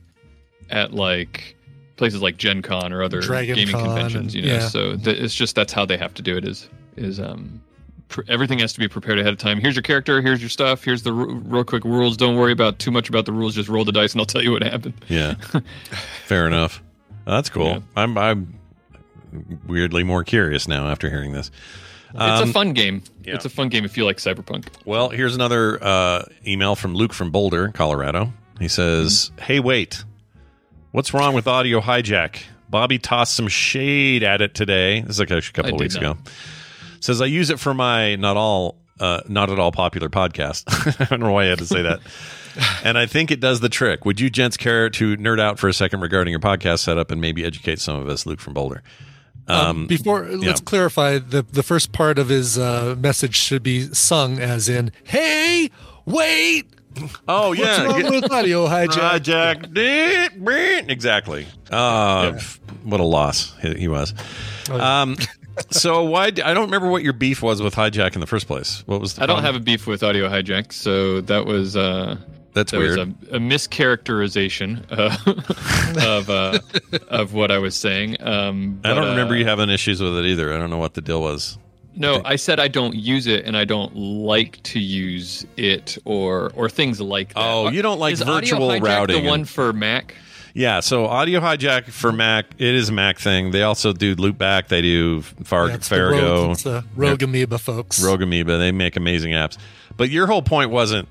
[0.70, 1.56] at like
[1.96, 4.58] places like Gen Con or other Dragon gaming Con conventions, and- you know.
[4.58, 4.68] yeah.
[4.68, 7.60] So th- it's just that's how they have to do it is is um
[8.08, 9.58] pr- everything has to be prepared ahead of time.
[9.60, 12.16] Here's your character, here's your stuff, here's the r- real quick rules.
[12.16, 14.42] Don't worry about too much about the rules, just roll the dice and I'll tell
[14.42, 14.94] you what happened.
[15.08, 15.34] Yeah.
[16.26, 16.82] Fair enough.
[17.24, 17.66] That's cool.
[17.66, 17.78] Yeah.
[17.96, 18.54] I'm I'm
[19.66, 21.50] weirdly more curious now after hearing this.
[22.14, 23.02] it's Um, a fun game.
[23.24, 23.34] yeah.
[23.34, 24.66] It's a fun game if you like Cyberpunk.
[24.84, 28.32] Well, here's another uh, email from Luke from Boulder, Colorado.
[28.58, 29.42] He says, Mm-hmm.
[29.44, 30.04] "Hey, wait,
[30.92, 32.42] what's wrong with audio hijack?
[32.70, 35.00] Bobby tossed some shade at it today.
[35.00, 36.16] This is like actually a couple I of weeks ago.
[37.00, 40.64] Says I use it for my not all, uh, not at all popular podcast.
[41.00, 42.00] I don't know why I had to say that."
[42.84, 44.04] And I think it does the trick.
[44.04, 47.18] Would you gents care to nerd out for a second regarding your podcast setup and
[47.18, 48.82] maybe educate some of us, Luke from Boulder?
[49.48, 54.38] Um, before let's clarify the the first part of his uh, message should be sung
[54.38, 55.70] as in "Hey,
[56.06, 56.66] wait,
[57.26, 60.88] Oh what's yeah, wrong with audio hijack?" hijack.
[60.88, 61.46] exactly.
[61.70, 62.38] Uh,
[62.84, 64.14] What a loss he, he was.
[64.70, 65.16] Um,
[65.70, 66.26] so why?
[66.26, 68.82] I don't remember what your beef was with hijack in the first place.
[68.86, 69.14] What was?
[69.14, 72.16] The I don't have a beef with Audio Hijack, so that was uh
[72.54, 72.98] That's that weird.
[72.98, 76.58] was a, a mischaracterization uh, of uh,
[77.08, 78.16] of what I was saying.
[78.22, 80.52] Um, I don't remember uh, you having issues with it either.
[80.52, 81.58] I don't know what the deal was.
[81.94, 86.50] No, I said I don't use it, and I don't like to use it or
[86.54, 87.40] or things like that.
[87.42, 90.14] Oh, you don't like Is virtual Audio Hijack routing The and- one for Mac.
[90.54, 93.52] Yeah, so audio hijack for Mac, it is a Mac thing.
[93.52, 94.68] They also do loopback.
[94.68, 98.04] They do Far- Yeah, it's the rogue, Farrago, it's the rogue amoeba folks.
[98.04, 98.58] Rogue Amoeba.
[98.58, 99.56] They make amazing apps.
[99.96, 101.08] But your whole point wasn't,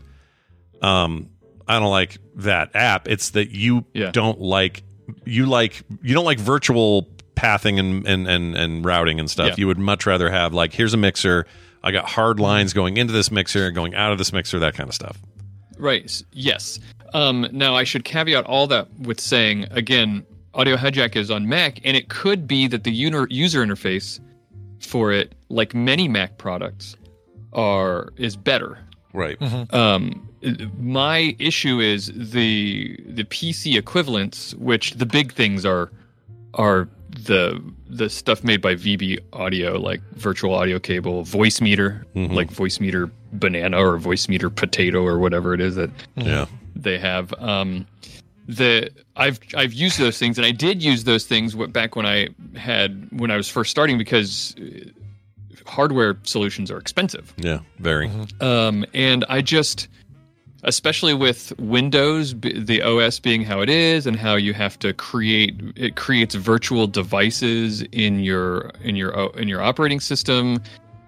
[0.82, 1.30] um,
[1.68, 3.08] I don't like that app.
[3.08, 4.12] It's that you Yeah.
[4.12, 4.84] don't like
[5.26, 9.50] you like you don't like virtual pathing and and and, and routing and stuff.
[9.50, 9.56] Yeah.
[9.58, 11.46] You would much rather have like here's a mixer.
[11.84, 14.76] I got hard lines going into this mixer, and going out of this mixer, that
[14.76, 15.18] kind of stuff.
[15.78, 16.22] Right.
[16.32, 16.80] Yes.
[17.14, 21.80] Um, now I should caveat all that with saying again, Audio Hijack is on Mac,
[21.84, 24.20] and it could be that the user user interface
[24.80, 26.96] for it, like many Mac products,
[27.54, 28.78] are is better.
[29.14, 29.38] Right.
[29.74, 30.28] Um,
[30.80, 35.92] my issue is the the PC equivalents, which the big things are
[36.56, 43.12] are the the stuff made by VB Audio, like virtual audio cable, Voicemeeter, like Voicemeeter
[43.34, 46.46] banana or Voicemeeter potato or whatever it is that Yeah.
[46.76, 47.34] they have.
[47.40, 47.86] Um,
[48.48, 52.30] the I've I've used those things, and I did use those things back when I
[52.56, 54.90] had when I was first starting because uh,
[55.66, 57.34] hardware solutions are expensive.
[57.38, 57.60] Yeah.
[57.80, 58.10] Very.
[58.40, 59.88] Um, and I just,
[60.64, 65.60] especially with Windows, the OS being how it is, and how you have to create
[65.76, 70.62] it creates virtual devices in your in your in your operating system,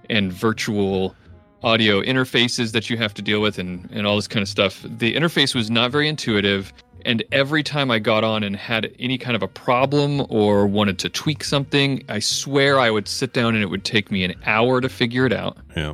[0.10, 1.16] and virtual
[1.64, 4.84] audio interfaces that you have to deal with, and and all this kind of stuff.
[4.84, 6.74] The interface was not very intuitive.
[7.06, 11.00] And every time I got on and had any kind of a problem or wanted
[11.00, 14.34] to tweak something, I swear I would sit down and it would take me an
[14.46, 15.94] hour to figure it out Yeah.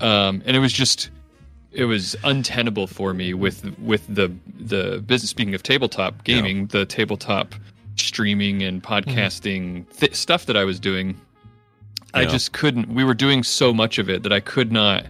[0.00, 1.10] um, and it was just
[1.72, 5.30] it was untenable for me with with the the business.
[5.30, 7.54] Speaking of tabletop gaming, the tabletop
[7.96, 11.20] streaming and podcasting th- stuff that I was doing,
[12.14, 12.88] I just couldn't.
[12.88, 15.06] We were doing so much of it that I could not.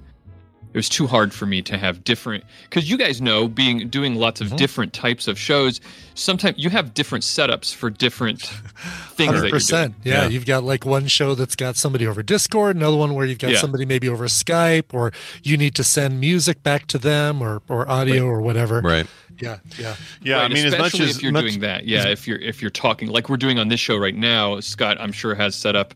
[0.72, 4.16] It was too hard for me to have different because you guys know being doing
[4.16, 5.80] lots of different types of shows.
[6.14, 9.50] Sometimes you have different setups for different things that Hundred you do.
[9.50, 9.94] percent.
[10.04, 10.28] Yeah, Yeah.
[10.28, 13.52] you've got like one show that's got somebody over Discord, another one where you've got
[13.52, 13.58] Yeah.
[13.58, 15.12] somebody maybe over Skype, or
[15.42, 18.80] you need to send music back to them, or or audio or whatever.
[18.82, 19.06] Right.
[19.40, 19.94] Yeah, yeah.
[20.22, 20.38] Yeah.
[20.38, 22.08] I Right, mean, as much as if you're much- doing that, yeah.
[22.08, 25.12] If you're if you're talking like we're doing on this show right now, Scott, I'm
[25.12, 25.94] sure has set up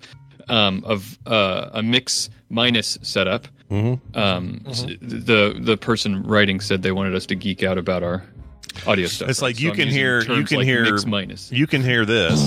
[0.49, 3.49] um, of uh, a mix minus setup.
[3.73, 4.19] Mm-hmm.
[4.19, 8.23] Um, s- the the person writing said they wanted us to geek out about our
[8.87, 9.29] audio stuff.
[9.31, 11.51] It's like So you I'm can using hear you can like hear minus.
[11.51, 12.41] you can hear this,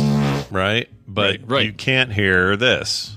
[0.51, 0.87] right?
[1.07, 1.65] But Right, right.
[1.65, 3.14] you can't hear this.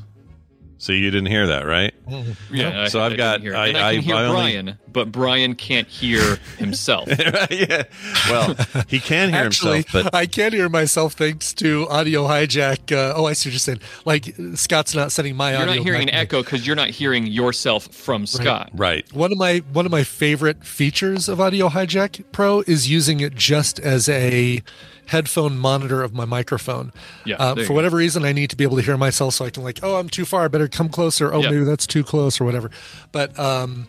[0.81, 1.93] So you didn't hear that, right?
[2.53, 4.35] Yeah, So I, I've I got- can hear, I- and I can hear I only-
[4.35, 7.09] Brian, but Brian can't hear himself.
[7.51, 7.83] yeah.
[8.31, 8.55] Well,
[8.87, 12.91] he can hear Actually, himself, but I can hear myself thanks to audio hijack.
[12.97, 13.81] Uh, oh, I see what you're saying.
[14.05, 15.67] Like Scott's not sending my audio.
[15.67, 16.21] You're not hearing an back to me.
[16.39, 18.71] echo because you're not hearing yourself from Scott.
[18.73, 19.05] right.
[19.13, 23.35] One of my one of my favorite features of Audio Hijack Pro is using it
[23.35, 24.63] just as a
[25.09, 26.93] headphone monitor of my microphone.
[27.25, 27.75] Yeah, Uh, there you for go.
[27.77, 29.97] whatever reason, I need to be able to hear myself, so I can like, oh,
[29.97, 30.45] I'm too far.
[30.45, 31.33] I better come closer.
[31.35, 31.51] Oh, Yeah.
[31.51, 32.71] maybe that's too close or whatever.
[33.13, 33.89] But um,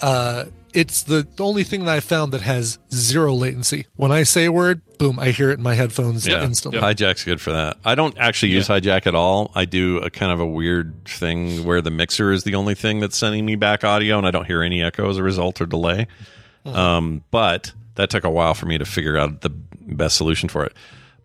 [0.00, 3.86] uh, it's the, the only thing that I found that has zero latency.
[3.96, 6.44] When I say a word, boom, I hear it in my headphones Yeah.
[6.44, 6.80] instantly.
[6.80, 7.76] Hijack's good for that.
[7.84, 9.50] I don't actually use hijack at all.
[9.56, 13.00] I do a kind of a weird thing where the mixer is the only thing
[13.00, 15.66] that's sending me back audio, and I don't hear any echo as a result or
[15.66, 16.06] delay.
[16.64, 20.64] Um, but that took a while for me to figure out the best solution for
[20.64, 20.72] it.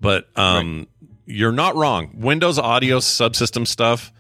[0.02, 0.88] But um,
[1.26, 2.12] you're not wrong.
[2.16, 4.12] Windows audio subsystem stuff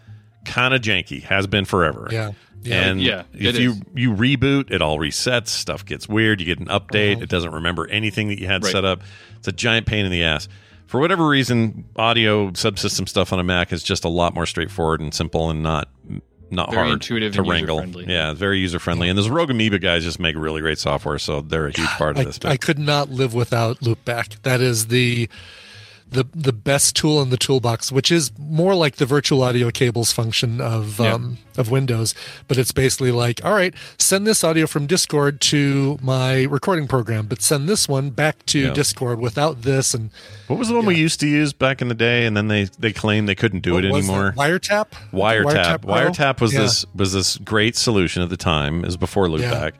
[0.45, 1.23] kind of janky.
[1.23, 2.07] Has been forever.
[2.11, 2.31] Yeah.
[2.63, 2.81] Yeah.
[2.89, 3.81] And Yeah, if you is.
[3.93, 5.49] you reboot, it all resets.
[5.49, 6.39] Stuff gets weird.
[6.39, 7.21] You get an update.
[7.21, 8.71] It doesn't remember anything that you had Right.
[8.71, 9.01] set up.
[9.37, 10.47] It's a giant pain in the ass.
[10.87, 15.01] For whatever reason, audio subsystem stuff on a Mac is just a lot more straightforward
[15.01, 15.89] and simple and not
[16.51, 17.81] not Very hard intuitive to and wrangle.
[17.81, 18.13] user-friendly.
[18.13, 19.09] Yeah, very user friendly.
[19.09, 22.17] And those Rogue Amoeba guys just make really great software, so they're a huge part
[22.17, 22.39] of I, this.
[22.43, 24.41] I could not live without Loopback.
[24.43, 25.27] That is the
[26.07, 30.11] the the best tool in the toolbox, which is more like the virtual audio cables
[30.11, 31.13] function of Yeah.
[31.13, 32.13] um, of Windows.
[32.47, 37.25] But it's basically like, all right, send this audio from Discord to my recording program,
[37.27, 38.73] but send this one back to Yeah.
[38.73, 39.93] Discord without this.
[39.93, 40.11] And
[40.47, 42.25] what was the one we used to use back in the day?
[42.25, 44.13] And then they they claimed they couldn't do what it was that?
[44.13, 44.33] anymore.
[44.37, 44.87] Wiretap.
[45.11, 45.79] Wiretap.
[45.79, 46.61] Wiretap was Yeah.
[46.61, 48.81] this was this great solution at the time.
[48.83, 49.71] It was before Loopback.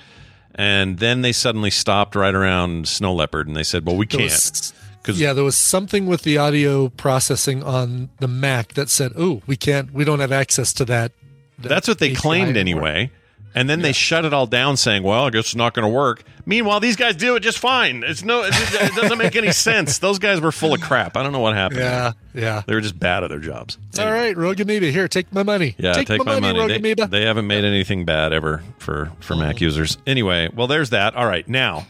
[0.57, 4.71] And then they suddenly stopped right around Snow Leopard and they said, Well, we can't.
[5.05, 9.41] 'Cause- yeah, there was something with the audio processing on the Mac that said, "Oh,
[9.47, 11.11] we can't, we don't have access to that."
[11.59, 13.11] that That's what they API claimed anymore." anyway.
[13.57, 16.23] And then they shut it all down saying, Well, I guess it's not gonna work.
[16.45, 18.03] Meanwhile, these guys do it just fine.
[18.05, 19.97] It's no it, it doesn't make any sense.
[19.97, 21.15] Those guys were full of crap.
[21.15, 21.79] I don't know what happened.
[21.79, 22.63] Yeah, yeah.
[22.67, 23.77] They were just bad at their jobs.
[23.89, 24.87] It's all right, Rogue Amoeba.
[24.91, 25.73] Here, take my money.
[25.77, 26.59] Yeah, take, my, money.
[26.59, 29.97] Rogue They, they haven't made anything bad ever for for Mac users.
[30.05, 31.15] Anyway, well, there's that.
[31.15, 31.87] All right, now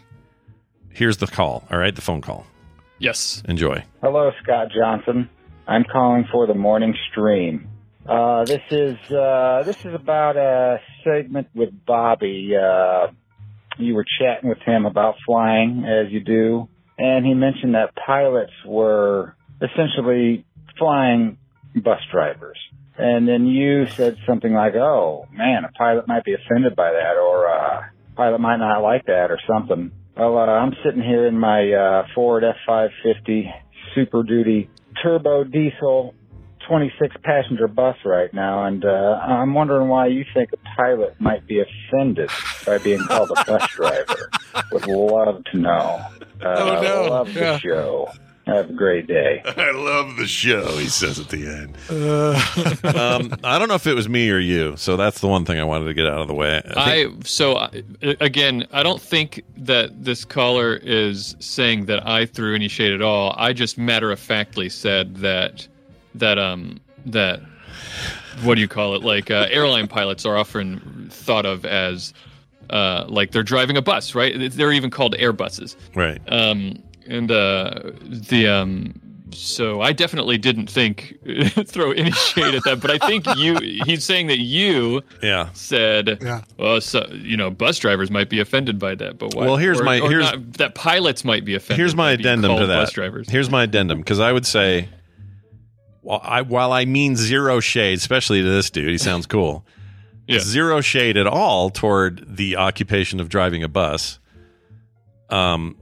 [0.92, 1.64] here's the call.
[1.72, 2.46] All right, the phone call.
[3.00, 3.44] Yes.
[3.48, 3.84] Enjoy.
[4.02, 5.30] Hello, Scott Johnson.
[5.68, 7.68] I'm calling for the morning stream.
[8.08, 12.54] Uh, this is uh, this is about a segment with Bobby.
[12.56, 13.08] Uh,
[13.78, 18.54] you were chatting with him about flying, as you do, and he mentioned that pilots
[18.66, 20.46] were essentially
[20.78, 21.38] flying
[21.76, 22.58] bus drivers.
[22.98, 27.18] And then you said something like, "Oh man, a pilot might be offended by that,
[27.18, 31.28] or uh, a pilot might not like that, or something." Well, uh, I'm sitting here
[31.28, 33.52] in my uh, Ford F550
[33.94, 34.70] Super Duty
[35.04, 36.14] turbo diesel
[36.70, 41.46] 26 passenger bus right now, and uh, I'm wondering why you think a pilot might
[41.48, 42.30] be offended
[42.66, 44.32] by being called a bus driver.
[44.72, 46.00] Would love to know.
[46.44, 47.08] Uh, Oh, no.
[47.10, 47.60] Love the Yeah.
[47.60, 48.10] show.
[48.48, 49.42] Have a great day.
[49.58, 51.78] I love the show, he says at the end.
[51.90, 52.34] Uh,
[52.98, 55.60] um, I don't know if it was me or you, so that's the one thing
[55.60, 56.62] I wanted to get out of the way.
[56.78, 62.28] I I so I, again, I don't think that this caller is saying that I
[62.28, 63.34] threw any shade at all.
[63.36, 65.68] I just matter of factly said that
[66.14, 67.42] that um that
[68.44, 69.04] what do you call it?
[69.04, 72.14] Like uh, airline pilots are often thought of as
[72.70, 74.52] uh, like they're driving a bus, right?
[74.52, 75.76] They're even called Airbuses.
[75.96, 76.22] right.
[76.28, 79.02] Um, and uh, the um,
[79.32, 81.18] so I definitely didn't think
[81.68, 85.50] throw any shade at that, but I think you he's saying that you Yeah.
[85.54, 86.42] said Yeah.
[86.58, 89.46] well so, you know bus drivers might be offended by that, but why?
[89.46, 91.80] Well, here's or- my- or here's- not- that pilots might be offended.
[91.80, 92.76] Here's my addendum to that.
[92.82, 93.30] Bus drivers.
[93.30, 94.88] Here's my addendum because I would say,
[96.02, 99.66] while I, while I mean zero shade, especially to this dude, he sounds cool.
[100.28, 100.40] Yeah.
[100.40, 104.20] Zero shade at all toward the occupation of driving a bus.
[105.30, 105.76] Um,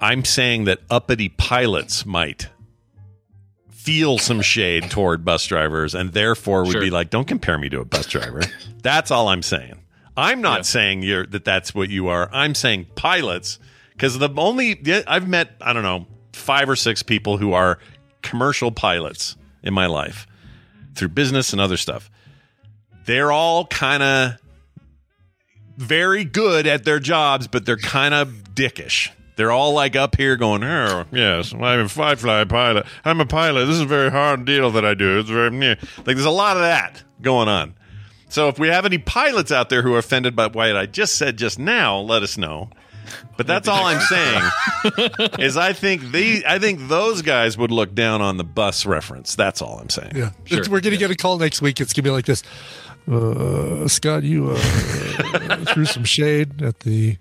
[0.00, 2.48] I'm saying that uppity pilots might
[3.70, 6.80] feel some shade toward bus drivers and therefore would Sure.
[6.80, 8.42] be like, don't compare me to a bus driver.
[8.82, 9.80] that's all I'm saying.
[10.16, 10.62] I'm not Yeah.
[10.62, 12.28] saying you're that that's what you are.
[12.32, 13.58] I'm saying pilots
[13.92, 17.78] because the only I've met I don't know five or six people who are
[18.22, 20.26] commercial pilots in my life
[20.94, 22.10] through business and other stuff.
[23.04, 24.32] They're all kind of
[25.76, 29.10] very good at their jobs, but they're kind of dickish.
[29.36, 32.86] They're all like up here going, oh, yes, I'm a fly fly pilot.
[33.04, 33.66] I'm a pilot.
[33.66, 35.18] This is a very hard deal that I do.
[35.18, 37.74] It's very, meh." like, there's a lot of that going on.
[38.28, 41.16] So if we have any pilots out there who are offended by what I just
[41.16, 42.70] said just now, let us know.
[43.36, 44.42] But that's all I'm saying
[45.38, 49.36] is I think the I think those guys would look down on the bus reference.
[49.36, 50.12] That's all I'm saying.
[50.16, 50.58] Yeah, Sure.
[50.58, 51.80] It's- we're gonna get a call next week.
[51.80, 52.42] It's gonna be like this.
[53.08, 57.16] Uh, Scott, you uh, threw some shade at the.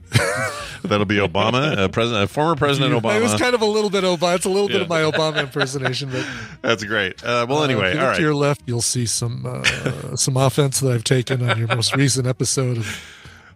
[0.85, 3.17] That'll be Obama, uh, president, uh, former President Obama.
[3.17, 4.35] It was kind of a little bit Obama.
[4.35, 6.25] It's a little bit of my Obama impersonation, but
[6.61, 7.23] That's great.
[7.23, 10.91] Uh, well, uh, anyway, all to your left, you'll see some uh, some offense that
[10.91, 13.03] I've taken on your most recent episode of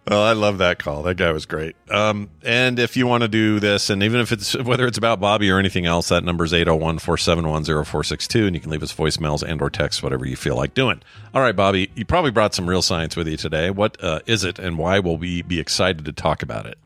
[0.08, 1.02] Well, I love that call.
[1.02, 1.76] That guy was great.
[1.90, 5.20] Um, and if you want to do this, and even if it's whether it's about
[5.20, 9.60] Bobby or anything else, that number is 801-471-0462, and you can leave us voicemails and
[9.60, 11.02] or text, whatever you feel like doing.
[11.34, 13.70] All right, Bobby, you probably brought some real science with you today.
[13.70, 16.78] What uh, is it, and why will we be excited to talk about it?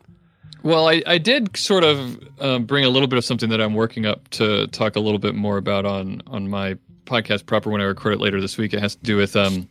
[0.65, 3.75] Well, I, I did sort of um, bring a little bit of something that I'm
[3.75, 6.75] working up to talk a little bit more about on on my
[7.05, 8.73] podcast proper when I record it later this week.
[8.73, 9.69] It has to do with um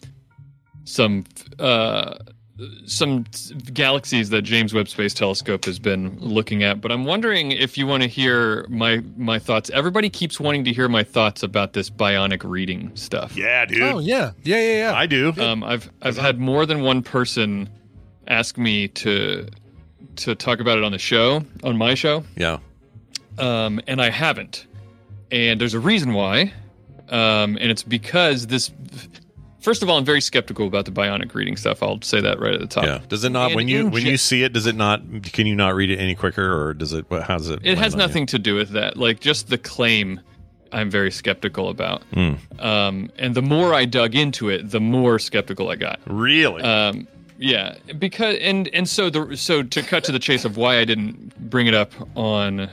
[0.85, 1.25] some
[1.59, 2.19] uh
[2.87, 3.25] some
[3.73, 6.81] galaxies that James Webb Space Telescope has been looking at.
[6.81, 9.71] But I'm wondering if you want to hear my my thoughts.
[9.71, 13.37] Everybody keeps wanting to hear my thoughts about this bionic reading stuff.
[13.37, 13.83] Yeah, dude.
[13.83, 14.95] Oh yeah, yeah, yeah, yeah.
[14.95, 15.33] I do.
[15.39, 17.69] Um, I've I've had more than one person
[18.29, 19.49] ask me to
[20.17, 22.59] to talk about it on the show, on my show, Yeah.
[23.39, 24.67] um, and I haven't.
[25.31, 26.53] And there's a reason why,
[27.09, 28.71] um, and it's because this.
[29.61, 31.83] First of all, I'm very skeptical about the bionic reading stuff.
[31.83, 32.85] I'll say that right at the top.
[32.85, 33.01] Yeah.
[33.09, 34.53] Does it not And when you when you see it?
[34.53, 35.01] Does it not?
[35.23, 37.07] Can you not read it any quicker, or does it?
[37.09, 37.61] What, how does it?
[37.65, 38.07] It has on you?
[38.07, 38.99] nothing to do with that.
[38.99, 40.21] Like just the claim,
[40.71, 42.03] I'm very skeptical about.
[42.13, 42.35] Hmm.
[42.59, 45.99] Um, and the more I dug into it, the more skeptical I got.
[46.07, 46.63] Really?
[46.63, 47.09] Um,
[47.39, 50.85] yeah, because and and so the so to cut to the chase of why I
[50.85, 52.69] didn't bring it up on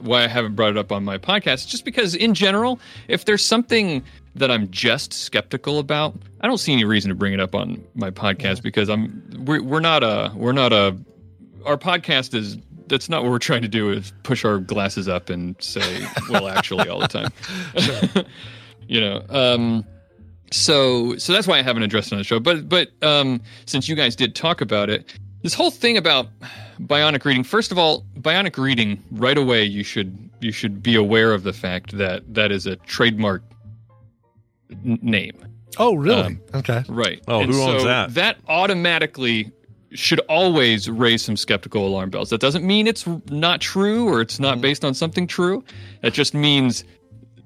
[0.00, 2.78] why I haven't brought it up on my podcast, just because in general,
[3.08, 4.02] if there's something
[4.34, 7.82] that I'm just skeptical about, I don't see any reason to bring it up on
[7.94, 10.96] my podcast because I'm we're, we're not a we're not a
[11.64, 12.58] our podcast is
[12.88, 16.48] that's not what we're trying to do is push our glasses up and say well
[16.48, 17.30] actually all the time.
[18.88, 19.84] You know um
[20.52, 23.88] so so that's why i haven't addressed it on the show but but um since
[23.88, 26.28] you guys did talk about it this whole thing about
[26.80, 31.32] bionic reading first of all bionic reading right away you should you should be aware
[31.32, 33.42] of the fact that that is a trademark
[34.70, 35.36] n- name
[35.78, 36.22] Oh really?
[36.22, 36.84] Um, okay.
[36.88, 37.22] Right.
[37.28, 38.14] Oh, And who owns so that?
[38.14, 39.52] That automatically
[39.92, 42.30] should always raise some skeptical alarm bells.
[42.30, 44.42] That doesn't mean it's not true or it's Mm-hmm.
[44.44, 45.62] not based on something true.
[46.00, 46.82] That just means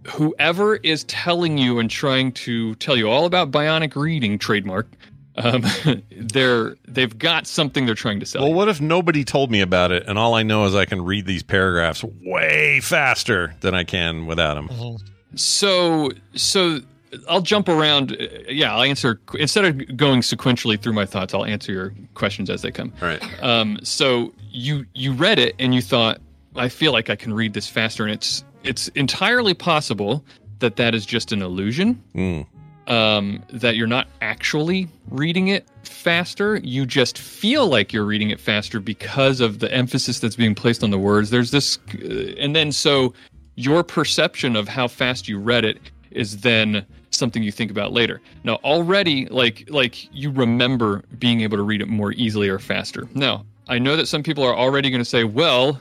[0.06, 4.88] whoever is telling you and trying to tell you all about bionic reading trademark,
[5.36, 5.64] um,
[6.10, 8.42] they're they've got something they're trying to sell.
[8.42, 8.56] Well, you.
[8.56, 11.26] what if nobody told me about it, and all I know is I can read
[11.26, 14.98] these paragraphs way faster than I can without them?
[15.34, 16.80] So so
[17.28, 18.12] I'll jump around.
[18.12, 21.34] Uh, Yeah, I'll answer instead of going sequentially through my thoughts.
[21.34, 22.92] I'll answer your questions as they come.
[23.00, 23.42] All right.
[23.42, 26.20] Um, so you you read it and you thought,
[26.56, 30.24] I feel like I can read this faster, and it's it's entirely possible
[30.58, 32.02] that that is just an illusion.
[32.14, 32.46] Mm.
[32.86, 36.56] Um, that you're not actually reading it faster.
[36.56, 40.82] You just feel like you're reading it faster because of the emphasis that's being placed
[40.82, 41.30] on the words.
[41.30, 43.14] There's this, uh, and then so
[43.54, 45.78] your perception of how fast you read it
[46.10, 48.20] is then something you think about later.
[48.42, 53.06] Now, already, like like you remember being able to read it more easily or faster.
[53.14, 55.80] Now, I know that some people are already going to say, well,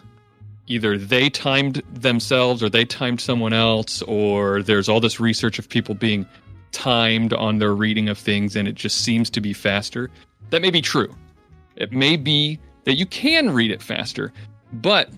[0.69, 5.67] either they timed themselves or they timed someone else, or there's all this research of
[5.67, 6.25] people being
[6.71, 10.09] timed on their reading of things and it just seems to be faster.
[10.51, 11.13] That may be true.
[11.75, 14.31] It may be that you can read it faster,
[14.71, 15.09] but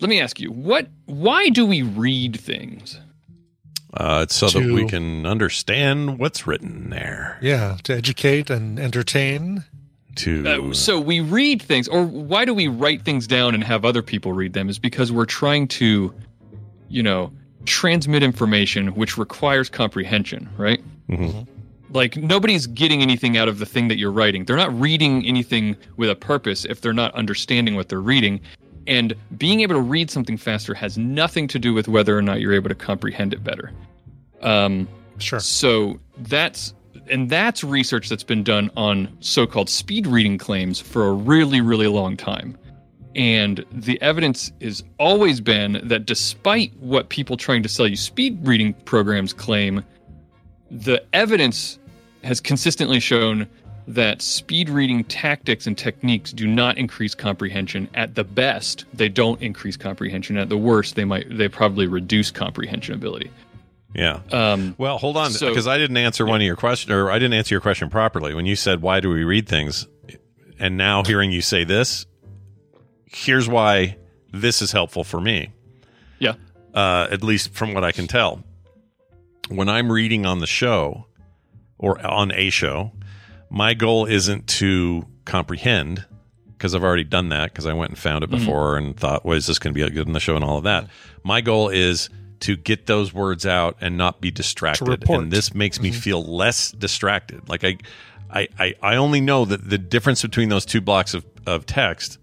[0.00, 3.00] let me ask you, what why do we read things?
[3.92, 7.38] Uh, it's so that we can understand what's written there.
[7.40, 9.64] Yeah, to educate and entertain.
[10.16, 13.84] To Uh, so we read things, or why do we write things down and have
[13.84, 14.68] other people read them?
[14.68, 16.14] Is because we're trying to,
[16.88, 17.32] you know,
[17.64, 20.80] transmit information which requires comprehension, right?
[21.08, 21.46] Mhm.
[21.90, 24.44] Like nobody's getting anything out of the thing that you're writing.
[24.44, 28.40] They're not reading anything with a purpose if they're not understanding what they're reading.
[28.86, 32.40] And being able to read something faster has nothing to do with whether or not
[32.40, 33.72] you're able to comprehend it better.
[34.42, 34.86] Um,
[35.18, 35.40] sure.
[35.40, 36.74] So that's
[37.08, 41.86] and that's research that's been done on so-called speed reading claims for a really, really
[41.86, 42.56] long time.
[43.14, 48.38] And the evidence has always been that despite what people trying to sell you speed
[48.42, 49.84] reading programs claim,
[50.70, 51.78] the evidence
[52.24, 53.46] has consistently shown
[53.86, 57.88] that speed reading tactics and techniques do not increase comprehension.
[57.94, 60.38] At the best, they don't increase comprehension.
[60.38, 63.30] At the worst, they might they probably reduce comprehension ability.
[63.94, 64.20] Yeah.
[64.32, 67.14] Um, well, hold on, so- because I didn't answer one of your question, or I
[67.18, 69.86] didn't answer your question properly when you said why do we read things,
[70.58, 72.06] and now hearing you say this,
[73.06, 73.96] here's why
[74.32, 75.52] this is helpful for me.
[76.18, 76.34] Yeah.
[76.74, 78.42] Uh, at least from what I can tell,
[79.48, 81.06] when I'm reading on the show
[81.78, 82.92] or on a show,
[83.50, 86.04] my goal isn't to comprehend
[86.52, 88.38] because I've already done that because I went and found it Mhm.
[88.38, 90.58] before and thought, well, is this going to be good in the show and all
[90.58, 90.88] of that.
[91.22, 92.08] My goal is
[92.40, 94.80] to get those words out and not be distracted.
[95.22, 97.48] And this makes me feel less distracted.
[97.48, 97.78] Like I,
[98.30, 102.18] I, I, I only know that the difference between those two blocks of, of text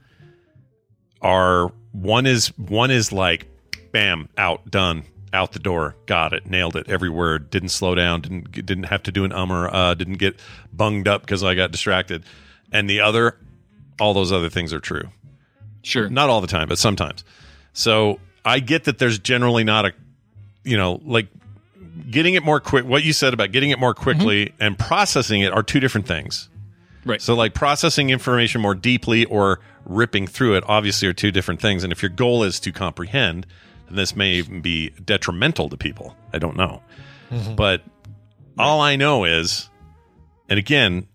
[1.22, 3.48] are one is one is like
[3.92, 8.22] bam out done out the door got it nailed it every word didn't slow down
[8.22, 10.40] didn't didn't have to do an um or uh didn't get
[10.74, 12.24] bunged up because I got distracted
[12.72, 13.38] and the other
[14.00, 15.10] all those other things are true
[15.84, 16.10] Sure.
[16.10, 17.24] not all the time but sometimes
[17.74, 19.94] so I get that there's generally not a
[20.64, 21.28] you know like
[22.10, 24.64] getting it more quick what you said about getting it more quickly mm-hmm.
[24.64, 26.50] and processing it are two different things
[27.06, 27.22] Right.
[27.22, 31.84] so, like processing information more deeply or ripping through it, obviously, are two different things.
[31.84, 33.48] And if your goal is to comprehend,
[33.88, 36.16] then this may even be detrimental to people.
[36.32, 36.84] I don't know.
[37.32, 37.56] Mm-hmm.
[37.56, 37.82] But
[38.60, 39.68] all I know is,
[40.48, 41.08] and again,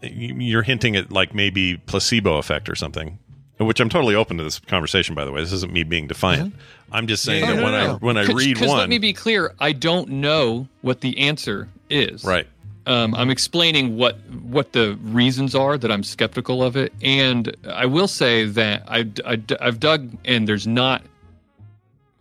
[0.00, 3.18] you- you're hinting at like maybe placebo effect or something,
[3.60, 5.14] which I'm totally open to this conversation.
[5.14, 6.54] By the way, this isn't me being defiant.
[6.92, 8.98] I'm just saying Yeah, that no, when no, I when I read one, let me
[8.98, 9.54] be clear.
[9.60, 12.24] I don't know what the answer is.
[12.24, 12.46] right?
[12.86, 17.86] Um, I'm explaining what what the reasons are that I'm skeptical of it, and I
[17.86, 21.02] will say that I, I I've dug and there's not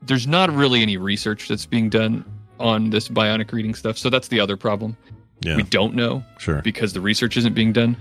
[0.01, 2.23] there's not really any research that's being done
[2.59, 3.97] on this bionic reading stuff.
[3.97, 4.95] So that's the other problem.
[5.41, 5.55] Yeah.
[5.55, 6.61] We don't know Sure.
[6.61, 7.95] because the research isn't being done.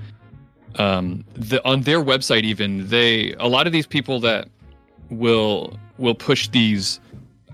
[0.76, 4.48] Um, the, on their website, even they a lot of these people that
[5.10, 7.00] will will push these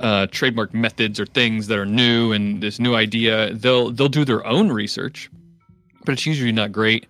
[0.01, 3.55] uh, trademark methods or things that are new and this new idea.
[3.55, 5.31] They'll they'll do their own research,
[6.05, 7.07] but it's usually not great.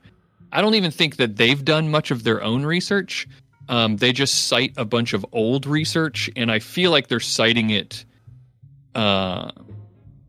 [0.53, 3.27] I don't even think that they've done much of their own research.
[3.69, 7.71] Um, they just cite a bunch of old research, and I feel like they're citing
[7.71, 8.05] it
[8.95, 9.51] uh,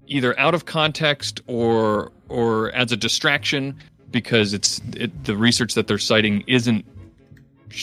[0.07, 3.77] either out of context or or as a distraction
[4.15, 6.85] because it's it, the research that they're citing isn't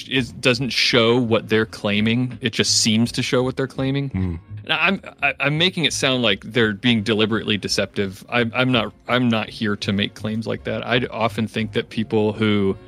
[0.09, 2.39] is doesn't show what they're claiming.
[2.41, 4.41] It just seems to show what they're claiming.
[4.67, 8.25] Now, I'm I, I'm making it sound like they're being deliberately deceptive.
[8.31, 10.87] I'm I'm not I'm not here to make claims like that.
[10.87, 12.79] I often think that people who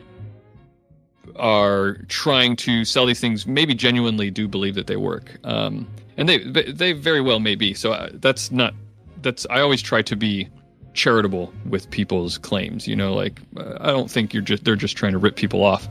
[1.37, 6.27] are trying to sell these things maybe genuinely do believe that they work, um, and
[6.27, 7.75] they they very well may be.
[7.75, 8.73] So uh, that's not
[9.21, 10.49] that's I always try to be
[10.95, 12.89] charitable with people's claims.
[12.89, 15.63] You know, like uh, I don't think you're just they're just trying to rip people
[15.65, 15.89] off,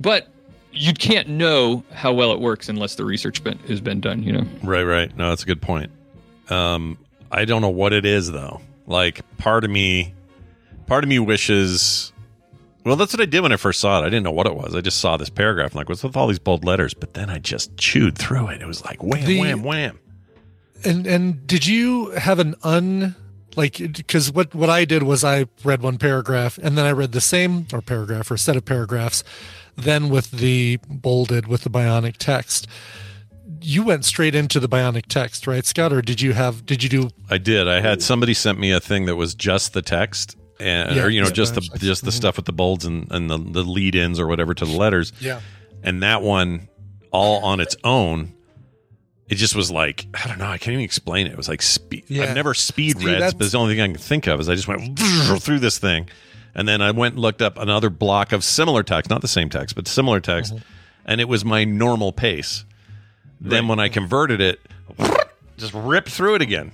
[0.00, 0.28] but
[0.72, 4.22] you can't know how well it works unless the research been, has been done.
[4.22, 4.44] You know.
[4.62, 5.16] Right, right.
[5.16, 5.90] No, that's a good point.
[6.50, 6.98] Um,
[7.30, 8.60] I don't know what it is though.
[8.86, 10.14] Like part of me,
[10.86, 12.12] part of me wishes.
[12.84, 14.02] Well, that's what I did when I first saw it.
[14.02, 14.76] I didn't know what it was.
[14.76, 15.74] I just saw this paragraph.
[15.74, 16.94] I'm like, what's with all these bold letters?
[16.94, 18.62] But then I just chewed through it.
[18.62, 19.98] It was like wham, The- wham, wham.
[20.84, 23.16] And and did you have an un
[23.56, 27.12] like because what what I did was I read one paragraph and then I read
[27.12, 29.24] the same or paragraph or set of paragraphs,
[29.76, 32.66] then with the bolded with the bionic text.
[33.60, 35.92] You went straight into the bionic text, right, Scott?
[35.92, 37.66] Or did you have did you do I did.
[37.68, 41.08] I had somebody sent me a thing that was just the text, and Yeah, or
[41.08, 42.14] you know yeah, just the just the Mhm.
[42.14, 45.12] stuff with the bolds and and the, the lead ins or whatever to the letters.
[45.20, 45.40] Yeah.
[45.82, 46.68] And that one,
[47.12, 48.34] all on its own,
[49.28, 50.46] it just was like I don't know.
[50.46, 51.32] I can't even explain it.
[51.32, 52.04] It was like speed.
[52.08, 52.24] Yeah.
[52.24, 54.48] I've never speed See, read, but it's the only thing I can think of is
[54.48, 54.98] I just went
[55.40, 56.08] through this thing,
[56.54, 59.48] and then I went and looked up another block of similar text, not the same
[59.50, 60.62] text, but similar text, Mm-hmm.
[61.06, 62.64] and it was my normal pace.
[63.40, 64.60] Then when I converted it,
[65.58, 66.72] just ripped through it again.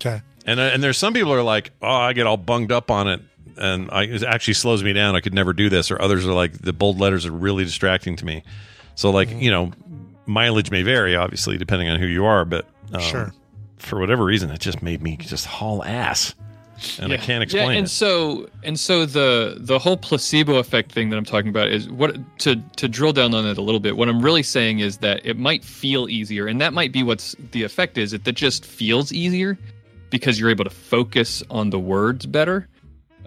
[0.00, 0.22] Okay.
[0.46, 2.90] And uh, and there's some people who are like, oh, I get all bunged up
[2.90, 3.20] on it,
[3.56, 5.16] and I, it actually slows me down.
[5.16, 5.90] I could never do this.
[5.90, 8.42] Or others are like, the bold letters are really distracting to me.
[8.94, 9.38] So like, Mm-hmm.
[9.40, 9.72] you know,
[10.26, 12.44] mileage may vary, obviously, depending on who you are.
[12.44, 13.32] But um, Sure.
[13.78, 16.34] for whatever reason, it just made me just haul ass,
[16.98, 17.90] and I can't Yeah, explain and it.
[17.90, 22.16] so and so the the whole placebo effect thing that I'm talking about is what
[22.40, 23.96] to to drill down on it a little bit.
[23.96, 27.36] What I'm really saying is that it might feel easier, and that might be what's
[27.52, 28.12] the effect is.
[28.12, 29.56] It that just feels easier
[30.10, 32.68] because you're able to focus on the words better.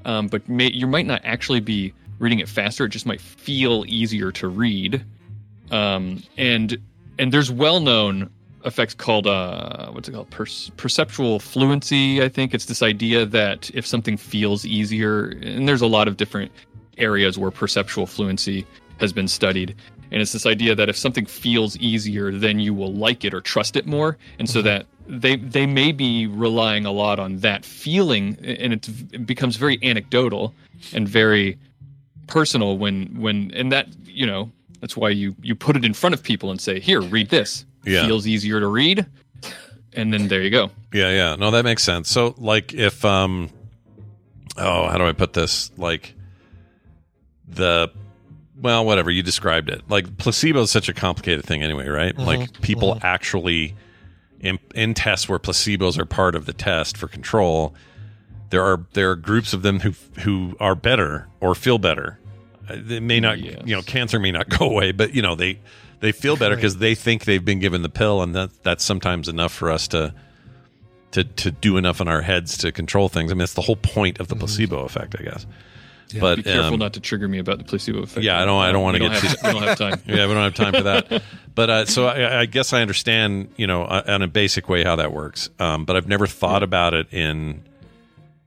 [0.06, 2.86] Um, but may, you might not actually be reading it faster.
[2.86, 5.04] It just might feel easier to read.
[5.70, 6.78] Um, and
[7.20, 8.30] and there's well known
[8.66, 10.46] effects called uh, what's it called per-
[10.78, 12.22] perceptual fluency.
[12.22, 16.18] I think it's this idea that if something feels easier, and there's a lot of
[16.18, 16.52] different
[16.98, 18.66] areas where perceptual fluency
[19.00, 19.76] has been studied.
[20.12, 23.42] And it's this idea that if something feels easier, then you will like it or
[23.42, 24.18] trust it more.
[24.40, 28.88] And so that they they may be relying a lot on that feeling, and it's,
[29.12, 30.54] it becomes very anecdotal
[30.94, 31.58] and very
[32.28, 36.14] personal when when and that you know that's why you you put it in front
[36.14, 37.66] of people and say, here, read this.
[37.86, 38.06] Yeah.
[38.06, 39.06] Feels easier to read,
[39.94, 40.72] and then there you go.
[40.94, 41.36] Yeah, yeah.
[41.36, 42.10] No, that makes sense.
[42.10, 43.50] So like if um
[44.58, 45.72] oh, how do I put this?
[45.78, 46.14] Like
[47.48, 47.90] the
[48.60, 49.84] well, whatever, you described it.
[49.90, 52.16] Like placebo is such a complicated thing anyway, right?
[52.16, 53.76] Mhm, Like people actually
[54.40, 57.74] in, in tests where placebos are part of the test for control,
[58.50, 62.20] there are there are groups of them who who are better or feel better.
[62.74, 65.60] They may not, you know, cancer may not go away, but you know they
[66.00, 66.62] they feel better Right.
[66.62, 69.88] because they think they've been given the pill, and that that's sometimes enough for us
[69.90, 70.14] to
[71.12, 73.32] to to do enough in our heads to control things.
[73.32, 75.46] I mean, that's the whole point of the placebo effect, I guess.
[76.22, 78.24] But be careful um, not to trigger me about the placebo effect.
[78.24, 78.62] yeah, I don't.
[78.62, 79.12] I don't want to get.
[79.12, 80.02] have- we don't have time.
[80.06, 81.24] yeah, we don't have time for that.
[81.58, 84.84] But uh, so I, I guess I understand, you know, uh, in a basic way
[84.84, 85.50] how that works.
[85.58, 87.64] Um, but I've never thought about it in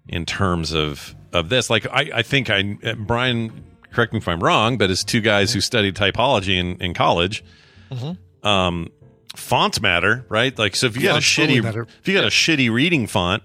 [0.06, 1.68] in terms of of this.
[1.70, 5.20] Like I, I think I uh, Brian, correct me if I'm wrong, but as two
[5.20, 7.42] guys who studied typology in in college,
[7.90, 8.16] Mhm.
[8.44, 8.88] um,
[9.36, 10.56] fonts matter, right?
[10.58, 11.86] Like so, if you got a shitty matter.
[12.00, 13.42] if you got a shitty reading font,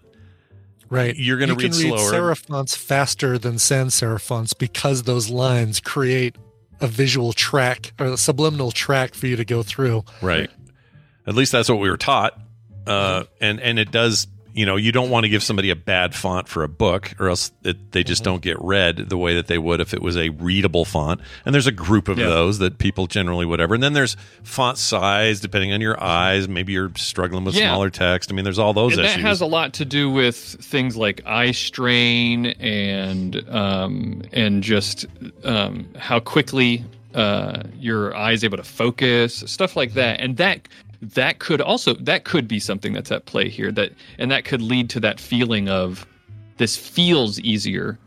[0.88, 1.16] Right.
[1.16, 2.12] You're gonna you read slower.
[2.14, 6.36] serif fonts faster than sans serif fonts because those lines create
[6.80, 10.04] a visual track or a subliminal track for you to go through.
[10.22, 10.50] Right.
[11.26, 12.40] At least that's what we were taught.
[12.86, 14.28] Uh, and and it does.
[14.56, 17.28] You know, you don't want to give somebody a bad font for a book, or
[17.28, 20.16] else it, they just don't get read the way that they would if it was
[20.16, 21.20] a readable font.
[21.46, 22.28] And there's a group of Yeah.
[22.28, 23.74] those that people generally whatever.
[23.74, 26.48] And then there's font size, depending on your eyes.
[26.48, 27.70] Maybe you're struggling with Yeah.
[27.72, 28.32] smaller text.
[28.32, 29.16] I mean, there's all those and issues.
[29.18, 35.06] that has a lot to do with things like eye strain and um, and just
[35.44, 40.20] um, how quickly uh, your eye is able to focus, stuff like that.
[40.20, 40.68] And that
[41.02, 43.72] that could also that could be something that's at play here.
[43.72, 46.06] That and that could lead to that feeling of
[46.58, 48.00] this feels easier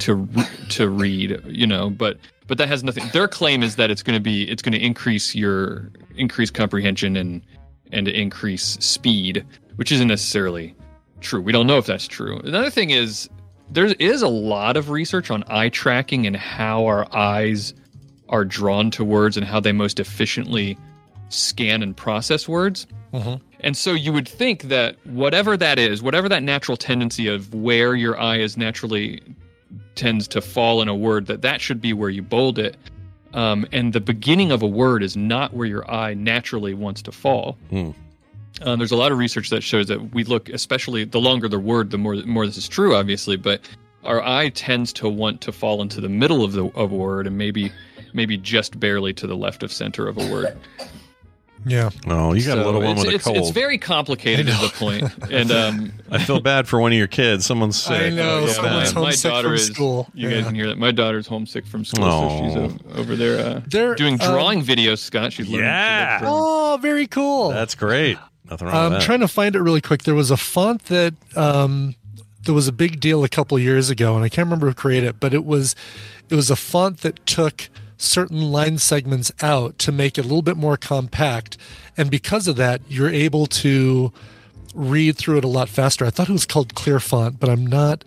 [0.00, 0.28] to
[0.70, 1.90] to read, you know.
[1.90, 3.04] But but that has nothing.
[3.12, 7.16] Their claim is that it's going to be it's going to increase your increase comprehension
[7.16, 7.42] and
[7.92, 9.44] and increase speed,
[9.76, 10.74] which isn't necessarily
[11.20, 11.40] true.
[11.40, 12.38] We don't know if that's true.
[12.44, 13.28] Another thing is
[13.70, 17.74] there is a lot of research on eye tracking and how our eyes
[18.28, 20.78] are drawn to words and how they most efficiently
[21.28, 22.86] scan and process words.
[23.60, 27.94] And so you would think that whatever that is, whatever that natural tendency of where
[27.94, 29.20] your eye is naturally
[29.94, 32.76] tends to fall in a word, that that should be where you bold it.
[33.34, 37.12] Um, and the beginning of a word is not where your eye naturally wants to
[37.12, 37.56] fall.
[38.62, 41.58] Um, there's a lot of research that shows that we look, especially the longer the
[41.58, 43.36] word, the more more this is true, obviously.
[43.36, 43.60] But
[44.04, 47.26] our eye tends to want to fall into the middle of the of a word,
[47.26, 47.70] and maybe
[48.14, 50.56] maybe just barely to the left of center of a word.
[51.66, 51.90] Yeah.
[52.06, 53.36] Oh, you got a little one it's, with a it's, cold.
[53.38, 55.12] It's very complicated is the point.
[55.30, 57.44] And um, I feel bad for one of your kids.
[57.44, 58.00] Someone's sick.
[58.00, 59.66] I know, yeah, someone's my, my homesick daughter from is.
[59.66, 60.08] school.
[60.14, 60.34] You Yeah.
[60.36, 60.78] guys can hear that.
[60.78, 64.98] My daughter's homesick from school, so she's over there uh, They're, doing um, drawing videos.
[64.98, 65.66] Scott, she's learning.
[65.66, 66.20] Yeah.
[66.22, 67.50] Oh, very cool.
[67.50, 68.16] That's great.
[68.48, 69.04] Nothing wrong I'm with that.
[69.06, 70.04] trying to find it really quick.
[70.04, 71.94] There was a font that um,
[72.44, 75.08] there was a big deal a couple years ago, and I can't remember who created
[75.08, 75.74] it, but it was
[76.30, 77.68] it was a font that took
[77.98, 81.58] certain line segments out to make it a little bit more compact,
[81.96, 84.12] and because of that, you're able to
[84.74, 86.04] read through it a lot faster.
[86.06, 88.04] I thought it was called Clear Font, but I'm not.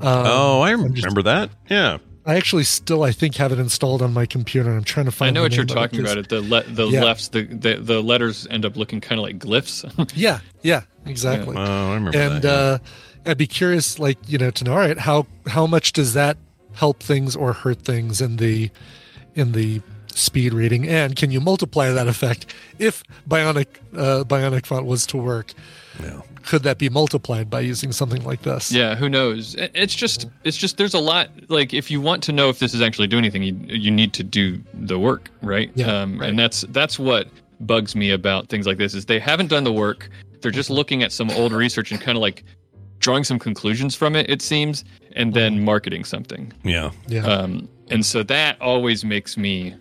[0.00, 1.50] Um, oh, I remember that.
[1.70, 1.98] Yeah.
[2.28, 4.74] I actually still, I think, have it installed on my computer.
[4.76, 5.28] I'm trying to find.
[5.28, 6.18] I know what you're name of talking 'cause- about.
[6.24, 7.04] It the le- the Yeah.
[7.04, 9.84] lefts the, the the letters end up looking kind of like glyphs.
[10.16, 11.56] Yeah, yeah, exactly.
[11.56, 11.60] Oh,
[11.90, 12.50] I remember and that, yeah.
[12.50, 12.78] uh,
[13.30, 14.72] I'd be curious, like you know, to know.
[14.72, 16.36] All right, how how much does that
[16.76, 18.70] help things or hurt things in the
[19.34, 20.88] in the speed reading?
[20.88, 22.46] And can you multiply that effect
[22.78, 25.52] if Bionic uh, Bionic font was to work?
[26.44, 28.70] Could that be multiplied by using something like this?
[28.70, 29.56] Yeah, who knows?
[29.58, 32.72] It's just it's just there's a lot like if you want to know if this
[32.72, 35.70] is actually doing anything, you you need to do the work, right?
[35.74, 37.28] Yeah, um, And that's that's what
[37.60, 40.08] bugs me about things like this is they haven't done the work.
[40.40, 42.44] They're just looking at some old research and kind of like
[42.98, 44.28] drawing some conclusions from it.
[44.30, 46.52] It seems, and then marketing something.
[46.64, 46.90] Yeah.
[47.08, 47.26] Yeah.
[47.26, 49.74] Um, and so that always makes me,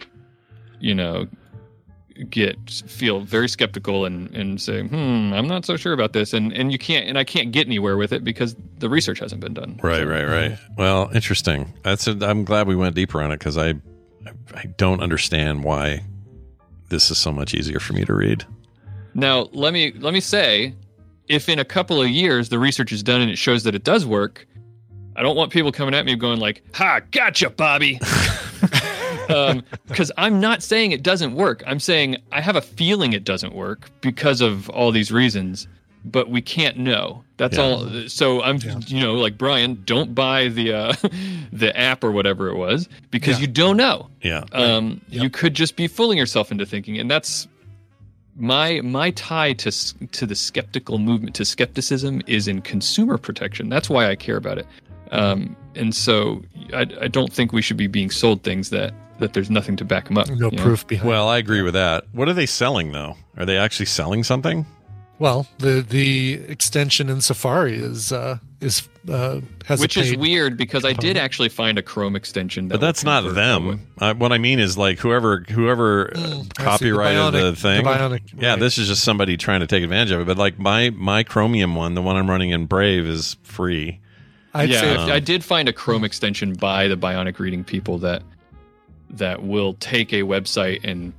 [0.80, 1.28] you know,
[2.30, 6.54] get feel very skeptical and and say, hmm, I'm not so sure about this, and
[6.54, 9.54] and you can't, and I can't get anywhere with it because the research hasn't been
[9.54, 9.80] done.
[9.84, 10.58] Right, right, right.
[10.78, 11.74] Well, interesting.
[11.84, 12.08] That's.
[12.08, 13.74] A, I'm glad we went deeper on it because I,
[14.54, 16.06] I don't understand why
[16.90, 18.46] this is so much easier for me to read.
[19.14, 20.76] Now, let me let me say,
[21.28, 23.84] if in a couple of years the research is done and it shows that it
[23.84, 24.48] does work,
[25.16, 28.00] I don't want people coming at me going like, "Ha, gotcha, Bobby,"
[29.88, 31.64] because I'm not saying it doesn't work.
[31.66, 35.68] I'm saying I have a feeling it doesn't work because of all these reasons,
[36.04, 37.24] but we can't know.
[37.38, 37.64] That's Yeah.
[37.64, 37.90] all.
[38.08, 40.94] So I'm, you know, like Brian, don't buy the uh,
[41.52, 43.42] the app or whatever it was because Yeah.
[43.42, 44.10] you don't know.
[44.22, 44.44] Yeah.
[44.52, 47.48] Um, You could just be fooling yourself into thinking, and that's
[48.36, 49.72] my my tie to
[50.08, 53.70] to the skeptical movement to skepticism is in consumer protection.
[53.70, 54.68] That's why I care about it.
[55.12, 56.42] Um, and so
[56.74, 59.86] I, I don't think we should be being sold things that that there's nothing to
[59.86, 60.28] back them up.
[60.30, 60.64] No you know?
[60.64, 61.08] proof behind.
[61.08, 62.06] Well, I agree with that.
[62.12, 63.16] What are they selling though?
[63.38, 64.66] Are they actually selling something?
[65.20, 70.58] Well, the the extension in Safari is uh, is uh, has Which a is weird
[70.58, 72.68] because I did actually find a Chrome extension.
[72.68, 73.88] That But that's not them.
[74.00, 77.38] Uh, what I mean is like whoever whoever uh, Mm, I see, the copyrighted the,
[77.38, 77.86] Bionic- the thing.
[77.86, 78.60] Bionic, yeah, right.
[78.60, 80.26] this is just somebody trying to take advantage of it.
[80.28, 84.00] But like my my Chromium one, the one I'm running in Brave, is free.
[84.54, 87.98] I'd yeah, say Um, I did find a Chrome extension by the Bionic Reading people
[88.00, 88.24] that
[89.12, 91.14] that will take a website and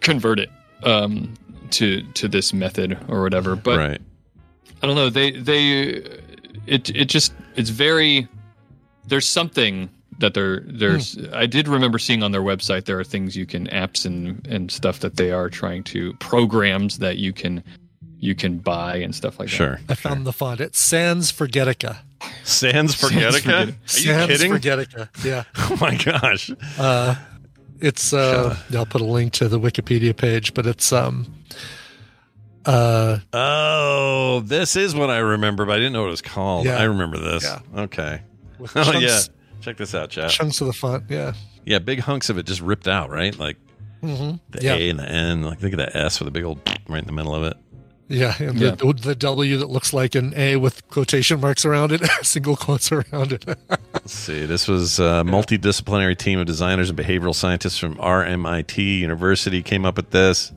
[0.00, 0.50] convert it
[0.84, 1.34] um,
[1.70, 3.56] to to this method or whatever.
[3.56, 4.00] But right.
[4.82, 5.10] I don't know.
[5.10, 6.04] They they
[6.66, 8.28] it it just it's very
[9.06, 9.88] there's something
[10.18, 13.66] that they're there's I did remember seeing on their website there are things you can
[13.68, 17.62] apps and and stuff that they are trying to programs that you can
[18.18, 19.54] you can buy and stuff like that.
[19.54, 19.80] Sure.
[19.88, 20.60] I found the font.
[20.60, 21.98] It's Sans Forgetica.
[22.44, 23.48] Sans Forgetica?
[23.48, 24.52] Are you Sans kidding?
[24.52, 25.08] Forgetica.
[25.24, 25.44] Yeah.
[25.56, 26.50] Oh my gosh.
[26.78, 27.16] Uh,
[27.80, 31.34] it's uh, I'll put a link to the Wikipedia page, but it's um,
[32.64, 36.66] uh, Oh, this is what I remember, but I didn't know what it was called.
[36.66, 36.78] Yeah.
[36.78, 37.44] I remember this.
[37.44, 37.60] Yeah.
[37.82, 38.20] Okay.
[38.58, 39.20] With Oh chunks- yeah.
[39.60, 40.30] Check this out, chat.
[40.30, 41.04] chunks of the font.
[41.08, 41.34] Yeah.
[41.64, 43.36] Yeah, big hunks of it just ripped out, right?
[43.38, 43.56] Like
[44.00, 44.74] hmm the Yeah.
[44.74, 45.42] A and the N.
[45.42, 46.58] Like look at that S with a big old
[46.88, 47.56] right in the middle of it.
[48.08, 48.72] Yeah, and Yeah.
[48.72, 52.90] The, the W that looks like an A with quotation marks around it, single quotes
[52.92, 53.44] around it.
[53.94, 54.44] Let's see.
[54.44, 59.96] This was a multidisciplinary team of designers and behavioral scientists from RMIT University came up
[59.96, 60.52] with this.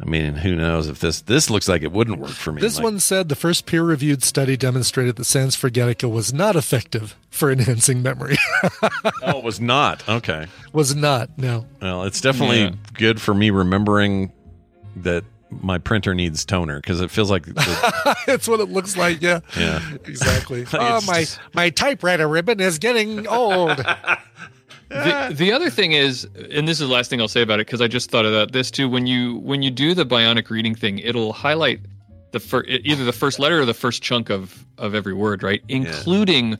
[0.00, 2.60] I mean, who knows if this this looks like it wouldn't work for me.
[2.62, 7.16] this Like, one said the first peer-reviewed study demonstrated that Sans Forgetica was not effective
[7.28, 8.36] for enhancing memory.
[9.22, 10.08] oh, it was not.
[10.08, 10.46] Okay.
[10.72, 11.36] was not.
[11.36, 11.66] No.
[11.82, 12.70] Well, it's definitely Yeah.
[12.94, 14.32] good for me remembering
[14.96, 19.20] that my printer needs toner because it feels like the, That's what it looks like.
[19.20, 19.40] Yeah.
[19.58, 19.82] Yeah.
[20.06, 20.64] Exactly.
[20.72, 23.84] Oh, my just- my typewriter ribbon is getting old.
[24.90, 27.66] The, the other thing is, and this is the last thing I'll say about it
[27.66, 28.88] because I just thought about this too.
[28.88, 31.80] When you when you do the bionic reading thing, it'll highlight
[32.32, 35.62] the fir- either the first letter or the first chunk of of every word, right?
[35.68, 36.58] Including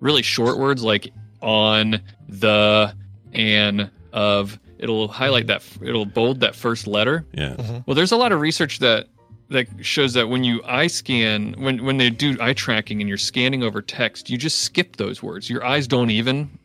[0.00, 1.12] really short words like
[1.42, 2.94] on, the,
[3.32, 4.58] and, of.
[4.78, 5.62] It'll highlight that.
[5.82, 7.26] It'll bold that first letter.
[7.34, 7.50] yeah.
[7.56, 7.78] Mm-hmm.
[7.84, 9.08] Well, there's a lot of research that
[9.50, 13.18] that shows that when you eye scan, when when they do eye tracking and you're
[13.18, 15.50] scanning over text, you just skip those words.
[15.50, 16.58] Your eyes don't even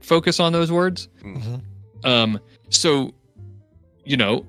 [0.00, 1.08] focus on those words.
[2.04, 2.40] Um,
[2.70, 3.12] so,
[4.04, 4.44] you know,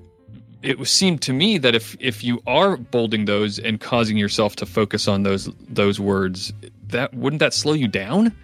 [0.62, 4.66] it seemed to me that if if you are bolding those and causing yourself to
[4.66, 6.52] focus on those those words,
[6.88, 8.34] that wouldn't that slow you down?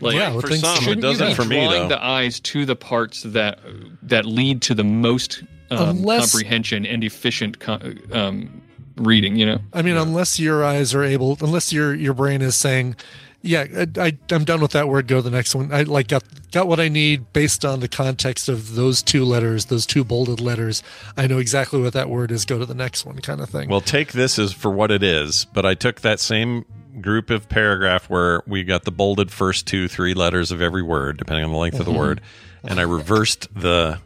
[0.00, 0.74] Like, Yeah, for think so.
[0.76, 1.88] some, it doesn't for me drawing though.
[1.88, 3.58] the eyes to the parts that
[4.02, 8.62] that lead to the most um, Unless- comprehension and efficient co- um,
[8.96, 9.36] reading.
[9.36, 12.96] You know, I mean, unless your eyes are able, unless your your brain is saying,
[13.44, 15.06] "Yeah, I, I I'm done with that word.
[15.06, 17.88] Go to the next one." I like got got what I need based on the
[17.88, 20.82] context of those two letters, those two bolded letters.
[21.16, 22.44] I know exactly what that word is.
[22.44, 23.68] Go to the next one, kind of thing.
[23.68, 26.64] Well, take this as for what it is, but I took that same
[27.00, 31.16] group of paragraph where we got the bolded first two, three letters of every word,
[31.16, 31.98] depending on the length of the Mhm.
[31.98, 32.20] word,
[32.62, 33.98] and I reversed the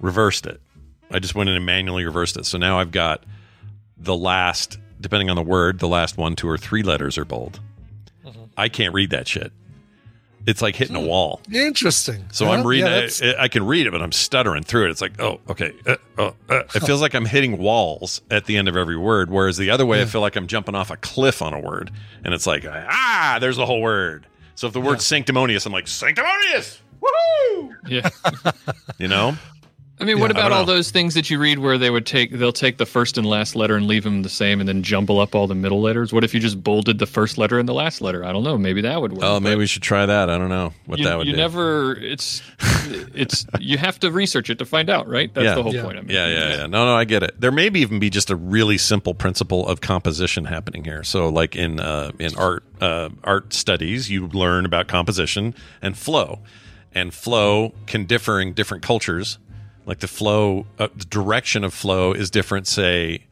[0.00, 0.60] reversed it.
[1.10, 2.46] I just went in and manually reversed it.
[2.46, 3.24] So now I've got
[3.96, 7.58] the last, depending on the word, the last one, two, or three letters are bold.
[8.58, 9.52] I can't read that shit.
[10.46, 11.40] It's like hitting a wall.
[11.52, 12.24] Interesting.
[12.32, 12.86] So Yeah, I'm reading.
[12.86, 14.90] yeah, I, I can read it, but I'm stuttering through it.
[14.90, 15.72] It's like, oh, okay.
[15.86, 16.62] Uh, uh, uh.
[16.74, 19.30] It feels like I'm hitting walls at the end of every word.
[19.30, 21.90] Whereas the other way, I feel like I'm jumping off a cliff on a word,
[22.24, 24.26] and it's like, ah, there's the whole word.
[24.54, 26.80] So if the word's sanctimonious, I'm like sanctimonious.
[27.02, 27.76] Woohoo!
[27.86, 28.08] Yeah.
[28.98, 29.36] You know.
[30.00, 32.06] I mean, what Yeah, I about all those things that you read where they would
[32.06, 34.82] take they'll take the first and last letter and leave them the same, and then
[34.82, 36.12] jumble up all the middle letters?
[36.12, 38.24] What if you just bolded the first letter and the last letter?
[38.24, 38.56] I don't know.
[38.56, 39.24] Maybe that would work.
[39.24, 40.30] Oh, maybe we should try that.
[40.30, 41.38] I don't know what you, that would you do.
[41.38, 41.96] never.
[41.96, 42.42] It's
[43.14, 45.32] it's you have to research it to find out, right?
[45.34, 45.54] That's yeah.
[45.54, 45.82] the whole yeah.
[45.82, 45.98] point.
[45.98, 46.66] I mean, yeah, yeah, yeah.
[46.66, 47.40] No, no, I get it.
[47.40, 51.02] There may be even be just a really simple principle of composition happening here.
[51.02, 56.40] So, like in uh, in art uh, art studies, you learn about composition and flow,
[56.94, 59.38] and flow can differ in different cultures.
[59.88, 62.66] Like the flow, uh, the direction of flow is different.
[62.66, 63.24] Say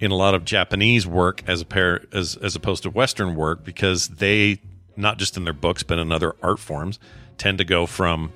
[0.00, 3.62] in a lot of Japanese work as a pair as as opposed to Western work
[3.62, 4.62] because they
[4.96, 6.98] not just in their books but in other art forms
[7.36, 8.32] tend to go from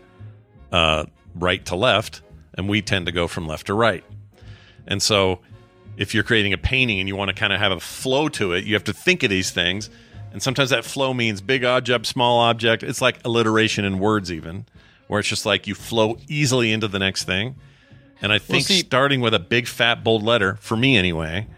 [0.70, 2.20] uh, right to left,
[2.54, 4.04] and we tend to go from left to right.
[4.86, 5.40] And so,
[5.96, 8.52] if you're creating a painting and you want to kind of have a flow to
[8.52, 9.88] it, you have to think of these things.
[10.30, 12.82] And sometimes that flow means big object, small object.
[12.82, 14.66] It's like alliteration in words, even,
[15.12, 17.54] where it's just like you flow easily into the next thing.
[18.22, 21.48] And I think see- starting with a big, fat, bold letter, for me anyway,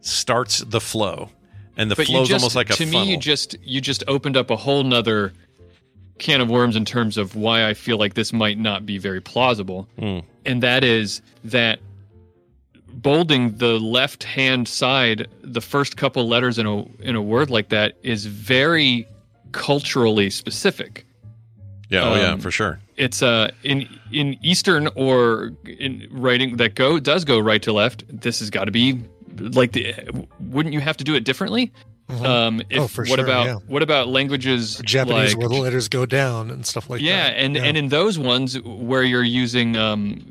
[0.00, 1.28] starts the flow.
[1.76, 3.04] And the flow is almost like a to funnel.
[3.04, 5.34] me, you just you just opened up a whole nother
[6.18, 9.20] can of worms in terms of why I feel like this might not be very
[9.20, 10.20] plausible, Hmm.
[10.46, 11.80] and that is that
[12.88, 17.68] bolding the left hand side, the first couple letters in a in a word like
[17.68, 19.06] that is very
[19.52, 21.04] culturally specific.
[21.90, 22.78] yeah, oh yeah, um, for sure.
[22.96, 28.04] It's uh in in Eastern or in writing that go does go right to left.
[28.08, 29.02] This has got to be
[29.36, 29.94] like the.
[30.40, 31.72] Wouldn't you have to do it differently?
[32.22, 33.54] Um, if, Oh, for what sure, about yeah.
[33.66, 37.06] what about languages Japanese like where the letters go down and stuff like that?
[37.06, 40.22] yeah, and and in those ones where you're using um,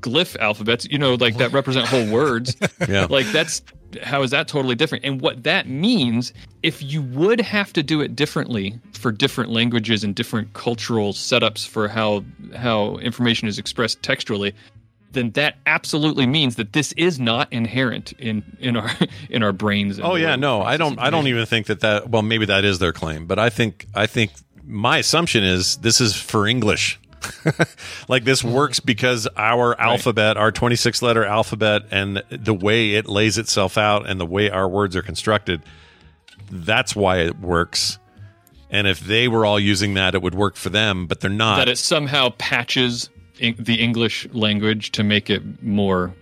[0.00, 2.56] glyph alphabets, you know, like that represent whole words.
[2.88, 3.06] Yeah.
[3.10, 3.62] like that's
[4.02, 5.04] how is that totally different?
[5.04, 6.32] And what that means,
[6.62, 11.66] if you would have to do it differently for different languages and different cultural setups
[11.66, 14.54] for how how information is expressed textually,
[15.12, 18.90] then that absolutely means that this is not inherent in in our
[19.30, 19.98] in our brains.
[20.00, 20.98] Oh yeah, no, I don't.
[20.98, 22.10] I don't even think that that.
[22.10, 24.32] Well, maybe that is their claim, but I think I think
[24.64, 27.00] my assumption is this is for English.
[28.08, 33.38] like this works because our alphabet, our 26 letter alphabet, and the way it lays
[33.38, 35.62] itself out, and the way our words are constructed.
[36.50, 37.98] That's why it works.
[38.70, 41.56] And if they were all using that, it would work for them, but they're not.
[41.58, 46.14] that it somehow patches in the English language to make it more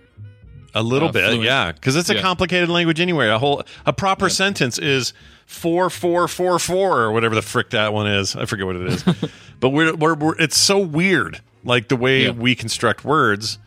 [0.75, 1.43] A little uh, bit, fluent.
[1.43, 2.21] yeah, because it's a Yeah.
[2.21, 3.29] complicated language anyway.
[3.29, 5.13] A whole a proper sentence is
[5.45, 8.35] four four four four or whatever the frick that one is.
[8.35, 9.03] I forget what it is,
[9.59, 12.31] but we're, we're we're it's so weird, like the way Yeah.
[12.31, 13.57] we construct words,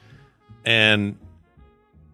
[0.65, 1.17] and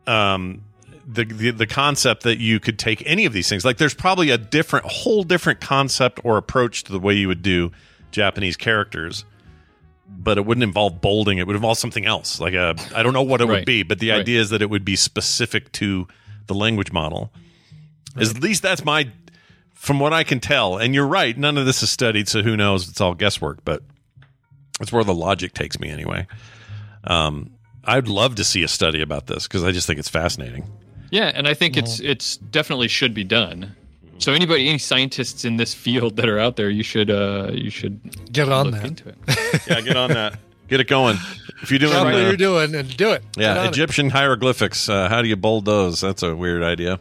[0.07, 0.63] um
[1.07, 3.65] the, the the concept that you could take any of these things.
[3.65, 7.43] Like there's probably a different, whole different concept or approach to the way you would
[7.43, 7.73] do
[8.11, 9.25] Japanese characters
[10.17, 11.39] but it wouldn't involve bolding.
[11.39, 12.39] It would involve something else.
[12.39, 14.21] Like a, I don't know what it would be, but the Right.
[14.21, 16.07] idea is that it would be specific to
[16.47, 17.33] the language model.
[18.19, 19.11] Is at least that's my,
[19.85, 20.79] from what I can tell.
[20.79, 22.89] And you're right, none of this is studied, so who knows?
[22.89, 23.65] It's all guesswork.
[23.65, 23.83] But
[24.81, 26.27] it's where the logic takes me anyway.
[27.05, 27.51] Um,
[27.85, 30.65] I'd love to see a study about this because I just think it's fascinating.
[31.11, 33.77] Yeah, and I think it's it's definitely should be done.
[34.19, 37.71] So anybody, any scientists in this field that are out there, you should uh you
[37.71, 38.01] should
[38.33, 38.85] Get on look that.
[38.87, 39.17] into it.
[39.69, 40.39] Yeah, get on that.
[40.69, 41.17] Get it going.
[41.63, 43.23] If you're doing, Stop what uh, you're doing and do it.
[43.37, 43.69] Yeah, on it.
[43.69, 44.89] Egyptian hieroglyphics.
[44.89, 46.01] Uh, how do you bold those?
[46.01, 47.01] That's a weird idea.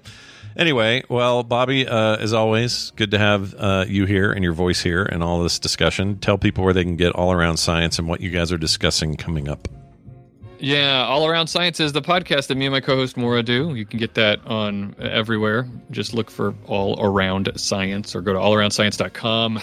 [0.55, 4.81] Anyway, well, Bobby, uh, as always, good to have uh, you here and your voice
[4.81, 6.19] here and all this discussion.
[6.19, 9.15] Tell people where they can get all around science and what you guys are discussing
[9.15, 9.67] coming up.
[10.59, 13.75] Yeah, all around science is the podcast that me and my co-host Maura do.
[13.75, 15.67] You can get that on everywhere.
[15.91, 19.59] Just look for all around science or go to allaroundscience.com.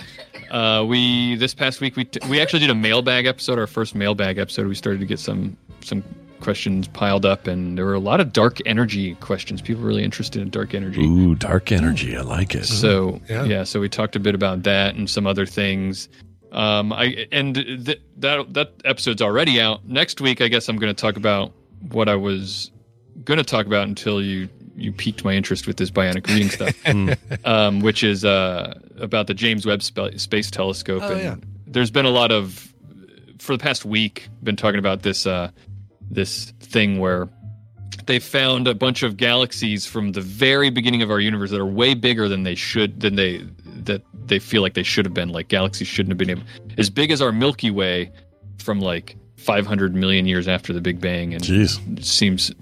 [0.51, 3.95] Uh, we this past week we t- we actually did a mailbag episode, our first
[3.95, 4.67] mailbag episode.
[4.67, 6.03] We started to get some some
[6.41, 9.61] questions piled up, and there were a lot of dark energy questions.
[9.63, 11.03] People were really interested in dark energy.
[11.05, 12.17] Ooh, dark energy.
[12.17, 12.65] I like it.
[12.67, 13.45] So Yeah.
[13.45, 13.65] yeah.
[13.65, 16.09] so we talked a bit about that and some other things.
[16.53, 19.87] Um, I and th- that that episode's already out.
[19.89, 21.53] Next week, I guess I'm going to talk about
[21.93, 22.71] what I was
[23.25, 26.49] going to talk about until you you piqued my interest with this bionic reading
[27.29, 31.03] stuff, um, which is uh, about the James Webb Sp- Space Telescope.
[31.05, 31.37] Oh, and yeah.
[31.67, 32.73] there's been a lot of
[33.39, 35.51] for the past week been talking about this uh,
[36.11, 37.29] this thing where
[38.07, 41.67] they found a bunch of galaxies from the very beginning of our universe that are
[41.67, 45.29] way bigger than they should than they that they feel like they should have been
[45.29, 46.43] like galaxies shouldn't have been able,
[46.79, 48.11] as big as our milky way
[48.59, 52.05] from like 500 million years after the big bang and Jeez.
[52.05, 52.53] seems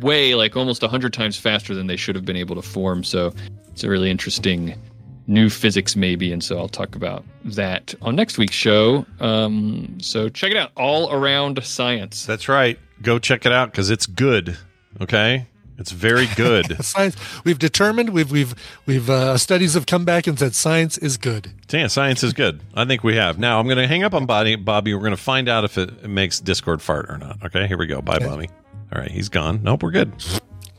[0.00, 3.32] way like almost 100 times faster than they should have been able to form so
[3.68, 4.80] it's a really interesting
[5.26, 10.28] new physics maybe and so i'll talk about that on next week's show um, so
[10.28, 12.78] check it out all around science That's right.
[13.02, 14.56] Go check it out because it's good.
[15.00, 15.46] Okay,
[15.78, 16.82] it's very good.
[16.84, 17.16] Science.
[17.44, 18.10] We've determined.
[18.10, 18.54] We've we've
[18.86, 21.50] we've uh, studies have come back and said science is good.
[21.70, 22.60] yeah, science is good.
[22.74, 23.38] I think we have.
[23.38, 24.54] Now I'm going to hang up on Bobby.
[24.56, 27.44] Bobby, we're going to find out if it, it makes Discord fart or not.
[27.44, 28.00] Okay, here we go.
[28.00, 28.48] Bye, Bobby.
[28.94, 29.60] All right, he's gone.
[29.62, 30.12] Nope, we're good.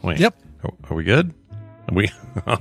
[0.01, 0.19] Wait.
[0.19, 0.35] Yep.
[0.63, 1.33] Are, are we good?
[1.91, 2.09] We?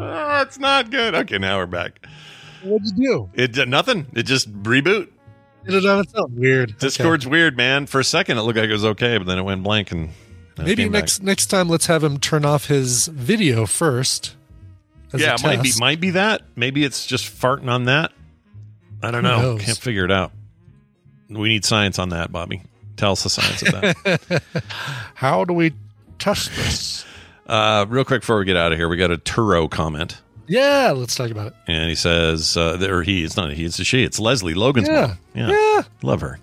[0.00, 1.14] It's not good.
[1.14, 2.06] Okay, now we're back.
[2.62, 3.30] What'd you do?
[3.34, 4.06] It did nothing.
[4.14, 5.08] It just reboot.
[5.64, 6.36] Did it on its own?
[6.36, 6.70] Weird.
[6.70, 6.78] Okay.
[6.78, 7.86] Discord's weird, man.
[7.86, 10.10] For a second, it looked like it was okay, but then it went blank and
[10.56, 11.02] Maybe came back.
[11.02, 14.36] next next time, let's have him turn off his video first.
[15.14, 16.42] yeah, it might be might be that.
[16.54, 18.12] Maybe it's just farting on that.
[19.02, 19.40] I don't Who know.
[19.40, 19.62] knows?
[19.64, 20.32] Can't figure it out.
[21.28, 22.62] We need science on that, Bobby.
[22.96, 24.42] Tell us the science of that.
[25.14, 25.72] How do we
[26.18, 27.04] test
[27.46, 30.92] uh, real quick before we get out of here, we got a Turo comment, Yeah,
[30.94, 31.54] let's talk about it.
[31.66, 34.02] and he says, uh, or he, it's not a he, it's a she.
[34.04, 35.14] It's Leslie Logan's Yeah.
[35.34, 35.50] mom.
[35.50, 36.38] Yeah, love her.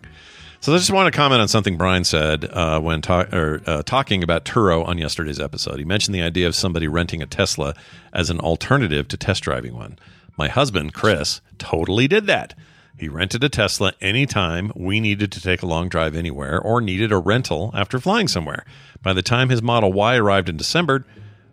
[0.61, 3.83] So I just want to comment on something Brian said uh, when ta- or, uh,
[3.83, 5.77] talking about Turo on yesterday's episode.
[5.77, 7.75] He mentioned the idea of somebody renting a Tesla
[8.13, 9.99] as an alternative to test driving one.
[10.37, 12.55] My husband, Chris, totally did that.
[12.97, 17.11] He rented a Tesla anytime we needed to take a long drive anywhere or needed
[17.11, 18.65] a rental after flying somewhere.
[19.03, 21.05] By the time his Model Y arrived in December,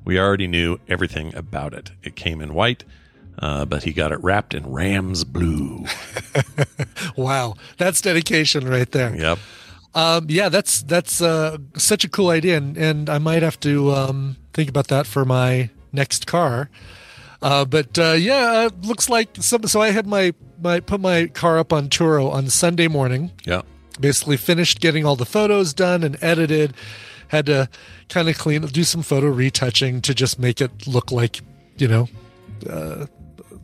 [0.05, 1.93] we already knew everything about it.
[2.03, 2.85] It came in white,
[3.39, 5.87] uh, but he got it wrapped in Rams blue.
[7.17, 9.15] Wow, that's dedication right there.
[9.15, 9.39] Yep.
[9.95, 13.93] Um, yeah, that's that's uh, such a cool idea, and, and I might have to
[13.93, 16.71] um, think about that for my next car.
[17.43, 19.65] Uh, but uh, yeah, it looks like some.
[19.65, 20.33] So I had my
[20.63, 23.31] my put my car up on Turo on Sunday morning.
[23.45, 23.63] Yeah.
[24.01, 26.75] Basically finished getting all the photos done and edited.
[27.29, 27.69] Had to
[28.09, 31.41] kind of clean, do some photo retouching to just make it look like,
[31.79, 32.09] you know,
[32.69, 33.07] uh,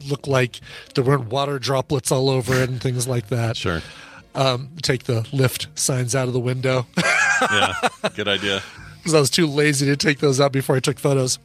[0.09, 0.61] look like
[0.95, 3.57] there weren't water droplets all over it and things like that.
[3.59, 3.83] Sure.
[4.35, 6.87] Um, take the Lyft signs out of the window.
[7.53, 7.75] Yeah.
[8.17, 8.65] Good idea.
[8.97, 11.39] because I was too lazy to take those out before I took photos.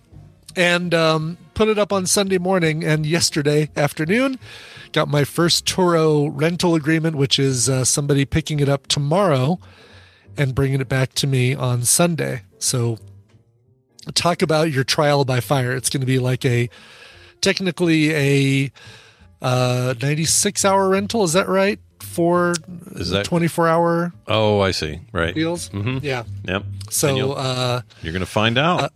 [0.56, 2.84] And um, put it up on Sunday morning.
[2.84, 4.40] And yesterday afternoon,
[4.94, 9.60] got my first Turo rental agreement, which is uh, somebody picking it up tomorrow
[10.38, 12.44] and bringing it back to me on Sunday.
[12.60, 12.98] So,
[14.14, 15.74] talk about your trial by fire.
[15.76, 16.70] It's going to be like a
[17.42, 18.72] technically a
[19.42, 21.24] uh, 96 hour rental.
[21.24, 21.80] Is that right?
[22.00, 22.54] For
[22.92, 25.00] Is that 24 hour Oh, I see.
[25.12, 25.34] Right.
[25.34, 25.70] deals?
[25.70, 26.24] hmm Yeah.
[26.46, 26.64] Yep.
[26.90, 28.92] So, uh, you're going to find out.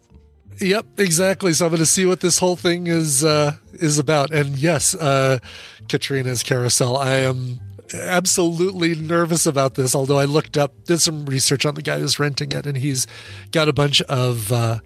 [0.59, 1.53] Yep, exactly.
[1.53, 4.31] So I'm going to see what this whole thing is uh, is about.
[4.31, 5.39] And yes, uh,
[5.87, 6.97] Katrina's carousel.
[6.97, 7.59] I am
[7.93, 9.95] absolutely nervous about this.
[9.95, 13.07] Although I looked up, did some research on the guy who's renting it, and he's
[13.51, 14.79] got a bunch of uh,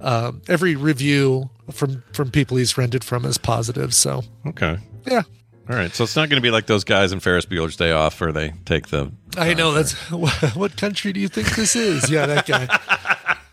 [0.00, 3.94] um every review from from people he's rented from is positive.
[3.94, 4.78] So okay.
[5.06, 5.22] yeah,
[5.68, 5.94] All right.
[5.94, 8.32] So it's not going to be like those guys in Ferris Bueller's Day Off where
[8.32, 9.12] they take the.
[9.36, 12.10] I know that's what country do you think this is?
[12.10, 12.93] Yeah, that guy.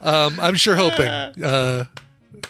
[0.01, 1.07] Um, I'm sure hoping.
[1.43, 1.85] Uh,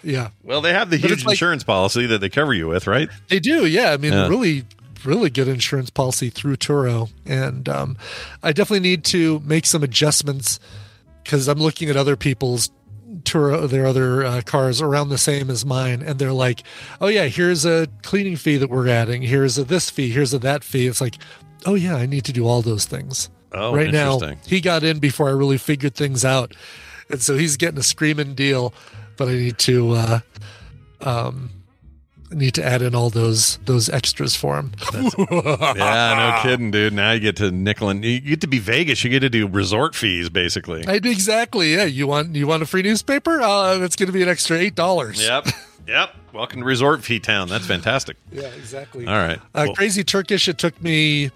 [0.03, 0.29] yeah.
[0.43, 2.87] Well, they have the But huge it's like- insurance policy that they cover you with,
[2.87, 3.09] right?
[3.27, 3.91] They do, yeah.
[3.91, 4.27] I mean, Yeah.
[4.29, 4.63] really,
[5.03, 7.97] really good insurance policy through Turo, and um,
[8.41, 10.59] I definitely need to make some adjustments
[11.23, 12.69] because I'm looking at other people's
[13.23, 16.63] Turo, their other uh, cars around the same as mine, and they're like,
[17.01, 19.21] "Oh yeah, here's a cleaning fee that we're adding.
[19.21, 20.09] Here's a this fee.
[20.11, 21.17] Here's a that fee." It's like,
[21.65, 24.17] "Oh yeah, I need to do all those things." Oh, right now,
[24.47, 26.55] he got in before I really figured things out,
[27.11, 28.73] and so he's getting a screaming deal.
[29.17, 29.91] But I need to.
[29.91, 30.19] Uh,
[31.01, 31.49] um,
[32.33, 34.71] need to add in all those those extras for him.
[34.93, 35.09] yeah,
[36.15, 36.93] no kidding, dude.
[36.93, 39.03] Now you get to nickel and you get to be Vegas.
[39.03, 40.85] You get to do resort fees, basically.
[40.87, 41.73] I, exactly.
[41.73, 41.83] Yeah.
[41.85, 43.41] You want you want a free newspaper?
[43.41, 45.21] Uh, that's going to be an extra eight dollars.
[45.21, 45.47] Yep.
[45.87, 46.15] Yep.
[46.33, 47.47] Welcome to Resort Fee Town.
[47.49, 48.17] That's fantastic.
[48.31, 48.43] Yeah.
[48.43, 49.05] Exactly.
[49.07, 49.39] All right.
[49.53, 50.47] Uh, Well, Crazy Turkish.
[50.47, 51.31] It took me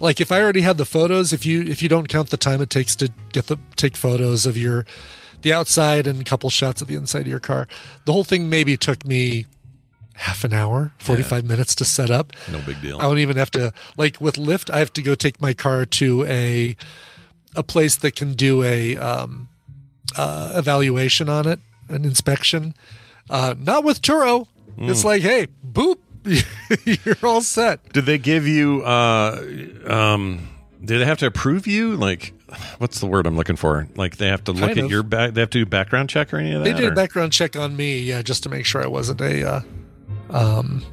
[0.00, 2.60] like if I already had the photos, if you if you don't count the time
[2.60, 4.84] it takes to get the take photos of your
[5.42, 7.66] the outside and a couple shots of the inside of your car,
[8.04, 9.46] the whole thing maybe took me
[10.16, 12.32] half an hour, 45 minutes to set up.
[12.52, 12.98] No big deal.
[12.98, 15.86] I don't even have to like with Lyft, I have to go take my car
[15.86, 16.76] to a
[17.56, 19.48] a place that can do a um
[20.16, 22.74] uh evaluation on it, an inspection.
[23.28, 24.46] Uh not with Turo.
[24.78, 25.04] It's Mm.
[25.04, 25.98] like, hey, boop,
[26.84, 27.92] you're all set.
[27.92, 28.82] Did they give you?
[28.82, 29.42] uh
[29.86, 30.48] um
[30.84, 31.96] Do they have to approve you?
[31.96, 32.32] Like,
[32.78, 33.86] what's the word I'm looking for?
[33.96, 34.90] Like, they have to look Kind at of.
[34.90, 35.34] your back.
[35.34, 36.70] They have to do background check or any of that.
[36.70, 39.20] They did or- a background check on me, yeah, just to make sure I wasn't
[39.20, 39.60] a, uh,
[40.30, 40.84] um,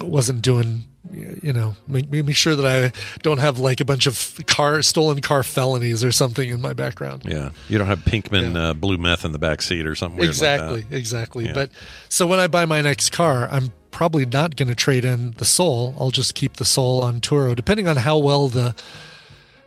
[0.00, 2.92] wasn't doing, you know, make, make sure that I
[3.22, 7.22] don't have like a bunch of car stolen car felonies or something in my background.
[7.24, 10.30] Yeah, you don't have Pinkman uh, blue meth in the back seat or something weird
[10.30, 10.96] exactly, like that.
[10.96, 11.46] exactly.
[11.46, 11.52] Yeah.
[11.52, 11.70] But
[12.08, 15.44] so when I buy my next car, I'm probably not going to trade in the
[15.46, 15.94] Soul.
[15.98, 18.74] I'll just keep the Soul on Turo, depending on how well the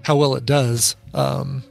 [0.04, 0.96] how well it does.
[1.16, 1.64] Um,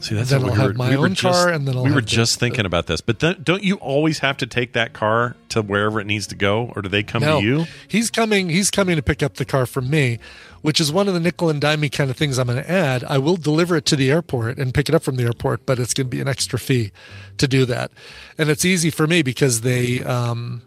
[0.00, 1.76] See, that's then what I'll we have were, my we own just, car, and then
[1.76, 3.00] I'll we were have the- just thinking about this.
[3.00, 6.34] But then, don't you always have to take that car to wherever it needs to
[6.34, 7.66] go, or do they come no, to you?
[7.86, 8.48] He's coming.
[8.48, 10.18] He's coming to pick up the car from me,
[10.62, 13.04] which is one of the nickel and dime kind of things I'm going to add.
[13.04, 15.78] I will deliver it to the airport and pick it up from the airport, but
[15.78, 16.90] it's going to be an extra fee
[17.38, 17.92] to do that.
[18.36, 20.62] And it's easy for me because they, um,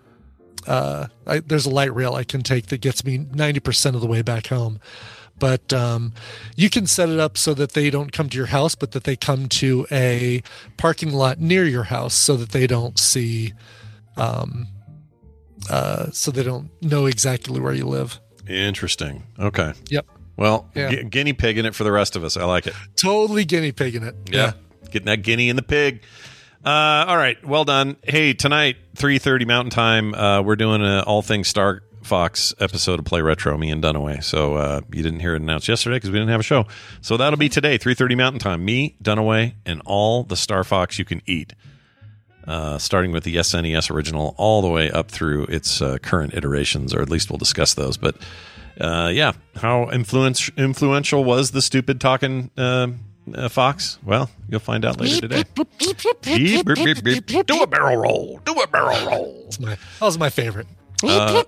[0.67, 4.07] uh, I, there's a light rail I can take that gets me 90% of the
[4.07, 4.79] way back home.
[5.39, 6.13] But um,
[6.55, 9.03] you can set it up so that they don't come to your house, but that
[9.03, 10.41] they come to a
[10.77, 13.53] parking lot near your house so that they don't see,
[14.15, 14.67] um,
[15.69, 18.19] uh, so they don't know exactly where you live.
[18.47, 19.23] Interesting.
[19.39, 19.73] Okay.
[19.89, 20.05] Yep.
[20.37, 20.91] Well, Yeah.
[20.91, 22.37] gu- guinea pigging it for the rest of us.
[22.37, 22.73] I like it.
[22.95, 24.15] Totally guinea pigging it.
[24.31, 24.53] Yeah.
[24.91, 26.03] Getting that guinea in the pig.
[26.65, 27.43] Uh, all right.
[27.45, 27.97] Well done.
[28.03, 33.05] Hey, tonight, 3.30 Mountain Time, uh, we're doing an All Things Star Fox episode of
[33.05, 34.23] Play Retro, me and Dunaway.
[34.23, 36.65] So uh, you didn't hear it announced yesterday because we didn't have a show.
[37.01, 38.63] So that'll be today, 3.30 Mountain Time.
[38.63, 41.53] Me, Dunaway, and all the Star Fox you can eat.
[42.47, 46.93] Uh, starting with the SNES original all the way up through its uh, current iterations,
[46.93, 47.97] or at least we'll discuss those.
[47.97, 48.15] But
[48.79, 52.51] uh, yeah, how influence, influential was the stupid talking
[53.27, 53.99] uh, uh, fox?
[54.03, 55.43] Well, you'll find out later today.
[55.53, 58.39] Do a barrel roll.
[58.45, 59.41] Do a barrel roll.
[59.43, 60.67] That's my, that was my favorite.
[61.05, 61.43] Uh,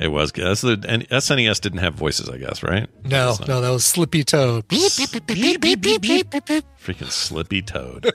[0.00, 0.46] it was good.
[0.46, 2.88] That's the, and SNES didn't have voices, I guess, right?
[3.04, 4.66] No, no, that was Slippy Toad.
[6.80, 8.10] Freaking Slippy Toad.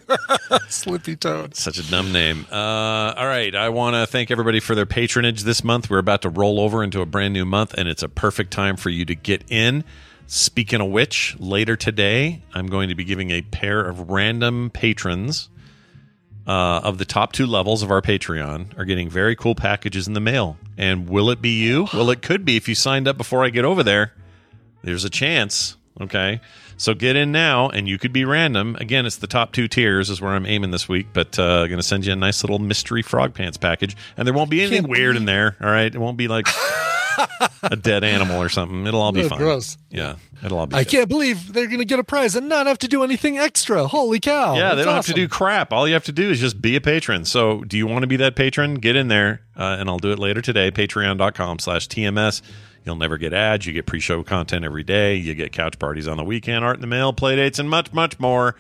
[0.68, 1.56] Slippy Toad.
[1.56, 2.46] Such a dumb name.
[2.52, 3.56] Uh, all right.
[3.56, 5.90] I want to thank everybody for their patronage this month.
[5.90, 8.76] We're about to roll over into a brand new month, and it's a perfect time
[8.76, 9.86] for you to get in.
[10.28, 15.50] Speaking of which, later today, I'm going to be giving a pair of random patrons
[16.48, 20.14] uh, of the top two levels of our Patreon are getting very cool packages in
[20.14, 20.58] the mail.
[20.78, 21.88] And will it be you?
[21.94, 24.14] Well, it could be if you signed up before I get over there.
[24.84, 25.78] There's a chance.
[26.00, 26.42] Okay.
[26.78, 28.76] So get in now, and you could be random.
[28.80, 31.80] Again, it's the top two tiers is where I'm aiming this week, but uh, going
[31.80, 34.90] to send you a nice little mystery frog pants package, and there won't be anything
[34.90, 35.56] weird in there.
[35.62, 36.48] All right, it won't be like
[37.64, 38.86] a dead animal or something.
[38.88, 39.38] It'll all be Oh, fine.
[39.40, 39.78] gross.
[39.90, 40.76] Yeah, it'll all be.
[40.76, 40.90] I good.
[40.92, 43.88] can't believe they're going to get a prize and not have to do anything extra.
[43.88, 44.56] Holy cow.
[44.56, 45.72] Yeah, they don't have to do crap.
[45.74, 47.26] All you have to do is just be a patron.
[47.26, 48.76] So, do you want to be that patron?
[48.76, 50.72] Get in there, uh, and I'll do it later today.
[50.72, 52.42] Patreon.com slash TMS.
[52.86, 53.66] You'll never get ads.
[53.66, 55.16] You get pre show content every day.
[55.16, 57.92] You get couch parties on the weekend, art in the mail, play dates, and much,
[57.94, 58.56] much more.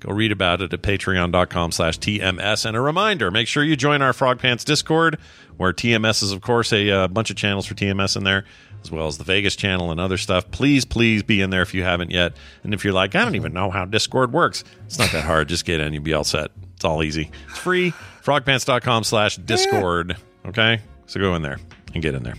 [0.00, 2.66] Go read about it at patreon.com slash TMS.
[2.66, 5.18] And a reminder make sure you join our Frog Pants Discord,
[5.56, 8.44] where TMS is, of course, a uh, bunch of channels for TMS in there,
[8.82, 10.50] as well as the Vegas channel and other stuff.
[10.50, 12.34] Please, please be in there if you haven't yet.
[12.62, 15.48] And if you're like, I don't even know how Discord works, it's not that hard.
[15.48, 16.50] Just get in, you'll be all set.
[16.74, 17.30] It's all easy.
[17.48, 17.92] It's free.
[18.22, 20.16] Frogpants.com slash Discord.
[20.44, 20.80] Okay?
[21.06, 21.58] So go in there
[21.94, 22.36] and get in there.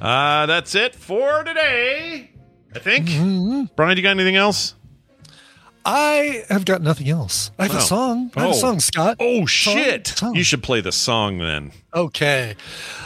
[0.00, 2.30] Uh, that's it for today,
[2.74, 3.06] I think.
[3.76, 4.74] Brian, you got anything else?
[5.90, 7.50] I have got nothing else.
[7.58, 7.78] I have Oh.
[7.78, 8.30] a song.
[8.36, 8.52] I have Oh.
[8.52, 9.16] a song, Scott.
[9.20, 10.08] Oh, shit.
[10.08, 10.34] song.
[10.34, 11.72] You should play the song then.
[11.94, 12.56] Okay.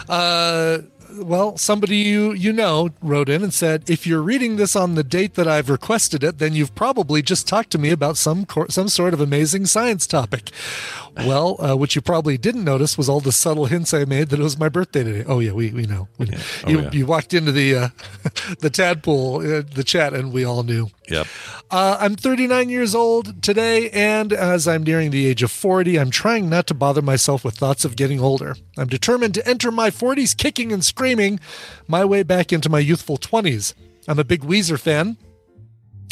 [0.08, 0.78] Uh,
[1.18, 5.04] well, somebody you you know wrote in and said, if you're reading this on the
[5.04, 8.70] date that I've requested it, then you've probably just talked to me about some cor-
[8.70, 10.50] some sort of amazing science topic.
[11.14, 14.40] Well, uh, what you probably didn't notice was all the subtle hints I made that
[14.40, 15.24] it was my birthday today.
[15.28, 16.08] Oh yeah, we we know.
[16.16, 16.38] We know.
[16.64, 16.90] Oh, you yeah.
[16.92, 17.88] you walked into the uh,
[18.60, 20.88] the tadpole uh, the chat and we all knew.
[21.08, 21.26] Yep.
[21.70, 26.10] Uh, I'm 39 years old today, and as I'm nearing the age of 40, I'm
[26.10, 28.56] trying not to bother myself with thoughts of getting older.
[28.78, 31.40] I'm determined to enter my 40s kicking and screaming
[31.88, 33.74] my way back into my youthful 20s.
[34.06, 35.16] I'm a big Weezer fan.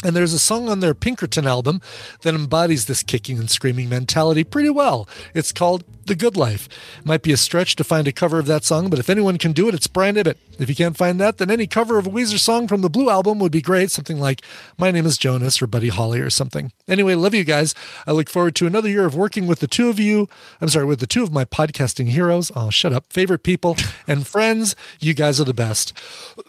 [0.03, 1.79] And there's a song on their Pinkerton album
[2.23, 5.07] that embodies this kicking and screaming mentality pretty well.
[5.35, 6.67] It's called The Good Life.
[7.03, 9.51] Might be a stretch to find a cover of that song, but if anyone can
[9.51, 10.37] do it, it's Brian Ibbott.
[10.59, 13.09] If you can't find that, then any cover of a Weezer song from the Blue
[13.09, 13.91] album would be great.
[13.91, 14.41] Something like
[14.77, 16.71] My Name is Jonas or Buddy Holly or something.
[16.87, 17.73] Anyway, love you guys.
[18.05, 20.27] I look forward to another year of working with the two of you.
[20.59, 22.51] I'm sorry, with the two of my podcasting heroes.
[22.55, 23.05] Oh, shut up.
[23.11, 24.75] Favorite people and friends.
[24.99, 25.93] You guys are the best.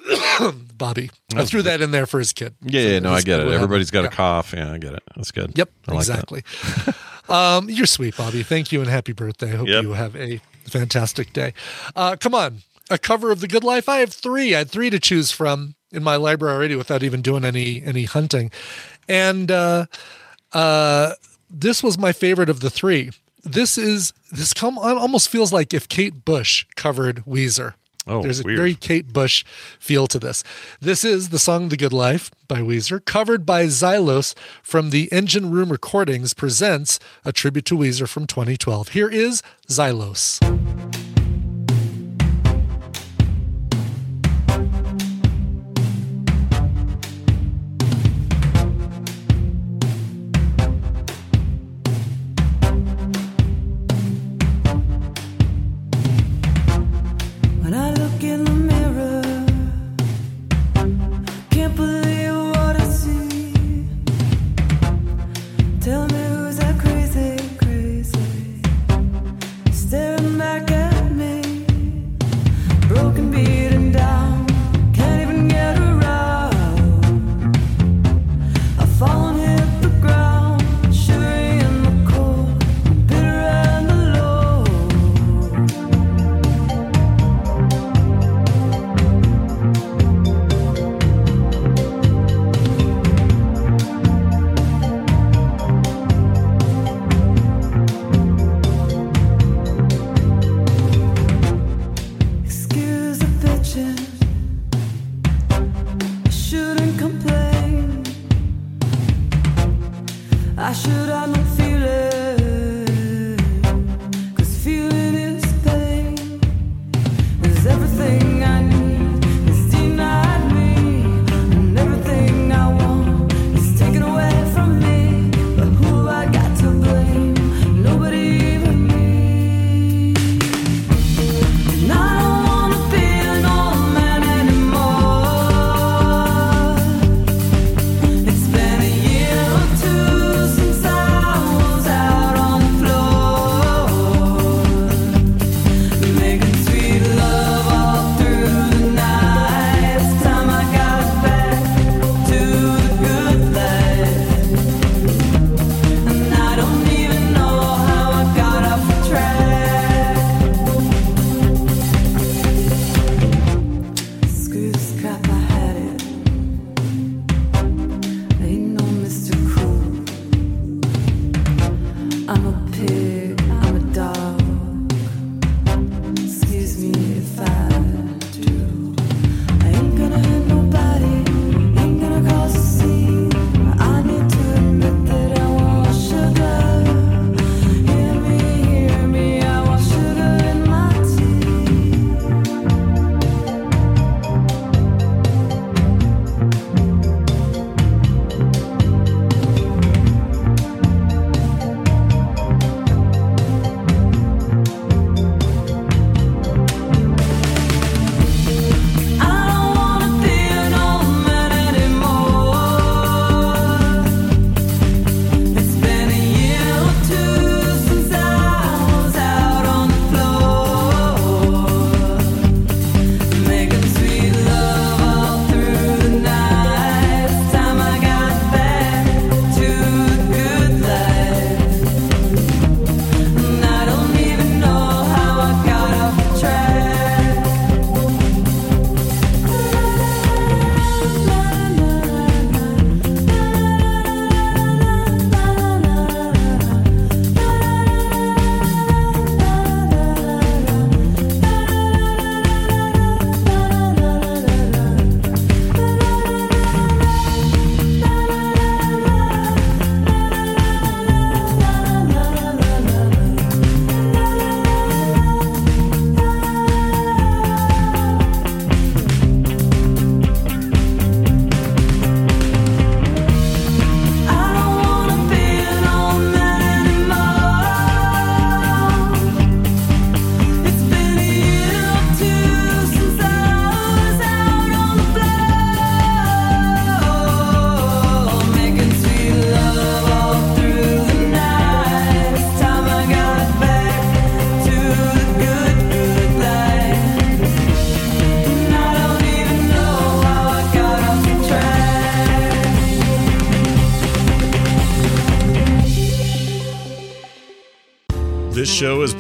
[0.77, 1.11] Bobby.
[1.35, 2.55] I threw that in there for his kid.
[2.62, 3.49] Yeah, yeah, no, I get it.
[3.49, 4.15] Everybody's got happened.
[4.15, 4.53] a cough.
[4.55, 5.03] Yeah, I get it.
[5.16, 5.57] That's good.
[5.57, 6.43] Yep, like exactly.
[7.28, 8.43] um, you're sweet, Bobby.
[8.43, 9.53] Thank you and happy birthday.
[9.53, 9.82] I hope Yep.
[9.82, 11.55] you have a fantastic day.
[11.97, 12.59] Uh, come on,
[12.90, 13.89] a cover of The Good Life.
[13.89, 14.55] I have three.
[14.55, 18.05] I had three to choose from in my library already without even doing any any
[18.05, 18.51] hunting,
[19.09, 19.86] and uh,
[20.53, 21.12] uh,
[21.51, 23.11] this was my favorite of the three.
[23.44, 27.74] This is this come almost feels like if Kate Bush covered Weezer.
[28.07, 28.57] Oh, There's a weird.
[28.59, 29.45] very Kate Bush
[29.79, 30.43] feel to this.
[30.81, 35.51] This is the song The Good Life by Weezer, covered by Xylos from the Engine
[35.51, 38.89] Room Recordings, presents a tribute to Weezer from 2012.
[38.89, 41.02] Here is Xylos.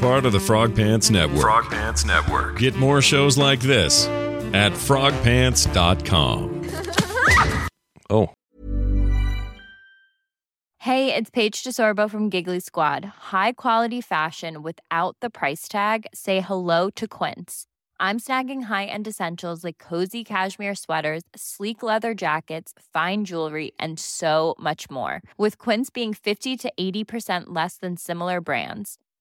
[0.02, 1.40] Part of the Frog Pants Network.
[1.40, 2.58] Frog Pants Network.
[2.58, 4.08] Get more shows like this
[4.52, 6.68] at frogpants.com.
[8.10, 8.28] Oh.
[10.78, 13.04] Hey, it's Paige DeSorbo from Giggly Squad.
[13.04, 16.06] High quality fashion without the price tag.
[16.12, 17.66] Say hello to Quince.
[18.00, 24.56] I'm snagging high-end essentials like cozy cashmere sweaters, sleek leather jackets, fine jewelry, and so
[24.58, 25.22] much more.
[25.38, 28.98] With Quince being 50 to 80% less than similar brands.